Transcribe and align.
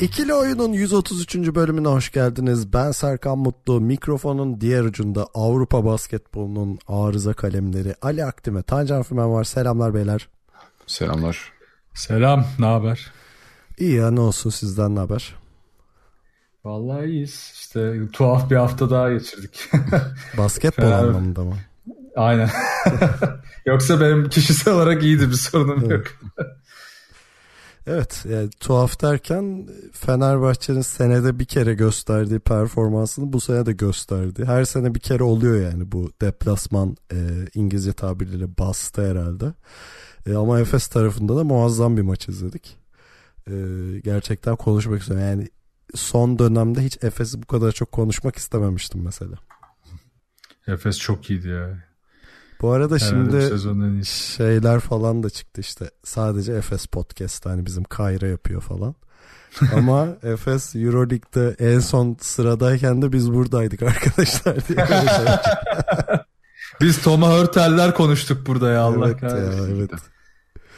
İkili 0.00 0.34
Oyun'un 0.34 0.72
133. 0.72 1.36
bölümüne 1.36 1.88
hoş 1.88 2.12
geldiniz. 2.12 2.72
Ben 2.72 2.90
Serkan 2.90 3.38
Mutlu. 3.38 3.80
Mikrofonun 3.80 4.60
diğer 4.60 4.82
ucunda 4.84 5.26
Avrupa 5.34 5.84
basketbolunun 5.84 6.78
arıza 6.88 7.32
kalemleri 7.32 7.94
Ali 8.02 8.24
Akdime, 8.24 8.62
Tancan 8.62 9.02
Fümen 9.02 9.32
var. 9.32 9.44
Selamlar 9.44 9.94
beyler. 9.94 10.28
Selamlar. 10.86 11.52
Selam, 11.94 12.46
ne 12.58 12.66
haber? 12.66 13.12
İyi 13.78 13.94
ya 13.94 14.10
ne 14.10 14.20
olsun 14.20 14.50
sizden 14.50 14.94
ne 14.94 14.98
haber? 14.98 15.34
Vallahi 16.64 17.06
iyiyiz. 17.06 17.52
İşte 17.54 17.94
tuhaf 18.12 18.50
bir 18.50 18.56
hafta 18.56 18.90
daha 18.90 19.12
geçirdik. 19.12 19.70
Basketbol 20.38 20.82
Fena- 20.82 20.94
anlamında 20.94 21.44
mı? 21.44 21.54
Aynen. 22.16 22.50
Yoksa 23.66 24.00
benim 24.00 24.28
kişisel 24.28 24.74
olarak 24.74 25.02
iyiydi 25.02 25.28
bir 25.28 25.34
sorunum 25.34 25.90
yok. 25.90 26.04
Evet 27.86 28.24
yani 28.30 28.50
tuhaf 28.50 29.02
derken 29.02 29.68
Fenerbahçe'nin 29.92 30.80
senede 30.80 31.38
bir 31.38 31.44
kere 31.44 31.74
gösterdiği 31.74 32.40
performansını 32.40 33.32
bu 33.32 33.40
sene 33.40 33.66
de 33.66 33.72
gösterdi. 33.72 34.44
Her 34.44 34.64
sene 34.64 34.94
bir 34.94 35.00
kere 35.00 35.22
oluyor 35.22 35.72
yani 35.72 35.92
bu 35.92 36.12
deplasman 36.20 36.96
e, 37.12 37.16
İngilizce 37.54 37.92
tabiriyle 37.92 38.58
bastı 38.58 39.10
herhalde. 39.10 39.54
E, 40.26 40.34
ama 40.34 40.60
Efes 40.60 40.88
tarafında 40.88 41.36
da 41.36 41.44
muazzam 41.44 41.96
bir 41.96 42.02
maç 42.02 42.28
izledik. 42.28 42.76
E, 43.50 43.54
gerçekten 44.04 44.56
konuşmak 44.56 45.00
istiyorum. 45.00 45.26
Yani 45.26 45.48
son 45.94 46.38
dönemde 46.38 46.84
hiç 46.84 47.04
Efes'i 47.04 47.42
bu 47.42 47.46
kadar 47.46 47.72
çok 47.72 47.92
konuşmak 47.92 48.36
istememiştim 48.36 49.02
mesela. 49.02 49.36
Efes 50.66 50.98
çok 50.98 51.30
iyiydi 51.30 51.48
ya. 51.48 51.85
Bu 52.60 52.70
arada 52.70 52.96
Herhalde 52.96 53.40
şimdi 53.50 54.06
şeyler 54.06 54.80
falan 54.80 55.22
da 55.22 55.30
çıktı 55.30 55.60
işte. 55.60 55.90
Sadece 56.04 56.52
Efes 56.52 56.86
podcast 56.86 57.46
hani 57.46 57.66
bizim 57.66 57.84
Kayra 57.84 58.26
yapıyor 58.26 58.60
falan. 58.60 58.94
Ama 59.74 60.08
Efes 60.22 60.76
Euroleague'de 60.76 61.56
en 61.58 61.78
son 61.78 62.16
sıradayken 62.20 63.02
de 63.02 63.12
biz 63.12 63.32
buradaydık 63.32 63.82
arkadaşlar 63.82 64.54
diye. 64.68 64.86
şey. 64.86 65.26
Biz 66.80 67.02
Toma 67.02 67.28
Hörtel'ler 67.30 67.94
konuştuk 67.94 68.46
burada 68.46 68.70
ya 68.70 68.80
Allah 68.80 69.06
evet 69.08 69.22
ya 69.22 69.28
kahretsin. 69.28 69.76
evet. 69.76 69.90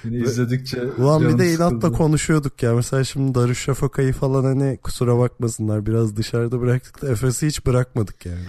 Yine 0.04 0.16
izledikçe 0.16 0.82
Ulan 0.98 1.22
bir 1.28 1.38
de 1.38 1.50
inatla 1.52 1.70
sıkıldı. 1.76 1.92
konuşuyorduk 1.96 2.62
ya. 2.62 2.74
Mesela 2.74 3.04
şimdi 3.04 3.34
Darüşşafaka'yı 3.34 4.12
falan 4.12 4.44
hani 4.44 4.78
kusura 4.82 5.18
bakmasınlar 5.18 5.86
biraz 5.86 6.16
dışarıda 6.16 6.60
bıraktık 6.60 7.02
da 7.02 7.08
Efes'i 7.08 7.46
hiç 7.46 7.66
bırakmadık 7.66 8.26
yani. 8.26 8.46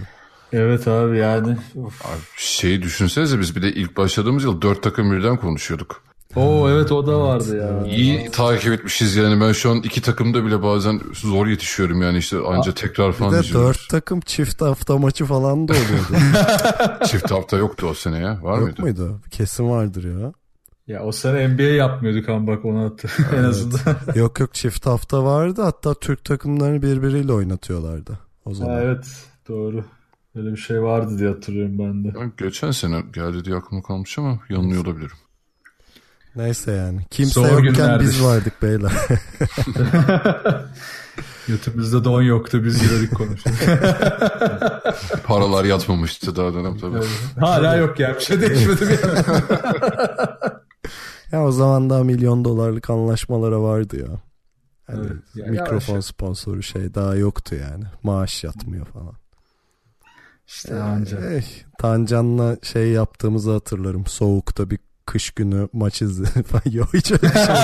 Evet 0.52 0.88
abi 0.88 1.18
yani. 1.18 1.56
Of. 1.76 2.06
Abi 2.06 2.20
şeyi 2.36 2.82
düşünsenize 2.82 3.40
biz 3.40 3.56
bir 3.56 3.62
de 3.62 3.72
ilk 3.72 3.96
başladığımız 3.96 4.44
yıl 4.44 4.62
dört 4.62 4.82
takım 4.82 5.12
birden 5.12 5.36
konuşuyorduk. 5.36 6.02
Oo 6.36 6.68
evet 6.70 6.92
o 6.92 7.06
da 7.06 7.20
vardı 7.20 7.56
ya. 7.56 7.86
İyi 7.96 8.30
takip 8.30 8.72
etmişiz 8.72 9.16
yani 9.16 9.40
ben 9.40 9.52
şu 9.52 9.70
an 9.70 9.76
iki 9.76 10.02
takımda 10.02 10.44
bile 10.46 10.62
bazen 10.62 11.00
zor 11.14 11.46
yetişiyorum 11.46 12.02
yani 12.02 12.18
işte 12.18 12.38
anca 12.38 12.72
tekrar 12.74 13.08
Bir 13.08 13.12
falan 13.12 13.32
de 13.34 13.40
izliyoruz. 13.40 13.68
dört 13.68 13.88
takım 13.88 14.20
çift 14.20 14.62
hafta 14.62 14.98
maçı 14.98 15.24
falan 15.24 15.68
da 15.68 15.72
oluyordu. 15.72 16.24
Çift 17.06 17.30
hafta 17.30 17.56
yoktu 17.56 17.86
o 17.90 17.94
sene 17.94 18.18
ya 18.18 18.38
var 18.42 18.58
Yok 18.58 18.62
mıydı? 18.66 18.82
muydu? 18.82 19.20
Kesin 19.30 19.70
vardır 19.70 20.20
ya. 20.22 20.32
Ya 20.86 21.02
o 21.04 21.12
sene 21.12 21.48
NBA 21.48 21.62
yapmıyorduk 21.62 22.28
ama 22.28 22.46
bak 22.46 22.64
onu 22.64 22.84
hatır. 22.84 23.12
en 23.38 23.44
azından. 23.44 23.96
Yok 24.14 24.40
yok 24.40 24.54
çift 24.54 24.86
hafta 24.86 25.24
vardı. 25.24 25.62
Hatta 25.62 25.94
Türk 25.94 26.24
takımlarını 26.24 26.82
birbiriyle 26.82 27.32
oynatıyorlardı 27.32 28.18
o 28.44 28.54
zaman. 28.54 28.72
Ha, 28.74 28.80
evet 28.82 29.04
doğru. 29.48 29.84
Öyle 30.34 30.50
bir 30.52 30.56
şey 30.56 30.82
vardı 30.82 31.18
diye 31.18 31.28
hatırlıyorum 31.28 31.78
ben 31.78 32.04
de. 32.04 32.14
Ben 32.20 32.32
geçen 32.38 32.70
sene 32.70 33.00
geldi 33.12 33.44
diye 33.44 33.56
aklımda 33.56 33.86
kalmış 33.86 34.18
ama 34.18 34.38
yanılıyor 34.48 34.86
olabilirim. 34.86 35.16
Neyse 36.36 36.72
yani. 36.72 37.00
Kimse 37.10 37.32
Zor 37.32 37.48
yokken 37.48 37.72
günlerdi. 37.74 38.04
biz 38.04 38.24
vardık 38.24 38.62
beyler. 38.62 38.92
YouTube'umuzda 41.48 42.04
don 42.04 42.22
yoktu 42.22 42.64
biz 42.64 42.82
Euroleague 42.82 43.08
konuşuyorduk. 43.16 43.68
Paralar 45.24 45.64
yatmamıştı 45.64 46.36
daha 46.36 46.54
dönem 46.54 46.78
tabii. 46.78 46.98
Hala 47.40 47.76
yok 47.76 48.00
ya 48.00 48.14
bir 48.14 48.20
şey 48.20 48.40
değişmedi 48.40 48.80
bir 48.80 48.98
ya 51.32 51.44
o 51.44 51.52
zaman 51.52 51.90
daha 51.90 52.04
milyon 52.04 52.44
dolarlık 52.44 52.90
anlaşmalara 52.90 53.62
vardı 53.62 53.96
ya. 54.00 54.20
Hani 54.86 55.00
Evet. 55.06 55.16
Ya 55.34 55.46
mikrofon 55.46 55.92
yavaş- 55.92 56.04
sponsoru 56.04 56.62
şey 56.62 56.94
daha 56.94 57.14
yoktu 57.14 57.54
yani. 57.54 57.84
Maaş 58.02 58.44
yatmıyor 58.44 58.86
falan. 58.86 59.14
İşte 60.54 60.82
anca. 60.82 61.16
Eh, 61.30 61.42
Tancan'la 61.78 62.56
şey 62.62 62.88
yaptığımızı 62.88 63.52
hatırlarım. 63.52 64.06
Soğukta 64.06 64.70
bir 64.70 64.78
kış 65.06 65.30
günü 65.30 65.68
maç 65.72 66.02
izledik 66.02 66.46
falan. 66.48 66.62
Yok 66.70 66.88
hiç 66.94 67.12
öyle 67.12 67.32
şey. 67.32 67.44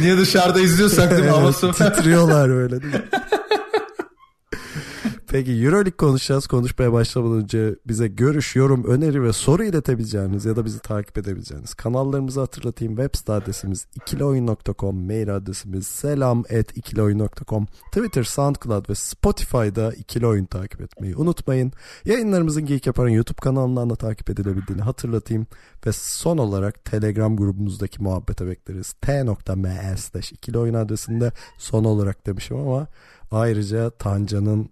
Niye 0.00 0.18
dışarıda 0.18 0.60
izliyorsak 0.60 1.10
değil 1.10 1.22
mi? 1.24 1.30
Evet, 1.42 1.76
titriyorlar 1.76 2.48
öyle 2.48 2.82
değil 2.82 2.94
mi? 2.94 3.02
Peki 5.32 5.52
Euroleague 5.52 5.96
konuşacağız. 5.96 6.46
Konuşmaya 6.46 6.92
başlamadan 6.92 7.42
önce 7.42 7.76
bize 7.86 8.08
görüş, 8.08 8.56
yorum, 8.56 8.84
öneri 8.84 9.22
ve 9.22 9.32
soru 9.32 9.64
iletebileceğiniz 9.64 10.44
ya 10.44 10.56
da 10.56 10.64
bizi 10.64 10.78
takip 10.78 11.18
edebileceğiniz 11.18 11.74
kanallarımızı 11.74 12.40
hatırlatayım. 12.40 12.96
Web 12.96 13.18
site 13.18 13.32
adresimiz 13.32 13.86
ikilioyun.com, 13.94 15.06
mail 15.06 15.36
adresimiz 15.36 15.86
selam 15.86 16.40
at 16.40 16.76
ikilioyun.com, 16.76 17.66
Twitter, 17.92 18.22
SoundCloud 18.22 18.88
ve 18.90 18.94
Spotify'da 18.94 19.92
ikili 19.92 20.26
oyun 20.26 20.44
takip 20.44 20.80
etmeyi 20.80 21.16
unutmayın. 21.16 21.72
Yayınlarımızın 22.04 22.66
Geek 22.66 22.86
Yapar'ın 22.86 23.10
YouTube 23.10 23.40
kanalından 23.40 23.90
da 23.90 23.96
takip 23.96 24.30
edilebildiğini 24.30 24.82
hatırlatayım. 24.82 25.46
Ve 25.86 25.92
son 25.92 26.38
olarak 26.38 26.84
Telegram 26.84 27.36
grubumuzdaki 27.36 28.02
muhabbete 28.02 28.46
bekleriz. 28.46 28.92
t.me 28.92 29.94
slash 29.96 30.32
ikili 30.32 30.58
oyun 30.58 30.74
adresinde 30.74 31.32
son 31.58 31.84
olarak 31.84 32.26
demişim 32.26 32.56
ama 32.56 32.86
ayrıca 33.30 33.90
Tancan'ın 33.90 34.70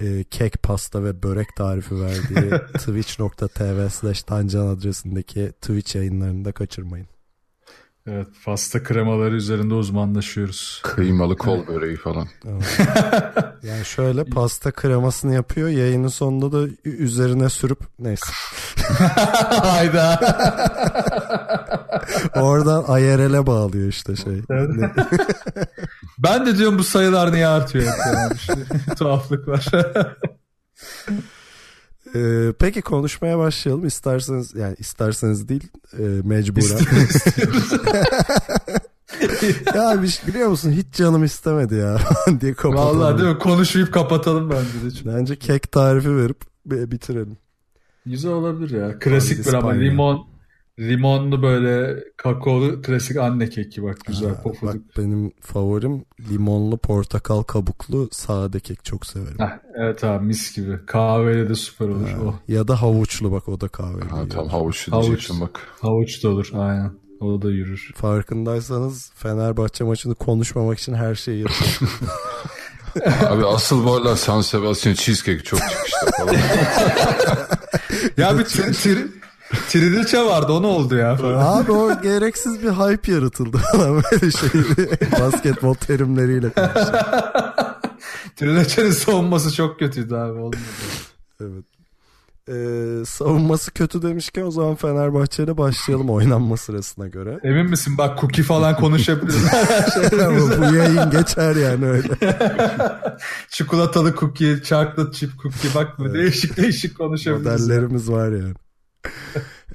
e, 0.00 0.24
kek 0.24 0.62
pasta 0.62 1.04
ve 1.04 1.22
börek 1.22 1.56
tarifi 1.56 2.00
verdiği 2.00 2.50
twitch.tv 2.72 3.88
slash 3.88 4.22
tancan 4.22 4.66
adresindeki 4.66 5.52
Twitch 5.60 5.96
yayınlarını 5.96 6.44
da 6.44 6.52
kaçırmayın. 6.52 7.06
Evet 8.10 8.26
pasta 8.44 8.82
kremaları 8.82 9.34
üzerinde 9.34 9.74
uzmanlaşıyoruz. 9.74 10.80
Kıymalı 10.84 11.36
kol 11.36 11.66
böreği 11.66 11.96
falan. 11.96 12.28
Yani 13.62 13.84
şöyle 13.84 14.24
pasta 14.24 14.70
kremasını 14.70 15.34
yapıyor 15.34 15.68
yayının 15.68 16.08
sonunda 16.08 16.52
da 16.52 16.68
üzerine 16.84 17.48
sürüp 17.48 17.78
neyse. 17.98 18.32
Hayda. 19.62 20.20
Oradan 22.34 23.00
IRL'e 23.00 23.46
bağlıyor 23.46 23.88
işte 23.88 24.16
şey. 24.16 24.42
Ben 26.18 26.46
de 26.46 26.58
diyorum 26.58 26.78
bu 26.78 26.84
sayılar 26.84 27.32
niye 27.32 27.46
artıyor 27.46 27.84
yani. 27.84 28.34
İşte 28.34 28.54
tuhaflık 28.98 29.48
var. 29.48 29.66
Ee, 32.14 32.52
peki 32.58 32.82
konuşmaya 32.82 33.38
başlayalım 33.38 33.86
isterseniz 33.86 34.54
yani 34.54 34.74
isterseniz 34.78 35.48
değil 35.48 35.68
e, 35.98 36.02
mecburen. 36.24 36.78
ya 39.74 40.02
bir, 40.02 40.08
şey- 40.08 40.26
biliyor 40.28 40.48
musun 40.48 40.72
hiç 40.72 40.86
canım 40.92 41.24
istemedi 41.24 41.74
ya 41.74 41.98
diye 42.40 42.54
kapatalım. 42.54 43.00
Vallahi 43.00 43.18
değil 43.18 43.28
mi? 43.30 43.38
Konuşmayıp 43.38 43.94
kapatalım 43.94 44.50
bence 44.50 44.96
de. 45.04 45.16
Bence 45.16 45.36
kek 45.36 45.72
tarifi 45.72 46.16
verip 46.16 46.40
bi- 46.66 46.90
bitirelim. 46.90 47.36
Güzel 48.06 48.30
olabilir 48.32 48.80
ya. 48.80 48.98
Klasik 48.98 49.46
bir 49.46 49.52
ama 49.52 49.70
limon 49.70 50.26
limonlu 50.78 51.42
böyle 51.42 52.04
kakaolu 52.16 52.82
klasik 52.82 53.16
anne 53.16 53.48
keki 53.50 53.82
bak 53.82 53.96
güzel 54.06 54.30
Bak 54.30 54.42
pofuduk. 54.44 54.96
benim 54.98 55.32
favorim 55.40 56.04
limonlu 56.30 56.78
portakal 56.78 57.42
kabuklu 57.42 58.08
sade 58.12 58.60
kek 58.60 58.84
çok 58.84 59.06
severim. 59.06 59.38
Heh, 59.38 59.58
evet 59.78 60.04
abi 60.04 60.26
mis 60.26 60.56
gibi. 60.56 60.78
Kahveyle 60.86 61.48
de 61.48 61.54
süper 61.54 61.88
olur. 61.88 62.08
Ha, 62.08 62.18
Oh, 62.24 62.34
Ya 62.48 62.68
da 62.68 62.82
havuçlu 62.82 63.32
bak 63.32 63.48
o 63.48 63.60
da 63.60 63.68
kahve. 63.68 64.00
Ha, 64.10 64.28
tam 64.30 64.48
havuç 64.48 64.88
Havuç. 64.92 65.30
bak. 65.40 65.60
havuç 65.80 66.24
da 66.24 66.28
olur 66.28 66.50
aynen. 66.54 66.90
O 67.20 67.42
da 67.42 67.50
yürür. 67.50 67.92
Farkındaysanız 67.96 69.10
Fenerbahçe 69.14 69.84
maçını 69.84 70.14
konuşmamak 70.14 70.78
için 70.78 70.94
her 70.94 71.14
şeyi 71.14 71.38
yapıyor. 71.42 71.80
Abi 73.28 73.46
asıl 73.46 73.84
bu 73.84 73.92
aralar 73.94 74.16
San 74.16 74.40
Sebastian 74.40 74.94
cheesecake 74.94 75.44
çok 75.44 75.60
çıkışta 75.60 76.06
falan. 76.16 76.34
Ya 78.16 78.38
bir 78.38 78.44
tri- 78.44 78.70
tri- 78.72 79.08
Trileçe 79.68 80.18
vardı 80.24 80.52
o 80.52 80.62
ne 80.62 80.66
oldu 80.66 80.96
ya 80.96 81.16
falan. 81.16 81.62
Abi 81.62 81.72
o 81.72 82.02
gereksiz 82.02 82.62
bir 82.62 82.68
hype 82.68 83.12
yaratıldı. 83.12 83.58
Böyle 83.74 84.30
şey 84.30 84.50
basketbol 85.20 85.74
terimleriyle. 85.74 86.50
Trileçe'nin 88.36 88.90
savunması 88.90 89.54
çok 89.54 89.78
kötüydü 89.78 90.14
abi. 90.14 90.38
Olmadı. 90.38 90.56
Evet. 91.40 91.64
Ee, 92.50 93.04
savunması 93.06 93.70
kötü 93.70 94.02
demişken 94.02 94.42
o 94.42 94.50
zaman 94.50 94.74
Fenerbahçe 94.74 95.42
ile 95.42 95.58
başlayalım 95.58 96.10
oynanma 96.10 96.56
sırasına 96.56 97.06
göre. 97.08 97.38
Emin 97.42 97.70
misin? 97.70 97.98
Bak 97.98 98.20
cookie 98.20 98.42
falan 98.42 98.76
konuşabiliriz. 98.76 99.44
Ama 100.12 100.70
bu 100.70 100.74
yayın 100.74 101.10
geçer 101.10 101.56
yani 101.56 101.86
öyle. 101.86 102.08
Çikolatalı 103.50 104.14
cookie, 104.16 104.62
chocolate 104.62 105.12
chip 105.12 105.30
cookie. 105.42 105.74
Bak 105.74 105.98
bu 105.98 106.14
değişik 106.14 106.56
değişik 106.56 106.98
konuşabiliriz. 106.98 107.60
Modellerimiz 107.68 108.10
var 108.10 108.28
yani. 108.28 108.54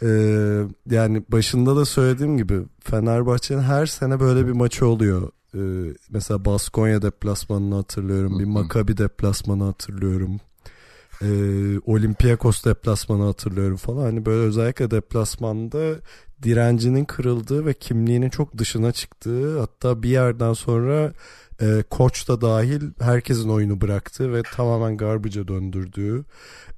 Ee, 0.02 0.64
yani 0.90 1.24
başında 1.30 1.76
da 1.76 1.86
söylediğim 1.86 2.38
gibi 2.38 2.60
Fenerbahçe'nin 2.80 3.62
her 3.62 3.86
sene 3.86 4.20
böyle 4.20 4.48
bir 4.48 4.52
maçı 4.52 4.88
oluyor. 4.88 5.32
Ee, 5.56 5.94
mesela 6.10 6.46
Baskonya 6.46 7.02
deplasmanını 7.02 7.76
hatırlıyorum. 7.76 8.40
Bir 8.40 8.46
Maccabi 8.46 8.98
deplasmanı 8.98 9.64
hatırlıyorum. 9.64 10.40
Ee, 11.22 11.80
Olympiakos 11.86 12.66
deplasmanı 12.66 13.24
hatırlıyorum 13.24 13.78
falan. 13.78 14.04
Hani 14.04 14.26
böyle 14.26 14.42
özellikle 14.44 14.92
deplasmanda 14.92 15.96
direncinin 16.44 17.06
kırıldığı 17.06 17.66
ve 17.66 17.74
kimliğinin 17.74 18.30
çok 18.30 18.58
dışına 18.58 18.92
çıktığı 18.92 19.60
hatta 19.60 20.04
bir 20.04 20.10
yerden 20.10 20.54
sonra 20.54 21.14
e, 21.64 21.84
koç 21.90 22.28
da 22.28 22.42
dahil 22.42 22.82
herkesin 23.00 23.50
oyunu 23.50 23.82
bıraktığı 23.82 24.34
ve 24.34 24.44
tamamen 24.56 24.98
garbage'a 24.98 25.48
döndürdüğü 25.48 26.26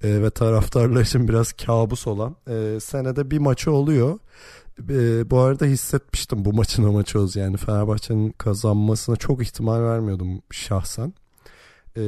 e, 0.04 0.22
ve 0.22 0.30
taraftarlar 0.30 1.02
için 1.02 1.28
biraz 1.28 1.54
kabus 1.54 2.08
olan 2.08 2.36
e, 2.48 2.80
senede 2.80 3.32
bir 3.32 3.38
maçı 3.38 3.72
oluyor. 3.72 4.20
E, 4.90 5.30
bu 5.30 5.40
arada 5.40 5.66
hissetmiştim 5.66 6.46
bu 6.46 6.54
maçın 6.54 6.84
o 6.84 6.92
maçı 6.92 7.20
olacak. 7.20 7.44
Yani 7.44 7.58
Fenerbahçe'nin 7.58 8.30
kazanmasına 8.30 9.16
çok 9.16 9.44
ihtimal 9.44 9.84
vermiyordum 9.84 10.42
şahsen. 10.52 11.14
E, 11.98 12.02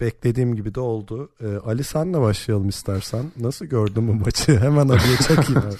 beklediğim 0.00 0.56
gibi 0.56 0.74
de 0.74 0.80
oldu. 0.80 1.30
E, 1.40 1.46
Ali 1.56 1.84
senle 1.84 2.20
başlayalım 2.20 2.68
istersen. 2.68 3.24
Nasıl 3.40 3.66
gördün 3.66 4.08
bu 4.08 4.14
maçı? 4.14 4.58
Hemen 4.60 4.88
Ali'ye 4.88 5.16
çekeyim. 5.16 5.62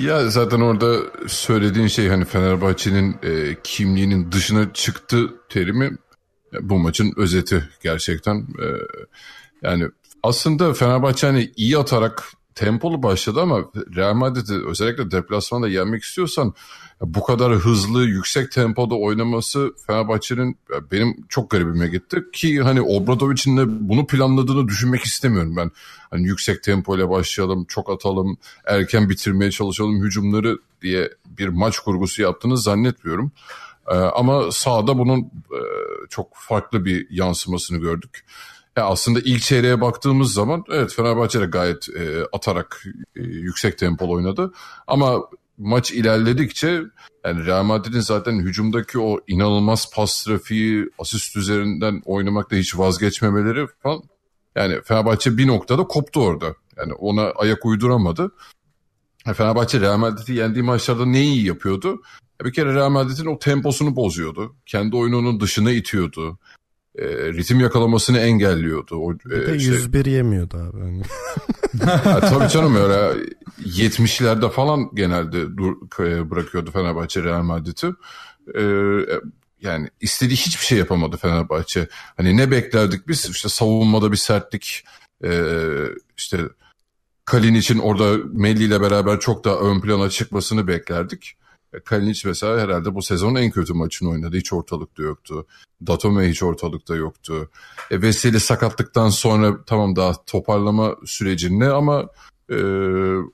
Ya 0.00 0.30
zaten 0.30 0.60
orada 0.60 0.96
söylediğin 1.26 1.86
şey 1.86 2.08
hani 2.08 2.24
Fenerbahçe'nin 2.24 3.16
e, 3.22 3.56
kimliğinin 3.64 4.32
dışına 4.32 4.72
çıktı 4.72 5.34
terimi 5.48 5.98
bu 6.60 6.78
maçın 6.78 7.12
özeti 7.16 7.68
gerçekten. 7.82 8.36
E, 8.36 8.66
yani 9.62 9.88
aslında 10.22 10.74
Fenerbahçe 10.74 11.26
hani 11.26 11.52
iyi 11.56 11.78
atarak 11.78 12.24
tempolu 12.54 13.02
başladı 13.02 13.40
ama 13.40 13.64
Real 13.96 14.14
Madrid'i 14.14 14.66
özellikle 14.66 15.10
deplasmanda 15.10 15.68
yenmek 15.68 16.02
istiyorsan 16.02 16.54
bu 17.00 17.24
kadar 17.24 17.52
hızlı, 17.52 18.04
yüksek 18.04 18.52
tempoda 18.52 18.94
oynaması 18.94 19.74
Fenerbahçe'nin 19.86 20.58
benim 20.92 21.16
çok 21.28 21.50
garibime 21.50 21.88
gitti. 21.88 22.24
Ki 22.32 22.60
hani 22.62 22.82
Obradovic'in 22.82 23.56
de 23.56 23.88
bunu 23.88 24.06
planladığını 24.06 24.68
düşünmek 24.68 25.02
istemiyorum 25.02 25.56
ben. 25.56 25.70
Hani 26.10 26.26
yüksek 26.26 26.62
tempo 26.62 26.96
ile 26.96 27.08
başlayalım, 27.08 27.64
çok 27.64 27.90
atalım, 27.90 28.38
erken 28.64 29.10
bitirmeye 29.10 29.50
çalışalım 29.50 30.04
hücumları 30.04 30.58
diye 30.82 31.10
bir 31.26 31.48
maç 31.48 31.78
kurgusu 31.78 32.22
yaptığını 32.22 32.58
zannetmiyorum. 32.58 33.32
Ee, 33.88 33.94
ama 33.94 34.52
sahada 34.52 34.98
bunun 34.98 35.20
e, 35.20 35.60
çok 36.10 36.28
farklı 36.34 36.84
bir 36.84 37.06
yansımasını 37.10 37.78
gördük. 37.78 38.24
Ya 38.76 38.86
aslında 38.86 39.20
ilk 39.20 39.42
çeyreğe 39.42 39.80
baktığımız 39.80 40.32
zaman 40.32 40.64
evet 40.70 40.92
Fenerbahçe 40.92 41.40
de 41.40 41.46
gayet 41.46 41.88
e, 41.88 42.24
atarak 42.32 42.84
e, 43.16 43.20
yüksek 43.22 43.78
tempolu 43.78 44.12
oynadı. 44.12 44.52
Ama 44.86 45.22
maç 45.58 45.90
ilerledikçe 45.92 46.82
yani 47.24 47.46
Real 47.46 47.62
Madrid'in 47.64 48.00
zaten 48.00 48.38
hücumdaki 48.38 48.98
o 48.98 49.20
inanılmaz 49.26 49.90
pas 49.94 50.24
trafiği, 50.24 50.88
asist 50.98 51.36
üzerinden 51.36 52.02
oynamakta 52.04 52.56
hiç 52.56 52.78
vazgeçmemeleri 52.78 53.66
falan. 53.82 54.02
Yani 54.56 54.82
Fenerbahçe 54.84 55.36
bir 55.36 55.46
noktada 55.46 55.84
koptu 55.84 56.20
orada. 56.20 56.54
Yani 56.76 56.92
ona 56.92 57.30
ayak 57.30 57.66
uyduramadı. 57.66 58.32
Fenerbahçe 59.34 59.80
Real 59.80 59.98
Madrid'i 59.98 60.32
yendiği 60.32 60.62
maçlarda 60.62 61.06
ne 61.06 61.22
iyi 61.22 61.46
yapıyordu? 61.46 62.02
Bir 62.44 62.52
kere 62.52 62.74
Real 62.74 62.90
Madrid'in 62.90 63.26
o 63.26 63.38
temposunu 63.38 63.96
bozuyordu. 63.96 64.56
Kendi 64.66 64.96
oyununun 64.96 65.40
dışına 65.40 65.70
itiyordu. 65.70 66.38
E, 66.98 67.06
ritim 67.32 67.60
yakalamasını 67.60 68.18
engelliyordu. 68.18 68.96
O, 68.96 69.12
e, 69.12 69.58
şey... 69.58 69.68
101 69.68 70.06
yemiyordu 70.06 70.56
abi. 70.56 70.78
Yani. 70.78 71.02
ha, 71.84 72.20
tabii 72.20 72.48
canım 72.48 72.76
öyle 72.76 73.24
70'lerde 73.64 74.50
falan 74.50 74.90
genelde 74.94 75.56
dur, 75.56 75.76
e, 76.00 76.30
bırakıyordu 76.30 76.70
Fenerbahçe 76.70 77.22
Real 77.22 77.42
Madrid'i. 77.42 77.86
E, 78.58 78.62
yani 79.60 79.88
istediği 80.00 80.36
hiçbir 80.36 80.66
şey 80.66 80.78
yapamadı 80.78 81.16
Fenerbahçe. 81.16 81.88
Hani 82.16 82.36
ne 82.36 82.50
beklerdik 82.50 83.08
biz? 83.08 83.30
İşte 83.30 83.48
savunmada 83.48 84.12
bir 84.12 84.16
sertlik, 84.16 84.84
e, 85.24 85.30
işte 86.16 86.38
Kalin 87.24 87.54
için 87.54 87.78
orada 87.78 88.16
Melli 88.32 88.64
ile 88.64 88.80
beraber 88.80 89.20
çok 89.20 89.44
daha 89.44 89.56
ön 89.56 89.80
plana 89.80 90.10
çıkmasını 90.10 90.68
beklerdik. 90.68 91.36
Kalinic 91.84 92.28
mesela 92.28 92.60
herhalde 92.60 92.94
bu 92.94 93.02
sezonun 93.02 93.34
en 93.34 93.50
kötü 93.50 93.74
maçını 93.74 94.10
oynadı. 94.10 94.36
Hiç 94.36 94.52
ortalıkta 94.52 95.02
yoktu. 95.02 95.46
Datome 95.86 96.28
hiç 96.28 96.42
ortalıkta 96.42 96.96
yoktu. 96.96 97.50
E, 97.90 98.02
Veseli 98.02 98.40
sakatlıktan 98.40 99.08
sonra 99.08 99.64
tamam 99.66 99.96
daha 99.96 100.24
toparlama 100.24 100.96
sürecinde 101.06 101.70
ama 101.70 102.06
e, 102.50 102.56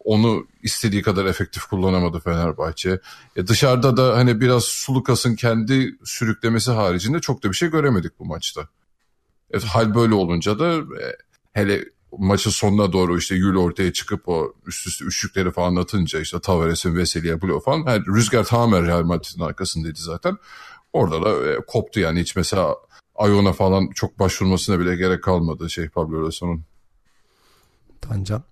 onu 0.05 0.47
istediği 0.63 1.03
kadar 1.03 1.25
efektif 1.25 1.65
kullanamadı 1.65 2.21
Fenerbahçe. 2.21 3.01
E, 3.37 3.47
dışarıda 3.47 3.97
da 3.97 4.17
hani 4.17 4.41
biraz 4.41 4.65
Sulukas'ın 4.65 5.35
kendi 5.35 5.99
sürüklemesi 6.05 6.71
haricinde 6.71 7.21
çok 7.21 7.43
da 7.45 7.51
bir 7.51 7.57
şey 7.57 7.71
göremedik 7.71 8.19
bu 8.19 8.25
maçta. 8.25 8.69
E, 9.55 9.59
hal 9.59 9.95
böyle 9.95 10.15
olunca 10.15 10.59
da 10.59 10.75
e, 10.75 11.17
hele 11.53 11.85
maçın 12.19 12.51
sonuna 12.51 12.93
doğru 12.93 13.19
işte 13.19 13.35
Yül 13.35 13.57
ortaya 13.57 13.93
çıkıp 13.93 14.29
o 14.29 14.53
üst 14.67 14.87
üste 14.87 15.05
üçlükleri 15.05 15.51
falan 15.51 15.77
atınca 15.77 16.21
işte 16.21 16.41
Tavares'in 16.41 16.97
Veseli'ye 16.97 17.43
blok 17.43 17.65
falan. 17.65 17.85
Yani 17.87 18.07
rüzgar 18.07 18.45
tamamen 18.45 18.87
Real 18.87 19.03
Madrid'in 19.03 19.43
arkasındaydı 19.43 19.99
zaten. 19.99 20.37
Orada 20.93 21.23
da 21.23 21.53
e, 21.53 21.57
koptu 21.67 22.01
yani 22.01 22.21
hiç 22.21 22.37
mesela 22.37 22.77
Ayon'a 23.15 23.53
falan 23.53 23.91
çok 23.95 24.19
başvurmasına 24.19 24.81
bile 24.81 24.97
gerek 24.97 25.23
kalmadı 25.23 25.71
şey 25.71 25.89
Pablo 25.89 26.27
Lasso'nun. 26.27 26.65
Tancan. 28.01 28.43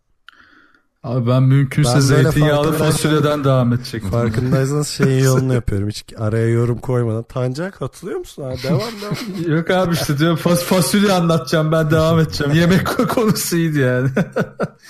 Abi 1.03 1.27
ben 1.27 1.43
mümkünse 1.43 1.95
ben 1.95 2.01
zeytinyağlı 2.01 2.73
fasulyeden 2.73 3.45
devam 3.45 3.73
edecek. 3.73 4.05
Farkındaysanız 4.05 4.89
şeyin 4.97 5.25
yolunu 5.25 5.55
yapıyorum. 5.55 5.89
Hiç 5.89 6.05
araya 6.19 6.49
yorum 6.49 6.79
koymadan. 6.79 7.23
Tanca 7.23 7.71
katılıyor 7.71 8.19
musun? 8.19 8.43
Ha, 8.43 8.55
devam 8.63 8.81
devam. 8.81 9.51
Yok 9.57 9.71
abi 9.71 9.95
işte 9.95 10.19
diyorum 10.19 10.37
fas 10.37 10.63
fasulye 10.63 11.13
anlatacağım 11.13 11.73
ben 11.73 11.91
devam 11.91 12.19
edeceğim. 12.19 12.53
Yemek 12.55 12.87
konusuydu 13.09 13.79
yani. 13.79 14.11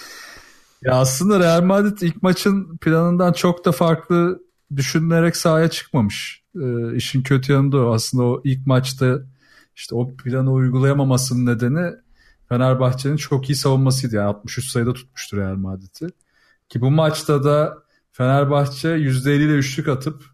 ya 0.83 0.95
aslında 0.95 1.41
Real 1.41 1.63
Madrid 1.63 1.99
ilk 2.01 2.23
maçın 2.23 2.77
planından 2.77 3.33
çok 3.33 3.65
da 3.65 3.73
farklı 3.73 4.43
düşünülerek 4.77 5.37
sahaya 5.37 5.71
çıkmamış. 5.71 6.43
Ee, 6.57 6.97
işin 6.97 7.23
kötü 7.23 7.53
yanı 7.53 7.73
da 7.73 7.79
o. 7.79 7.95
Aslında 7.95 8.25
o 8.25 8.41
ilk 8.45 8.67
maçta 8.67 9.19
işte 9.77 9.95
o 9.95 10.17
planı 10.17 10.53
uygulayamamasının 10.53 11.47
nedeni 11.47 11.93
Fenerbahçe'nin 12.53 13.17
çok 13.17 13.51
iyi 13.51 13.57
savunmasıydı. 13.57 14.17
Yani 14.17 14.27
63 14.27 14.71
sayıda 14.71 14.93
tutmuştur 14.93 15.39
Real 15.39 15.55
Madrid'i. 15.55 16.07
Ki 16.69 16.81
bu 16.81 16.91
maçta 16.91 17.45
da 17.45 17.79
Fenerbahçe 18.13 18.89
%50 18.89 19.43
ile 19.43 19.53
üçlük 19.53 19.89
atıp 19.89 20.25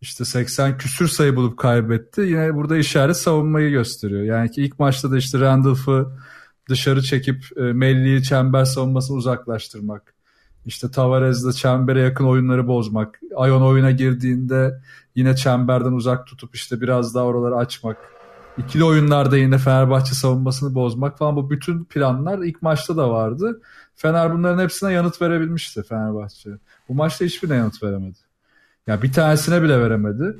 işte 0.00 0.24
80 0.24 0.78
küsür 0.78 1.08
sayı 1.08 1.36
bulup 1.36 1.58
kaybetti. 1.58 2.20
Yine 2.20 2.54
burada 2.54 2.76
işaret 2.76 3.16
savunmayı 3.16 3.70
gösteriyor. 3.70 4.22
Yani 4.22 4.50
ki 4.50 4.62
ilk 4.62 4.78
maçta 4.78 5.10
da 5.10 5.18
işte 5.18 5.40
Randolph'ı 5.40 6.06
dışarı 6.68 7.02
çekip 7.02 7.44
e, 7.56 7.60
Melli'yi 7.60 8.22
çember 8.22 8.64
savunmasını 8.64 9.16
uzaklaştırmak. 9.16 10.14
İşte 10.66 10.90
Tavares'le 10.90 11.56
çembere 11.56 12.00
yakın 12.00 12.24
oyunları 12.24 12.66
bozmak. 12.68 13.20
Ayon 13.36 13.62
oyuna 13.62 13.90
girdiğinde 13.90 14.80
yine 15.14 15.36
çemberden 15.36 15.92
uzak 15.92 16.26
tutup 16.26 16.54
işte 16.54 16.80
biraz 16.80 17.14
daha 17.14 17.24
oraları 17.24 17.56
açmak. 17.56 17.96
İkili 18.58 18.84
oyunlarda 18.84 19.36
yine 19.36 19.58
Fenerbahçe 19.58 20.14
savunmasını 20.14 20.74
bozmak 20.74 21.18
falan 21.18 21.36
bu 21.36 21.50
bütün 21.50 21.84
planlar 21.84 22.38
ilk 22.38 22.62
maçta 22.62 22.96
da 22.96 23.10
vardı. 23.10 23.60
Fener 23.94 24.34
bunların 24.34 24.62
hepsine 24.62 24.92
yanıt 24.92 25.22
verebilmişti 25.22 25.82
Fenerbahçe. 25.82 26.50
Bu 26.88 26.94
maçta 26.94 27.24
hiçbirine 27.24 27.56
yanıt 27.56 27.82
veremedi. 27.82 28.18
Ya 28.86 29.02
bir 29.02 29.12
tanesine 29.12 29.62
bile 29.62 29.80
veremedi. 29.80 30.36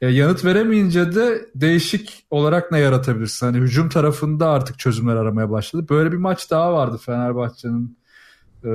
E, 0.00 0.08
yanıt 0.08 0.44
veremeyince 0.44 1.14
de 1.14 1.48
değişik 1.54 2.26
olarak 2.30 2.72
ne 2.72 2.78
yaratabilirsin? 2.78 3.46
Hani 3.46 3.58
hücum 3.58 3.88
tarafında 3.88 4.50
artık 4.50 4.78
çözümler 4.78 5.16
aramaya 5.16 5.50
başladı. 5.50 5.86
Böyle 5.90 6.12
bir 6.12 6.16
maç 6.16 6.50
daha 6.50 6.74
vardı 6.74 6.98
Fenerbahçe'nin. 7.06 7.98
E, 8.64 8.70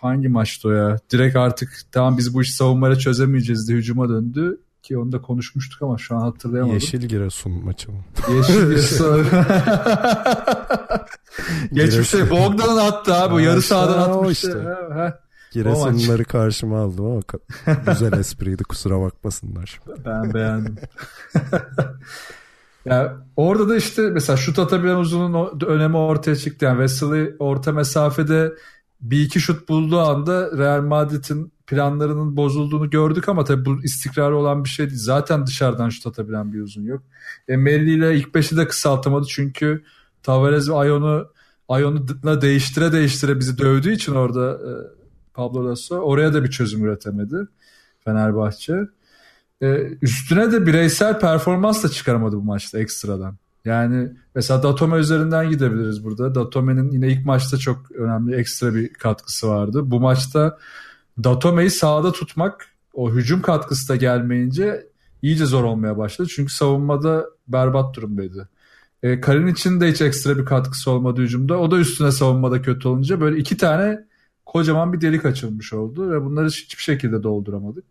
hangi 0.00 0.28
maçtı 0.28 0.68
o 0.68 0.72
ya? 0.72 0.96
Direkt 1.12 1.36
artık 1.36 1.80
tamam 1.92 2.18
biz 2.18 2.34
bu 2.34 2.42
işi 2.42 2.52
savunmayla 2.52 2.96
çözemeyeceğiz 2.96 3.68
de 3.68 3.72
hücuma 3.72 4.08
döndü 4.08 4.58
ki 4.86 4.98
onu 4.98 5.12
da 5.12 5.22
konuşmuştuk 5.22 5.82
ama 5.82 5.98
şu 5.98 6.16
an 6.16 6.20
hatırlayamadım. 6.20 6.74
Yeşil 6.74 7.00
Giresun 7.00 7.64
maçı 7.64 7.92
mı? 7.92 7.98
Yeşil 8.36 8.66
Giresun. 8.66 9.26
Geçmişte 11.72 12.30
Bogdan'ın 12.30 12.76
attı 12.76 13.14
abi. 13.14 13.34
Bu 13.34 13.40
yarı 13.40 13.62
sahadan 13.62 14.10
atmıştı. 14.10 14.48
Işte. 14.48 14.94
Ha, 14.94 15.18
Giresunları 15.52 16.24
karşıma 16.24 16.80
aldım 16.80 17.04
ama 17.04 17.22
güzel 17.86 18.12
espriydi 18.12 18.64
kusura 18.64 19.00
bakmasınlar. 19.00 19.80
Ben 20.04 20.34
beğendim. 20.34 20.76
ya 22.84 23.16
orada 23.36 23.68
da 23.68 23.76
işte 23.76 24.02
mesela 24.02 24.36
şut 24.36 24.58
atabilen 24.58 24.96
uzunun 24.96 25.60
önemi 25.66 25.96
ortaya 25.96 26.36
çıktı. 26.36 26.64
Yani 26.64 26.88
Wesley 26.88 27.34
orta 27.38 27.72
mesafede 27.72 28.52
bir 29.00 29.20
iki 29.20 29.40
şut 29.40 29.68
bulduğu 29.68 30.00
anda 30.00 30.58
Real 30.58 30.82
Madrid'in 30.82 31.52
planlarının 31.66 32.36
bozulduğunu 32.36 32.90
gördük 32.90 33.28
ama 33.28 33.44
tabii 33.44 33.64
bu 33.64 33.84
istikrarı 33.84 34.36
olan 34.36 34.64
bir 34.64 34.68
şey 34.68 34.86
değil. 34.86 35.00
Zaten 35.00 35.46
dışarıdan 35.46 35.88
şut 35.88 36.06
atabilen 36.06 36.52
bir 36.52 36.60
uzun 36.60 36.82
yok. 36.82 37.02
E, 37.48 37.56
Melli 37.56 37.94
ile 37.94 38.16
ilk 38.16 38.34
beşi 38.34 38.56
de 38.56 38.68
kısaltamadı 38.68 39.26
çünkü 39.26 39.84
Tavares 40.22 40.68
ve 40.68 40.74
Ayon'u 40.74 41.28
Ayon'u 41.68 42.42
değiştire 42.42 42.92
değiştire 42.92 43.38
bizi 43.38 43.58
dövdüğü 43.58 43.92
için 43.92 44.14
orada 44.14 44.52
e, 44.52 44.70
Pablo 45.34 45.66
Lasso 45.66 45.96
oraya 45.96 46.34
da 46.34 46.44
bir 46.44 46.50
çözüm 46.50 46.84
üretemedi 46.84 47.36
Fenerbahçe. 48.04 48.88
E, 49.62 49.66
üstüne 50.02 50.52
de 50.52 50.66
bireysel 50.66 51.18
performans 51.18 51.84
da 51.84 51.88
çıkaramadı 51.88 52.36
bu 52.36 52.42
maçta 52.42 52.78
ekstradan. 52.78 53.36
Yani 53.64 54.12
mesela 54.34 54.62
Datome 54.62 54.98
üzerinden 54.98 55.50
gidebiliriz 55.50 56.04
burada. 56.04 56.34
Datome'nin 56.34 56.90
yine 56.90 57.08
ilk 57.08 57.26
maçta 57.26 57.58
çok 57.58 57.90
önemli 57.90 58.36
ekstra 58.36 58.74
bir 58.74 58.92
katkısı 58.92 59.48
vardı. 59.48 59.90
Bu 59.90 60.00
maçta 60.00 60.58
Datome'yi 61.24 61.70
sahada 61.70 62.12
tutmak 62.12 62.68
o 62.94 63.10
hücum 63.12 63.42
katkısı 63.42 63.88
da 63.88 63.96
gelmeyince 63.96 64.86
iyice 65.22 65.46
zor 65.46 65.64
olmaya 65.64 65.98
başladı. 65.98 66.28
Çünkü 66.34 66.52
savunmada 66.52 67.26
berbat 67.48 67.96
durumdaydı. 67.96 68.48
E, 69.02 69.20
Karin 69.20 69.46
için 69.46 69.80
de 69.80 69.90
hiç 69.92 70.00
ekstra 70.00 70.38
bir 70.38 70.44
katkısı 70.44 70.90
olmadı 70.90 71.20
hücumda. 71.20 71.58
O 71.58 71.70
da 71.70 71.78
üstüne 71.78 72.12
savunmada 72.12 72.62
kötü 72.62 72.88
olunca 72.88 73.20
böyle 73.20 73.38
iki 73.38 73.56
tane 73.56 73.98
kocaman 74.46 74.92
bir 74.92 75.00
delik 75.00 75.24
açılmış 75.24 75.72
oldu 75.72 76.10
ve 76.10 76.24
bunları 76.24 76.46
hiçbir 76.46 76.82
şekilde 76.82 77.22
dolduramadık. 77.22 77.84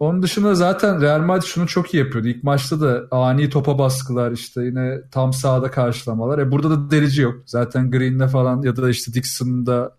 Onun 0.00 0.22
dışında 0.22 0.54
zaten 0.54 1.00
Real 1.00 1.20
Madrid 1.20 1.46
şunu 1.46 1.66
çok 1.66 1.94
iyi 1.94 1.98
yapıyordu. 1.98 2.28
İlk 2.28 2.44
maçta 2.44 2.80
da 2.80 3.06
ani 3.10 3.50
topa 3.50 3.78
baskılar 3.78 4.32
işte 4.32 4.64
yine 4.64 5.00
tam 5.10 5.32
sahada 5.32 5.70
karşılamalar. 5.70 6.38
E 6.38 6.50
burada 6.50 6.70
da 6.70 6.90
delici 6.90 7.22
yok. 7.22 7.34
Zaten 7.46 7.90
Green'le 7.90 8.28
falan 8.28 8.62
ya 8.62 8.76
da 8.76 8.90
işte 8.90 9.14
Dixon'da 9.14 9.96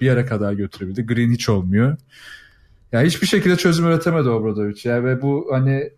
bir 0.00 0.06
yere 0.06 0.26
kadar 0.26 0.52
götürebildi. 0.52 1.06
Green 1.06 1.30
hiç 1.30 1.48
olmuyor. 1.48 1.96
Yani 2.92 3.06
hiçbir 3.06 3.26
şekilde 3.26 3.56
çözüm 3.56 3.86
üretemedi 3.86 4.28
Obradovic. 4.28 4.80
Yani 4.84 5.04
ve 5.04 5.22
bu 5.22 5.48
hani 5.50 5.90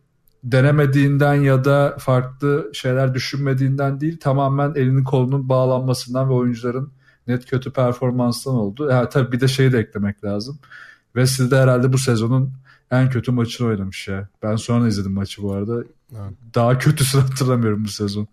denemediğinden 0.44 1.34
ya 1.34 1.64
da 1.64 1.96
farklı 1.98 2.70
şeyler 2.72 3.14
düşünmediğinden 3.14 4.00
değil 4.00 4.18
tamamen 4.20 4.74
elinin 4.74 5.04
kolunun 5.04 5.48
bağlanmasından 5.48 6.28
ve 6.28 6.32
oyuncuların 6.32 6.92
net 7.26 7.46
kötü 7.46 7.72
performanstan 7.72 8.54
oldu. 8.54 8.88
Yani 8.90 9.08
tabii 9.08 9.32
bir 9.32 9.40
de 9.40 9.48
şeyi 9.48 9.72
de 9.72 9.78
eklemek 9.78 10.24
lazım. 10.24 10.58
Wesley 11.04 11.50
de 11.50 11.56
herhalde 11.56 11.92
bu 11.92 11.98
sezonun 11.98 12.52
en 12.90 13.10
kötü 13.10 13.32
maçını 13.32 13.68
oynamış 13.68 14.08
ya. 14.08 14.28
Ben 14.42 14.56
sonra 14.56 14.88
izledim 14.88 15.12
maçı 15.12 15.42
bu 15.42 15.52
arada. 15.52 15.84
Evet. 16.12 16.32
Daha 16.54 16.78
kötüsünü 16.78 17.22
hatırlamıyorum 17.22 17.84
bu 17.84 17.88
sezon. 17.88 18.28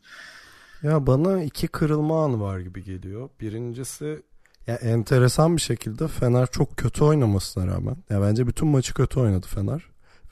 Ya 0.83 1.07
bana 1.07 1.43
iki 1.43 1.67
kırılma 1.67 2.25
anı 2.25 2.39
var 2.39 2.59
gibi 2.59 2.83
geliyor. 2.83 3.29
Birincisi 3.41 4.21
ya 4.67 4.75
enteresan 4.75 5.55
bir 5.55 5.61
şekilde 5.61 6.07
Fener 6.07 6.47
çok 6.47 6.77
kötü 6.77 7.03
oynamasına 7.03 7.67
rağmen 7.67 7.95
ya 8.09 8.21
bence 8.21 8.47
bütün 8.47 8.67
maçı 8.67 8.93
kötü 8.93 9.19
oynadı 9.19 9.47
Fener 9.47 9.83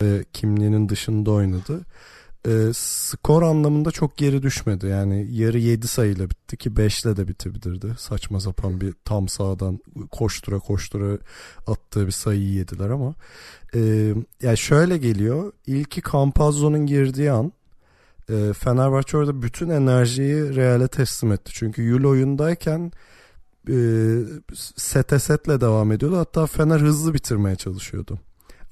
ve 0.02 0.24
kimliğinin 0.34 0.90
dışında 0.90 1.32
oynadı. 1.32 1.82
E, 2.48 2.70
skor 2.74 3.44
anlamında 3.44 3.92
çok 3.92 4.18
geri 4.18 4.42
düşmedi. 4.44 4.88
Yani 4.88 5.28
yarı 5.32 5.58
7 5.58 5.88
sayıyla 5.88 6.30
bitti 6.30 6.58
ki 6.58 6.70
5'le 6.70 7.18
de 7.18 7.28
bitebilirdi. 7.28 7.96
Saçma 7.98 8.40
sapan 8.40 8.82
bir 8.82 8.94
tam 9.06 9.28
sağdan 9.28 9.80
koştura 10.12 10.60
koştura 10.60 11.18
attığı 11.68 12.06
bir 12.06 12.12
sayıyı 12.12 12.54
yediler 12.54 12.90
ama 12.90 13.16
e, 13.76 14.14
yani 14.42 14.58
şöyle 14.58 14.98
geliyor. 14.98 15.52
İlki 15.68 16.02
Campazzo'nun 16.12 16.86
girdiği 16.86 17.32
an 17.32 17.54
e, 18.30 18.54
Fenerbahçe 18.54 19.18
orada 19.18 19.42
bütün 19.42 19.70
enerjiyi 19.70 20.56
Real'e 20.56 20.88
teslim 20.88 21.32
etti. 21.32 21.52
Çünkü 21.54 21.82
Yul 21.82 22.04
oyundayken 22.04 22.92
e, 23.70 23.76
sete 24.76 25.20
setle 25.20 25.62
devam 25.62 25.92
ediyordu. 25.92 26.18
Hatta 26.18 26.46
Fener 26.46 26.80
hızlı 26.80 27.14
bitirmeye 27.14 27.56
çalışıyordu. 27.56 28.20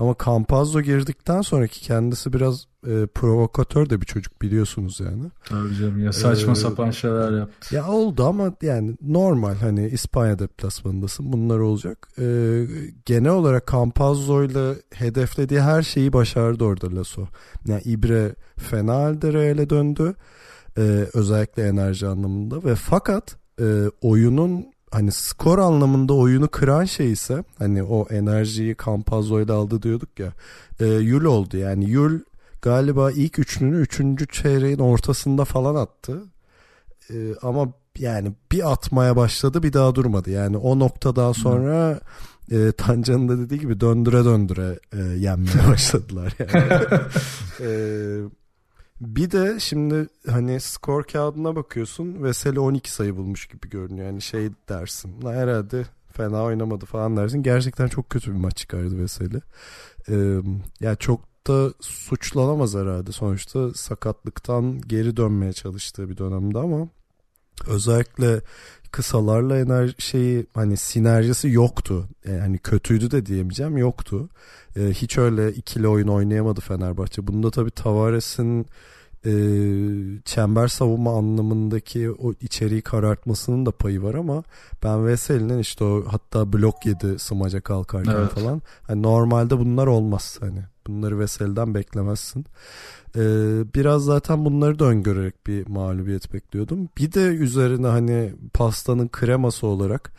Ama 0.02 0.16
Campazzo 0.26 0.82
girdikten 0.82 1.42
sonraki 1.42 1.82
kendisi 1.82 2.34
biraz 2.34 2.66
e, 2.88 3.06
provokatör 3.06 3.90
de 3.90 4.02
bir 4.02 4.06
çocuk 4.06 4.42
biliyorsunuz 4.42 5.00
yani. 5.00 5.24
Tabii 5.46 5.76
canım 5.76 6.00
ya 6.06 6.14
saçma 6.14 6.52
ee, 6.52 6.56
sapan 6.56 6.92
şeyler 6.92 7.38
yaptı. 7.38 7.76
Ya 7.76 7.88
oldu 7.88 8.26
ama 8.26 8.54
yani 8.62 8.98
normal 9.02 9.56
hani 9.56 9.88
İspanya 9.88 10.40
deplasmanındasın 10.40 11.34
bunlar 11.34 11.60
olacak. 11.60 12.08
Ee, 12.20 12.66
genel 13.06 13.32
olarak 13.32 13.68
Campazzo 13.72 14.44
ile 14.44 14.74
hedeflediği 14.94 15.62
her 15.62 15.82
şeyi 15.82 16.14
başardı 16.14 16.64
orada 16.64 16.96
Lasso. 16.96 17.28
Yani 17.68 17.82
İbre 17.82 18.36
fena 18.58 18.96
halde 18.96 19.34
Real'e 19.34 19.70
döndü. 19.70 20.16
Ee, 20.78 21.08
özellikle 21.14 21.68
enerji 21.68 22.08
anlamında 22.08 22.64
ve 22.64 22.76
fakat 22.76 23.36
e, 23.60 23.66
oyunun 24.02 24.66
hani 24.92 25.12
skor 25.12 25.60
anlamında 25.60 26.14
oyunu 26.14 26.48
kıran 26.48 26.86
şey 26.86 27.12
ise 27.12 27.44
hani 27.60 27.84
o 27.84 28.08
enerjiyi 28.10 28.76
Campazzo 28.86 29.42
ile 29.42 29.54
aldı 29.54 29.82
diyorduk 29.82 30.20
ya 30.20 30.34
e, 30.80 30.86
Yul 30.86 31.26
oldu. 31.26 31.58
Yani 31.58 31.90
Yul 31.90 32.20
galiba 32.62 33.12
ilk 33.12 33.40
üçlünü 33.40 33.78
üçüncü 33.78 34.28
çeyreğin 34.28 34.80
ortasında 34.80 35.46
falan 35.46 35.76
attı. 35.76 36.24
E, 37.10 37.16
ama 37.42 37.74
yani 37.98 38.34
bir 38.52 38.72
atmaya 38.72 39.16
başladı 39.16 39.64
bir 39.64 39.74
daha 39.74 39.96
durmadı. 39.96 40.30
Yani 40.30 40.58
o 40.58 40.80
noktadan 40.80 41.32
sonra 41.32 42.00
e, 42.52 42.72
Tancan'ın 42.72 43.30
da 43.30 43.38
dediği 43.38 43.60
gibi 43.60 43.80
döndüre 43.80 44.26
döndüre 44.26 44.80
e, 44.94 44.98
yenmeye 44.98 45.68
başladılar 45.72 46.34
yani. 46.40 46.84
e, 47.62 47.70
bir 49.02 49.32
de 49.32 49.60
şimdi 49.60 50.08
hani 50.28 50.60
skor 50.60 51.04
kağıdına 51.04 51.56
bakıyorsun 51.56 52.24
Veseli 52.24 52.60
12 52.60 52.92
sayı 52.92 53.16
bulmuş 53.18 53.48
gibi 53.48 53.70
görünüyor. 53.70 54.08
Yani 54.08 54.22
şey 54.22 54.50
dersin. 54.70 55.22
Herhalde 55.22 55.86
fena 56.12 56.44
oynamadı 56.44 56.86
falan 56.86 57.18
dersin. 57.18 57.44
Gerçekten 57.44 57.88
çok 57.88 58.10
kötü 58.10 58.32
bir 58.32 58.38
maç 58.38 58.58
çıkardı 58.58 58.98
Veseli. 58.98 59.42
Ee, 60.10 60.42
yani 60.80 60.98
çok 60.98 61.48
da 61.48 61.74
suçlanamaz 61.80 62.76
herhalde. 62.76 63.12
Sonuçta 63.12 63.74
sakatlıktan 63.74 64.82
geri 64.82 65.18
dönmeye 65.18 65.54
çalıştığı 65.54 66.10
bir 66.10 66.18
dönemde 66.18 66.60
ama 66.60 66.88
özellikle 67.68 68.42
kısalarla 68.92 69.58
enerji 69.58 69.94
şeyi 69.98 70.46
hani 70.54 70.78
sinerjisi 70.78 71.50
yoktu. 71.50 72.08
Yani 72.26 72.40
hani 72.40 72.58
kötüydü 72.58 73.12
de 73.12 73.26
diyemeyeceğim 73.26 73.78
yoktu. 73.78 74.30
Ee, 74.76 74.82
hiç 74.82 75.18
öyle 75.18 75.54
ikili 75.54 75.88
oyun 75.88 76.08
oynayamadı 76.08 76.62
Fenerbahçe. 76.62 77.28
Bunda 77.28 77.52
tabii 77.52 77.72
Tavares'in 77.72 78.66
e, 79.26 79.32
çember 80.26 80.68
savunma 80.68 81.18
anlamındaki 81.18 82.12
o 82.12 82.34
içeriği 82.42 82.82
karartmasının 82.82 83.66
da 83.66 83.72
payı 83.72 84.04
var 84.04 84.14
ama 84.14 84.44
ben 84.84 85.08
Veseli'nin 85.08 85.60
işte 85.60 85.84
o 85.84 86.04
hatta 86.08 86.54
blok 86.54 86.86
yedi 86.86 87.20
smaca 87.20 87.62
kalkarken 87.62 88.12
evet. 88.12 88.32
falan. 88.32 88.62
Hani 88.84 89.04
normalde 89.04 89.60
bunlar 89.60 89.88
olmaz 89.88 90.38
hani. 90.40 90.60
Bunları 90.88 91.20
Veseli'den 91.20 91.74
beklemezsin. 91.76 92.46
Ee, 93.16 93.22
biraz 93.76 94.04
zaten 94.04 94.46
bunları 94.46 94.80
da 94.80 94.86
öngörerek 94.86 95.48
bir 95.48 95.68
mağlubiyet 95.68 96.34
bekliyordum. 96.34 96.90
Bir 96.98 97.12
de 97.12 97.22
üzerine 97.22 97.88
hani 97.88 98.34
pastanın 98.54 99.08
kreması 99.08 99.68
olarak 99.68 100.12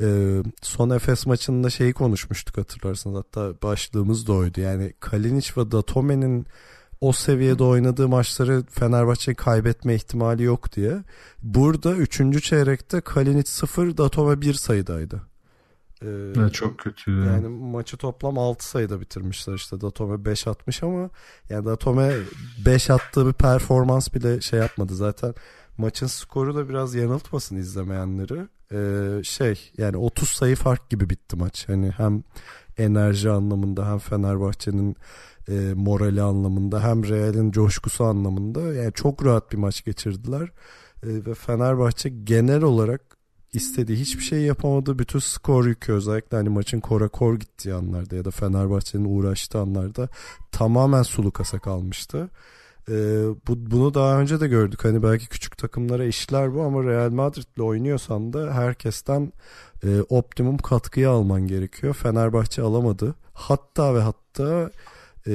e, 0.00 0.38
son 0.62 0.90
Efes 0.90 1.26
maçında 1.26 1.70
şeyi 1.70 1.92
konuşmuştuk 1.92 2.58
hatırlarsınız. 2.58 3.16
Hatta 3.16 3.54
başlığımız 3.62 4.26
da 4.26 4.32
oydu. 4.32 4.60
Yani 4.60 4.92
Kalinic 5.00 5.50
ve 5.56 5.70
Datome'nin 5.70 6.46
o 7.00 7.12
seviyede 7.12 7.64
oynadığı 7.64 8.08
maçları 8.08 8.62
Fenerbahçe 8.70 9.34
kaybetme 9.34 9.94
ihtimali 9.94 10.42
yok 10.42 10.76
diye. 10.76 11.04
Burada 11.42 11.94
3. 11.94 12.42
çeyrekte 12.44 13.00
Kalinic 13.00 13.50
0, 13.50 13.96
Datome 13.96 14.40
1 14.40 14.54
sayıdaydı. 14.54 15.29
Ee, 16.02 16.48
çok 16.52 16.78
kötü. 16.78 17.10
Yani. 17.10 17.26
yani 17.26 17.48
maçı 17.48 17.96
toplam 17.96 18.38
6 18.38 18.68
sayıda 18.68 19.00
bitirmişler 19.00 19.54
işte 19.54 19.80
Datome 19.80 20.24
5 20.24 20.46
atmış 20.46 20.82
ama 20.82 21.10
yani 21.50 21.64
Datome 21.64 22.12
5 22.66 22.90
attığı 22.90 23.26
bir 23.26 23.32
performans 23.32 24.14
bile 24.14 24.40
şey 24.40 24.60
yapmadı 24.60 24.94
zaten 24.94 25.34
maçın 25.78 26.06
skoru 26.06 26.54
da 26.54 26.68
biraz 26.68 26.94
yanıltmasın 26.94 27.56
izlemeyenleri 27.56 28.48
ee, 28.72 29.22
şey 29.24 29.72
yani 29.78 29.96
30 29.96 30.28
sayı 30.28 30.56
fark 30.56 30.90
gibi 30.90 31.10
bitti 31.10 31.36
maç 31.36 31.68
hani 31.68 31.90
hem 31.90 32.22
enerji 32.78 33.30
anlamında 33.30 33.90
hem 33.90 33.98
Fenerbahçe'nin 33.98 34.96
e, 35.48 35.72
morali 35.74 36.22
anlamında 36.22 36.84
hem 36.84 37.08
Real'in 37.08 37.50
coşkusu 37.50 38.04
anlamında 38.04 38.60
yani 38.60 38.92
çok 38.92 39.24
rahat 39.24 39.52
bir 39.52 39.58
maç 39.58 39.84
geçirdiler 39.84 40.48
e, 41.02 41.08
ve 41.26 41.34
Fenerbahçe 41.34 42.08
genel 42.08 42.62
olarak 42.62 43.09
istediği 43.52 43.96
hiçbir 43.96 44.22
şey 44.22 44.40
yapamadı. 44.40 44.98
Bütün 44.98 45.18
skor 45.18 45.66
yükü 45.66 45.92
özellikle 45.92 46.36
hani 46.36 46.48
maçın 46.48 46.80
kora 46.80 47.08
kor 47.08 47.36
gittiği 47.36 47.74
anlarda 47.74 48.16
ya 48.16 48.24
da 48.24 48.30
Fenerbahçe'nin 48.30 49.04
uğraştığı 49.04 49.58
anlarda 49.58 50.08
tamamen 50.52 51.02
Sulukas'a 51.02 51.58
kalmıştı. 51.58 52.30
Ee, 52.88 53.24
bu, 53.48 53.70
bunu 53.70 53.94
daha 53.94 54.20
önce 54.20 54.40
de 54.40 54.48
gördük. 54.48 54.84
Hani 54.84 55.02
belki 55.02 55.28
küçük 55.28 55.58
takımlara 55.58 56.04
işler 56.04 56.54
bu 56.54 56.62
ama 56.62 56.84
Real 56.84 57.10
Madrid'le 57.10 57.60
oynuyorsan 57.60 58.32
da 58.32 58.54
herkesten 58.54 59.32
e, 59.84 60.00
optimum 60.08 60.58
katkıyı 60.58 61.10
alman 61.10 61.46
gerekiyor. 61.46 61.94
Fenerbahçe 61.94 62.62
alamadı. 62.62 63.14
Hatta 63.32 63.94
ve 63.94 64.00
hatta 64.00 64.70
e, 65.26 65.32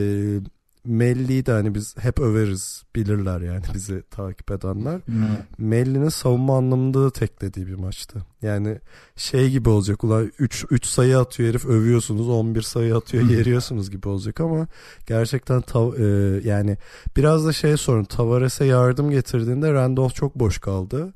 Melli'yi 0.85 1.45
de 1.45 1.51
hani 1.51 1.75
biz 1.75 1.95
hep 1.97 2.19
överiz 2.19 2.83
bilirler 2.95 3.41
yani 3.41 3.61
bizi 3.73 4.03
takip 4.11 4.51
edenler. 4.51 5.01
Hmm. 5.05 5.27
Melli'nin 5.57 6.09
savunma 6.09 6.57
anlamında 6.57 7.03
da 7.03 7.11
teklediği 7.11 7.67
bir 7.67 7.75
maçtı. 7.75 8.19
Yani 8.41 8.79
şey 9.15 9.49
gibi 9.49 9.69
olacak 9.69 10.03
ulan 10.03 10.31
3 10.39 10.65
3 10.69 10.85
sayı 10.85 11.19
atıyor 11.19 11.49
herif 11.49 11.65
övüyorsunuz 11.65 12.29
11 12.29 12.61
sayı 12.61 12.95
atıyor 12.95 13.29
yeriyorsunuz 13.29 13.91
gibi 13.91 14.07
olacak 14.07 14.41
ama 14.41 14.67
gerçekten 15.07 15.61
tav- 15.61 15.95
e, 15.97 16.41
yani 16.47 16.77
biraz 17.17 17.45
da 17.45 17.53
şey 17.53 17.77
sorun 17.77 18.03
Tavares'e 18.03 18.65
yardım 18.65 19.11
getirdiğinde 19.11 19.73
Randolph 19.73 20.13
çok 20.13 20.35
boş 20.35 20.57
kaldı. 20.57 21.13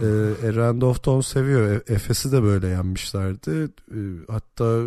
E, 0.00 0.04
e, 0.04 0.54
Randolph 0.54 1.06
da 1.06 1.10
onu 1.10 1.22
seviyor. 1.22 1.70
E, 1.70 1.92
Efes'i 1.94 2.32
de 2.32 2.42
böyle 2.42 2.66
yenmişlerdi. 2.66 3.68
E, 3.94 3.98
hatta 4.28 4.82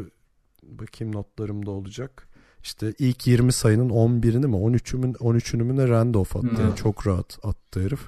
bakayım 0.64 1.16
notlarımda 1.16 1.72
olacak. 1.72 2.28
İşte 2.64 2.94
ilk 3.00 3.28
20 3.28 3.54
sayının 3.54 3.90
11'ini 3.90 4.48
mi 4.48 4.56
13'ünü 4.56 5.14
13'ünü 5.14 5.64
mü 5.64 5.76
ne 5.76 5.88
Randolph 5.88 6.36
attı. 6.36 6.62
Yani 6.62 6.76
çok 6.76 7.08
rahat 7.08 7.40
attı 7.44 7.82
herif. 7.82 8.00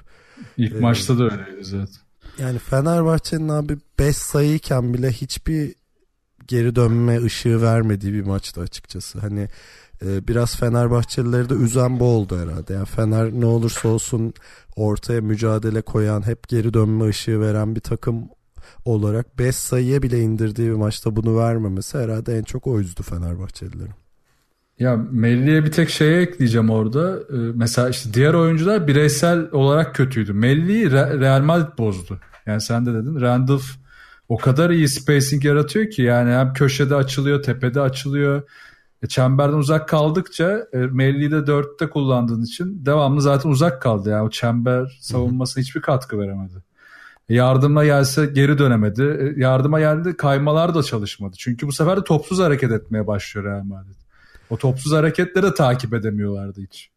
İlk 0.56 0.72
ee, 0.72 0.80
maçta 0.80 1.18
da 1.18 1.24
öyleydi 1.24 1.64
zaten. 1.64 2.06
Yani 2.38 2.58
Fenerbahçe'nin 2.58 3.48
abi 3.48 3.76
5 3.98 4.16
sayıyken 4.16 4.94
bile 4.94 5.12
hiçbir 5.12 5.74
geri 6.46 6.76
dönme 6.76 7.24
ışığı 7.24 7.62
vermediği 7.62 8.12
bir 8.12 8.22
maçtı 8.22 8.60
açıkçası. 8.60 9.18
Hani 9.18 9.48
e, 10.04 10.28
biraz 10.28 10.56
Fenerbahçelileri 10.56 11.48
de 11.48 11.54
üzen 11.54 12.00
bu 12.00 12.04
oldu 12.04 12.38
herhalde. 12.38 12.72
Yani 12.72 12.86
Fener 12.86 13.32
ne 13.32 13.46
olursa 13.46 13.88
olsun 13.88 14.34
ortaya 14.76 15.20
mücadele 15.20 15.82
koyan, 15.82 16.26
hep 16.26 16.48
geri 16.48 16.74
dönme 16.74 17.08
ışığı 17.08 17.40
veren 17.40 17.76
bir 17.76 17.80
takım 17.80 18.28
olarak 18.84 19.38
5 19.38 19.56
sayıya 19.56 20.02
bile 20.02 20.20
indirdiği 20.20 20.68
bir 20.68 20.74
maçta 20.74 21.16
bunu 21.16 21.38
vermemesi 21.38 21.98
herhalde 21.98 22.38
en 22.38 22.42
çok 22.42 22.66
o 22.66 22.80
üzdü 22.80 23.02
Fenerbahçelilerin. 23.02 24.05
Ya 24.78 24.96
Melli'ye 25.10 25.64
bir 25.64 25.72
tek 25.72 25.90
şeye 25.90 26.20
ekleyeceğim 26.22 26.70
orada. 26.70 27.18
Ee, 27.20 27.36
mesela 27.54 27.88
işte 27.88 28.14
diğer 28.14 28.34
oyuncular 28.34 28.86
bireysel 28.86 29.50
olarak 29.52 29.94
kötüydü. 29.94 30.32
Melli'yi 30.32 30.90
Real 30.92 31.42
Madrid 31.42 31.78
bozdu. 31.78 32.18
Yani 32.46 32.60
sen 32.60 32.86
de 32.86 32.94
dedin. 32.94 33.20
Randolph 33.20 33.64
o 34.28 34.36
kadar 34.36 34.70
iyi 34.70 34.88
spacing 34.88 35.44
yaratıyor 35.44 35.90
ki 35.90 36.02
yani 36.02 36.30
hem 36.32 36.52
köşede 36.52 36.94
açılıyor, 36.94 37.42
tepede 37.42 37.80
açılıyor. 37.80 38.42
E, 39.02 39.06
çemberden 39.06 39.56
uzak 39.56 39.88
kaldıkça 39.88 40.66
e, 40.72 40.78
Melli'yi 40.78 41.30
de 41.30 41.46
dörtte 41.46 41.90
kullandığın 41.90 42.42
için 42.42 42.86
devamlı 42.86 43.22
zaten 43.22 43.50
uzak 43.50 43.82
kaldı. 43.82 44.10
Yani 44.10 44.22
o 44.22 44.30
çember 44.30 44.98
savunmasına 45.00 45.62
hiçbir 45.62 45.80
katkı 45.80 46.18
veremedi. 46.18 46.54
E, 47.28 47.34
yardıma 47.34 47.84
gelse 47.84 48.26
geri 48.26 48.58
dönemedi. 48.58 49.02
E, 49.02 49.40
yardıma 49.40 49.80
geldi 49.80 50.16
kaymalar 50.16 50.74
da 50.74 50.82
çalışmadı. 50.82 51.36
Çünkü 51.38 51.66
bu 51.66 51.72
sefer 51.72 51.96
de 51.96 52.04
topsuz 52.04 52.38
hareket 52.38 52.72
etmeye 52.72 53.06
başlıyor 53.06 53.46
Real 53.46 53.64
Madrid. 53.64 54.05
O 54.50 54.56
topsuz 54.56 54.92
hareketleri 54.92 55.54
takip 55.54 55.94
edemiyorlardı 55.94 56.60
hiç. 56.60 56.90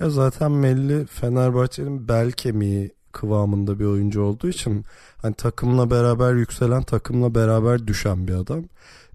Ya 0.00 0.10
zaten 0.10 0.52
Melli 0.52 1.06
Fenerbahçe'nin 1.06 2.08
bel 2.08 2.32
kemiği 2.32 2.94
kıvamında 3.12 3.78
bir 3.78 3.84
oyuncu 3.84 4.22
olduğu 4.22 4.48
için 4.48 4.84
hani 5.22 5.34
takımla 5.34 5.90
beraber 5.90 6.34
yükselen 6.34 6.82
takımla 6.82 7.34
beraber 7.34 7.86
düşen 7.86 8.28
bir 8.28 8.34
adam. 8.34 8.64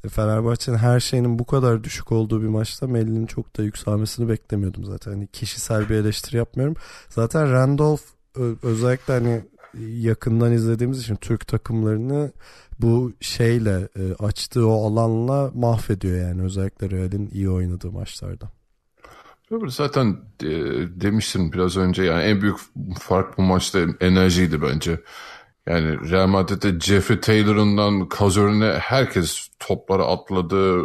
E, 0.04 0.10
Fenerbahçe'nin 0.10 0.78
her 0.78 1.00
şeyinin 1.00 1.40
bu 1.40 1.46
kadar 1.46 1.84
düşük 1.84 2.12
olduğu 2.12 2.42
bir 2.42 2.48
maçta 2.48 2.88
Melli'nin 2.88 3.26
çok 3.26 3.58
da 3.58 3.64
yükselmesini 3.64 4.30
beklemiyordum 4.30 4.84
zaten. 4.86 5.12
Hani 5.12 5.28
kişisel 5.28 5.90
bir 5.90 5.96
eleştiri 5.96 6.38
yapmıyorum. 6.38 6.76
Zaten 7.10 7.52
Randolph 7.52 8.02
özellikle 8.64 9.14
hani 9.14 9.42
yakından 9.80 10.52
izlediğimiz 10.52 11.00
için 11.00 11.16
Türk 11.16 11.48
takımlarını 11.48 12.32
bu 12.80 13.14
şeyle 13.22 13.90
e, 13.96 14.14
açtığı 14.14 14.68
o 14.68 14.88
alanla 14.88 15.52
mahvediyor 15.54 16.28
yani 16.28 16.42
özellikle 16.42 16.90
Real'in 16.90 17.30
iyi 17.34 17.50
oynadığı 17.50 17.92
maçlarda. 17.92 18.52
Zaten 19.68 20.18
e, 20.44 20.50
demiştim 21.02 21.52
biraz 21.54 21.78
önce 21.78 22.04
yani 22.04 22.24
en 22.24 22.42
büyük 22.42 22.58
fark 23.00 23.38
bu 23.38 23.42
maçta 23.42 23.80
enerjiydi 24.00 24.62
bence. 24.62 25.02
Yani 25.68 26.12
Real 26.12 26.28
Madrid'de 26.28 26.80
Jeffrey 26.80 27.20
Taylor'ından 27.20 28.10
Kazör'üne 28.10 28.72
herkes 28.80 29.50
toplara 29.60 30.06
atladı 30.06 30.84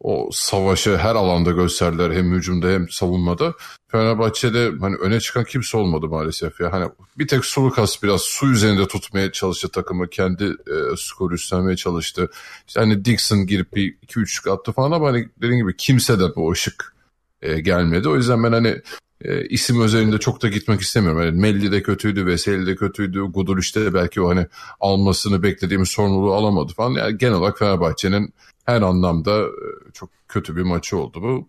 o 0.00 0.30
savaşı 0.32 0.96
her 0.96 1.14
alanda 1.14 1.50
gösterdiler 1.50 2.10
hem 2.10 2.32
hücumda 2.32 2.68
hem 2.68 2.88
savunmada. 2.88 3.54
Fenerbahçe'de 3.88 4.72
hani 4.80 4.96
öne 4.96 5.20
çıkan 5.20 5.44
kimse 5.44 5.76
olmadı 5.76 6.08
maalesef 6.08 6.60
ya. 6.60 6.72
Hani 6.72 6.90
bir 7.18 7.28
tek 7.28 7.44
Sulukas 7.44 8.02
biraz 8.02 8.20
su 8.20 8.52
üzerinde 8.52 8.88
tutmaya 8.88 9.32
çalıştı 9.32 9.68
takımı. 9.68 10.10
Kendi 10.10 10.44
e, 10.44 10.96
skoru 10.96 11.34
üstlenmeye 11.34 11.76
çalıştı. 11.76 12.30
İşte 12.68 12.80
hani 12.80 13.04
Dixon 13.04 13.46
girip 13.46 13.74
bir 13.74 13.96
2-3 14.06 14.50
attı 14.50 14.72
falan 14.72 14.92
ama 14.92 15.08
hani 15.08 15.28
dediğim 15.36 15.58
gibi 15.66 15.76
kimse 15.76 16.20
de 16.20 16.36
bu 16.36 16.52
ışık 16.52 16.94
e, 17.42 17.60
gelmedi. 17.60 18.08
O 18.08 18.16
yüzden 18.16 18.44
ben 18.44 18.52
hani 18.52 18.82
e, 19.24 19.46
isim 19.46 19.80
özelinde 19.80 20.18
çok 20.18 20.42
da 20.42 20.48
gitmek 20.48 20.80
istemiyorum. 20.80 21.22
Yani 21.22 21.40
Melli 21.40 21.72
de 21.72 21.82
kötüydü, 21.82 22.26
Veseli 22.26 22.66
de 22.66 22.76
kötüydü. 22.76 23.22
Gudur 23.22 23.58
işte 23.58 23.94
belki 23.94 24.22
o 24.22 24.28
hani 24.28 24.46
almasını 24.80 25.42
beklediğimiz 25.42 25.88
sorumluluğu 25.88 26.34
alamadı 26.34 26.72
falan. 26.72 26.90
Yani 26.90 27.18
genel 27.18 27.34
olarak 27.34 27.58
Fenerbahçe'nin 27.58 28.34
her 28.64 28.82
anlamda 28.82 29.40
e, 29.40 29.92
çok 29.92 30.10
kötü 30.28 30.56
bir 30.56 30.62
maçı 30.62 30.98
oldu 30.98 31.22
bu. 31.22 31.48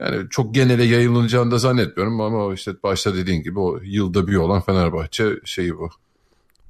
Yani 0.00 0.26
çok 0.30 0.54
genele 0.54 0.84
yayılacağını 0.84 1.50
da 1.50 1.58
zannetmiyorum 1.58 2.20
ama 2.20 2.54
işte 2.54 2.72
başta 2.82 3.14
dediğin 3.14 3.42
gibi 3.42 3.58
o 3.58 3.78
yılda 3.82 4.26
bir 4.26 4.36
olan 4.36 4.60
Fenerbahçe 4.60 5.30
şeyi 5.44 5.78
bu. 5.78 5.90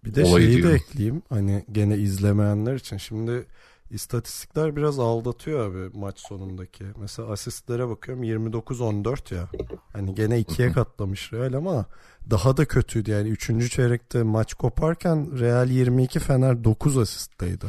Bir 0.05 0.15
de 0.15 0.25
Olayı 0.25 0.47
şeyi 0.47 0.57
diyorum. 0.57 0.73
de 0.73 0.77
ekleyeyim 0.77 1.23
hani 1.29 1.65
gene 1.73 1.97
izlemeyenler 1.97 2.75
için 2.75 2.97
şimdi 2.97 3.45
istatistikler 3.91 4.77
biraz 4.77 4.99
aldatıyor 4.99 5.71
abi 5.71 5.99
maç 5.99 6.19
sonundaki. 6.19 6.85
Mesela 7.01 7.33
asistlere 7.33 7.89
bakıyorum 7.89 8.25
29-14 8.25 9.35
ya. 9.35 9.49
Hani 9.93 10.15
gene 10.15 10.39
ikiye 10.39 10.73
katlamış 10.73 11.33
Real 11.33 11.53
ama 11.53 11.87
daha 12.31 12.57
da 12.57 12.65
kötüydü 12.65 13.11
yani 13.11 13.29
3. 13.29 13.73
çeyrekte 13.73 14.23
maç 14.23 14.55
koparken 14.55 15.39
Real 15.39 15.71
22 15.71 16.19
Fener 16.21 16.65
9 16.65 16.99
asistteydi. 16.99 17.67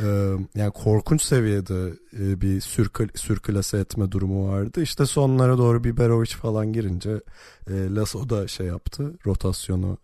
Ee, 0.00 0.32
yani 0.54 0.70
korkunç 0.70 1.22
seviyede 1.22 1.92
e, 2.18 2.40
bir 2.40 2.60
sürkül, 2.60 3.08
sürkülase 3.14 3.78
etme 3.78 4.12
durumu 4.12 4.48
vardı. 4.48 4.82
İşte 4.82 5.06
sonlara 5.06 5.58
doğru 5.58 5.84
Biberovic 5.84 6.30
falan 6.30 6.72
girince 6.72 7.20
e, 7.70 7.94
Lasso 7.94 8.28
da 8.28 8.48
şey 8.48 8.66
yaptı. 8.66 9.12
Rotasyonu 9.26 9.98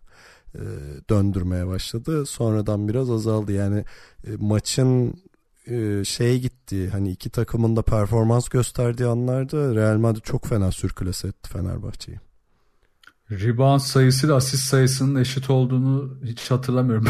e, 0.55 0.63
döndürmeye 1.11 1.67
başladı. 1.67 2.27
Sonradan 2.27 2.89
biraz 2.89 3.11
azaldı. 3.11 3.53
Yani 3.53 3.85
e, 4.27 4.31
maçın 4.39 5.15
e, 5.67 6.05
gitti. 6.39 6.89
Hani 6.89 7.11
iki 7.11 7.31
takımın 7.31 7.77
da 7.77 7.83
performans 7.83 8.49
gösterdiği 8.49 9.07
anlarda 9.07 9.75
Real 9.75 9.97
Madrid 9.97 10.23
çok 10.23 10.47
fena 10.47 10.73
sürkülase 10.73 11.29
etti 11.29 11.51
Fenerbahçe'yi. 11.51 12.28
Rebound 13.31 13.81
sayısıyla 13.81 14.37
asist 14.37 14.63
sayısının 14.63 15.21
eşit 15.21 15.51
olduğunu 15.51 16.19
hiç 16.25 16.51
hatırlamıyorum. 16.51 17.07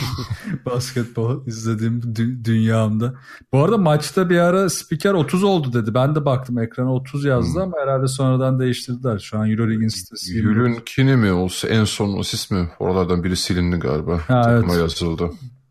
Basketbol 0.66 1.46
izlediğim 1.46 2.00
dü- 2.00 2.44
dünyamda. 2.44 3.14
Bu 3.52 3.64
arada 3.64 3.78
maçta 3.78 4.30
bir 4.30 4.38
ara 4.38 4.70
spiker 4.70 5.12
30 5.12 5.44
oldu 5.44 5.72
dedi. 5.72 5.94
Ben 5.94 6.14
de 6.14 6.24
baktım 6.24 6.58
ekrana 6.58 6.94
30 6.94 7.24
yazdı 7.24 7.54
hmm. 7.54 7.62
ama 7.62 7.76
herhalde 7.82 8.08
sonradan 8.08 8.60
değiştirdiler. 8.60 9.18
Şu 9.18 9.38
an 9.38 9.50
Euroleague'in 9.50 9.88
sitesi. 9.88 10.38
Euroleague'in 10.38 11.18
mi 11.18 11.32
olsa 11.32 11.68
en 11.68 11.84
son 11.84 12.20
asist 12.20 12.50
mi? 12.50 12.68
Oralardan 12.78 13.24
biri 13.24 13.36
silindi 13.36 13.76
galiba. 13.76 14.20
Ha, 14.28 14.42
Takıma 14.42 14.72
evet. 14.72 14.82
yazıldı. 14.82 15.30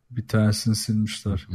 Bir 0.10 0.28
tanesini 0.28 0.76
silmişler. 0.76 1.48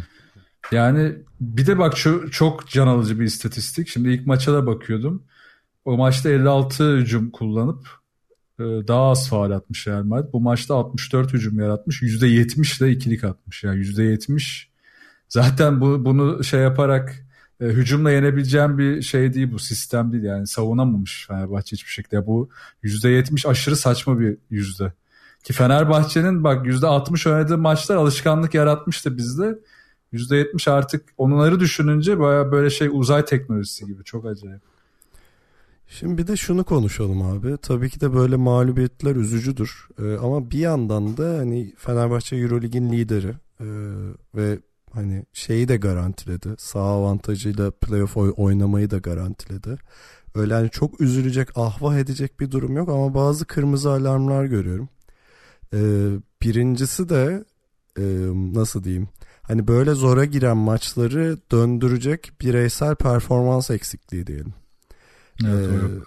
Yani 0.73 1.13
bir 1.41 1.67
de 1.67 1.79
bak 1.79 1.97
şu 1.97 2.31
çok 2.31 2.69
can 2.69 2.87
alıcı 2.87 3.21
bir 3.21 3.25
istatistik. 3.25 3.89
Şimdi 3.89 4.09
ilk 4.09 4.27
maça 4.27 4.53
da 4.53 4.67
bakıyordum. 4.67 5.23
O 5.85 5.97
maçta 5.97 6.29
56 6.29 6.97
hücum 6.97 7.31
kullanıp 7.31 7.98
daha 8.59 9.11
az 9.11 9.29
faal 9.29 9.51
atmış 9.51 9.87
Real 9.87 10.03
Madrid. 10.03 10.33
Bu 10.33 10.41
maçta 10.41 10.75
64 10.75 11.33
hücum 11.33 11.61
yaratmış. 11.61 12.03
%70 12.03 12.85
ile 12.85 12.93
ikilik 12.93 13.25
atmış. 13.25 13.65
Yani 13.65 13.81
%70 13.81 14.67
zaten 15.29 15.81
bu 15.81 16.05
bunu 16.05 16.45
şey 16.45 16.61
yaparak 16.61 17.27
e, 17.61 17.65
hücumla 17.65 18.11
yenebileceğim 18.11 18.79
bir 18.79 19.03
şey 19.03 19.35
değil 19.35 19.53
bu 19.53 19.59
sistem 19.59 20.13
değil 20.13 20.25
yani 20.25 20.47
savunamamış 20.47 21.27
Fenerbahçe 21.29 21.73
hiçbir 21.73 21.91
şekilde. 21.91 22.27
Bu 22.27 22.49
%70 22.85 23.49
aşırı 23.49 23.77
saçma 23.77 24.21
bir 24.21 24.37
yüzde. 24.51 24.93
Ki 25.45 25.53
Fenerbahçe'nin 25.53 26.45
bak 26.45 26.67
%60 26.67 27.31
oynadığı 27.31 27.59
maçlar 27.59 27.97
alışkanlık 27.97 28.55
yaratmıştı 28.55 29.17
bizde. 29.17 29.59
%70 30.13 30.71
artık 30.71 31.09
onları 31.19 31.61
düşününce 31.61 32.19
baya 32.19 32.53
böyle 32.53 32.71
şey 32.71 32.89
uzay 32.93 33.25
teknolojisi 33.25 33.87
gibi 33.87 34.05
çok 34.05 34.27
acayip. 34.27 34.63
Şimdi 35.89 36.19
bir 36.19 36.27
de 36.27 36.37
şunu 36.37 36.65
konuşalım 36.65 37.23
abi. 37.23 37.57
Tabii 37.63 37.91
ki 37.91 38.01
de 38.01 38.15
böyle 38.15 38.37
mağlubiyetler 38.37 39.17
üzücüdür. 39.17 39.89
Ee, 39.99 40.17
ama 40.17 40.51
bir 40.51 40.59
yandan 40.59 41.17
da 41.17 41.39
hani 41.39 41.75
Fenerbahçe 41.77 42.37
Eurolig'in 42.37 42.93
lideri 42.93 43.35
ee, 43.61 43.65
ve 44.35 44.59
hani 44.93 45.25
şeyi 45.33 45.69
de 45.69 45.77
garantiledi. 45.77 46.49
Sağ 46.59 46.81
avantajıyla 46.81 47.71
playoff 47.71 48.17
oynamayı 48.17 48.91
da 48.91 48.99
garantiledi. 48.99 49.79
Öyle 50.35 50.55
hani 50.55 50.71
çok 50.71 51.01
üzülecek, 51.01 51.59
ahvah 51.59 51.97
edecek 51.97 52.41
bir 52.41 52.51
durum 52.51 52.77
yok 52.77 52.89
ama 52.89 53.15
bazı 53.15 53.45
kırmızı 53.45 53.91
alarmlar 53.91 54.45
görüyorum. 54.45 54.89
Ee, 55.75 56.11
birincisi 56.43 57.09
de 57.09 57.45
e, 57.99 58.05
nasıl 58.55 58.85
diyeyim? 58.85 59.09
Hani 59.43 59.69
böyle 59.69 59.95
zora 59.95 60.25
giren 60.25 60.57
maçları 60.57 61.39
döndürecek 61.53 62.33
bireysel 62.41 62.95
performans 62.95 63.71
eksikliği 63.71 64.27
diyelim. 64.27 64.55
Evet, 65.47 65.69
ee, 65.69 66.03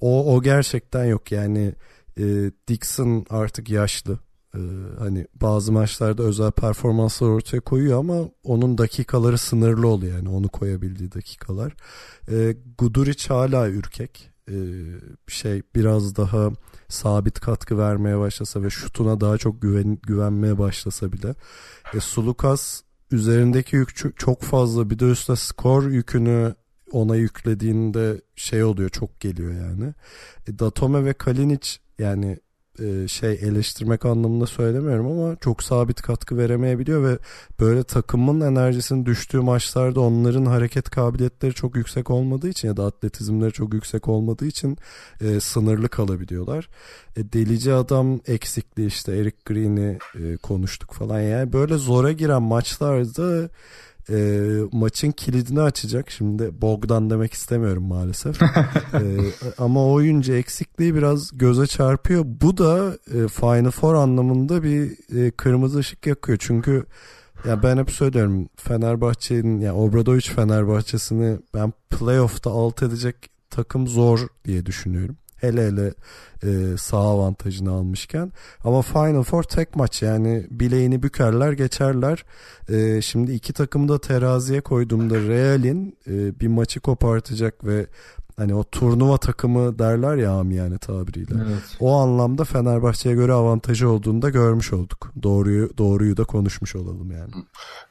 o, 0.00 0.34
o 0.34 0.42
gerçekten 0.42 1.04
yok 1.04 1.32
yani 1.32 1.74
e, 2.18 2.50
Dixon 2.68 3.26
artık 3.30 3.70
yaşlı. 3.70 4.18
Ee, 4.54 4.58
hani 4.98 5.26
bazı 5.34 5.72
maçlarda 5.72 6.22
özel 6.22 6.50
performanslar 6.50 7.28
ortaya 7.28 7.60
koyuyor 7.60 7.98
ama 7.98 8.28
onun 8.44 8.78
dakikaları 8.78 9.38
sınırlı 9.38 9.88
oluyor 9.88 10.16
yani 10.16 10.28
onu 10.28 10.48
koyabildiği 10.48 11.12
dakikalar. 11.12 11.74
Ee, 12.30 12.56
Guduric 12.78 13.28
hala 13.28 13.68
ürkek. 13.68 14.30
Ee, 14.50 14.54
şey 15.28 15.62
biraz 15.74 16.16
daha 16.16 16.50
sabit 16.88 17.40
katkı 17.40 17.78
vermeye 17.78 18.18
başlasa 18.18 18.62
ve 18.62 18.70
şutuna 18.70 19.20
daha 19.20 19.38
çok 19.38 19.62
güven, 19.62 19.98
güvenmeye 20.02 20.58
başlasa 20.58 21.12
bile. 21.12 21.34
E, 21.94 22.00
Sulukas 22.00 22.82
üzerindeki 23.10 23.76
yük 23.76 24.18
çok 24.18 24.42
fazla 24.42 24.90
bir 24.90 24.98
de 24.98 25.04
üstüne 25.04 25.36
skor 25.36 25.90
yükünü 25.90 26.54
ona 26.92 27.16
yüklediğinde 27.16 28.20
şey 28.36 28.64
oluyor 28.64 28.90
çok 28.90 29.20
geliyor 29.20 29.52
yani. 29.52 29.94
E, 30.48 30.58
Datome 30.58 31.04
ve 31.04 31.12
Kalinic 31.12 31.70
yani 31.98 32.38
e, 32.80 33.08
şey 33.08 33.32
eleştirmek 33.32 34.04
anlamında 34.04 34.46
söylemiyorum 34.46 35.06
ama 35.06 35.36
çok 35.36 35.62
sabit 35.62 36.02
katkı 36.02 36.36
veremeyebiliyor 36.36 37.04
ve 37.04 37.18
böyle 37.60 37.82
takımın 37.82 38.40
enerjisinin 38.40 39.06
düştüğü 39.06 39.40
maçlarda 39.40 40.00
onların 40.00 40.46
hareket 40.46 40.90
kabiliyetleri 40.90 41.54
çok 41.54 41.76
yüksek 41.76 42.10
olmadığı 42.10 42.48
için 42.48 42.68
ya 42.68 42.76
da 42.76 42.86
atletizmleri 42.86 43.52
çok 43.52 43.74
yüksek 43.74 44.08
olmadığı 44.08 44.46
için 44.46 44.76
e, 45.20 45.40
sınırlı 45.40 45.88
kalabiliyorlar. 45.88 46.68
E, 47.16 47.32
delici 47.32 47.72
adam 47.72 48.20
eksikliği 48.26 48.88
işte 48.88 49.16
Eric 49.16 49.36
Green'i 49.44 49.98
e, 50.14 50.36
konuştuk 50.36 50.92
falan 50.92 51.20
yani 51.20 51.52
böyle 51.52 51.76
zora 51.76 52.12
giren 52.12 52.42
maçlarda 52.42 53.48
e, 54.10 54.40
maçın 54.72 55.10
kilidini 55.10 55.60
açacak. 55.60 56.10
Şimdi 56.10 56.60
Bogdan 56.62 57.10
demek 57.10 57.32
istemiyorum 57.32 57.84
maalesef. 57.84 58.42
e, 58.94 59.02
ama 59.58 59.86
oyuncu 59.86 60.34
eksikliği 60.34 60.94
biraz 60.94 61.38
göze 61.38 61.66
çarpıyor. 61.66 62.24
Bu 62.26 62.58
da 62.58 62.98
e, 63.06 63.28
Final 63.28 63.70
Four 63.70 63.94
anlamında 63.94 64.62
bir 64.62 64.92
e, 65.16 65.30
kırmızı 65.30 65.78
ışık 65.78 66.06
yakıyor. 66.06 66.38
Çünkü 66.40 66.86
ya 67.48 67.62
ben 67.62 67.76
hep 67.76 67.90
söylüyorum 67.90 68.48
Fenerbahçe'nin 68.56 69.60
yani 69.60 69.78
Obradoviç 69.78 70.30
Fenerbahçe'sini 70.30 71.38
ben 71.54 71.72
playoff'ta 71.90 72.50
alt 72.50 72.82
edecek 72.82 73.16
takım 73.50 73.86
zor 73.88 74.26
diye 74.44 74.66
düşünüyorum. 74.66 75.16
Hele 75.36 75.66
hele 75.66 75.94
e, 76.42 76.76
sağ 76.76 76.98
avantajını 76.98 77.70
almışken. 77.70 78.32
Ama 78.64 78.82
Final 78.82 79.22
Four 79.22 79.42
tek 79.42 79.76
maç 79.76 80.02
yani 80.02 80.46
bileğini 80.50 81.02
bükerler 81.02 81.52
geçerler. 81.52 82.24
E, 82.68 83.02
şimdi 83.02 83.32
iki 83.32 83.52
takımı 83.52 83.88
da 83.88 84.00
teraziye 84.00 84.60
koyduğumda 84.60 85.14
Real'in 85.14 85.98
e, 86.06 86.40
bir 86.40 86.48
maçı 86.48 86.80
kopartacak 86.80 87.64
ve 87.64 87.86
Hani 88.36 88.54
o 88.54 88.64
turnuva 88.64 89.18
takımı 89.18 89.78
derler 89.78 90.16
ya 90.16 90.42
yani 90.50 90.78
tabiriyle. 90.78 91.34
Evet. 91.34 91.62
O 91.80 91.96
anlamda 91.96 92.44
Fenerbahçe'ye 92.44 93.14
göre 93.14 93.32
avantajı 93.32 93.88
olduğunu 93.88 94.22
da 94.22 94.30
görmüş 94.30 94.72
olduk. 94.72 95.12
Doğruyu 95.22 95.70
doğruyu 95.78 96.16
da 96.16 96.24
konuşmuş 96.24 96.76
olalım 96.76 97.10
yani. 97.10 97.30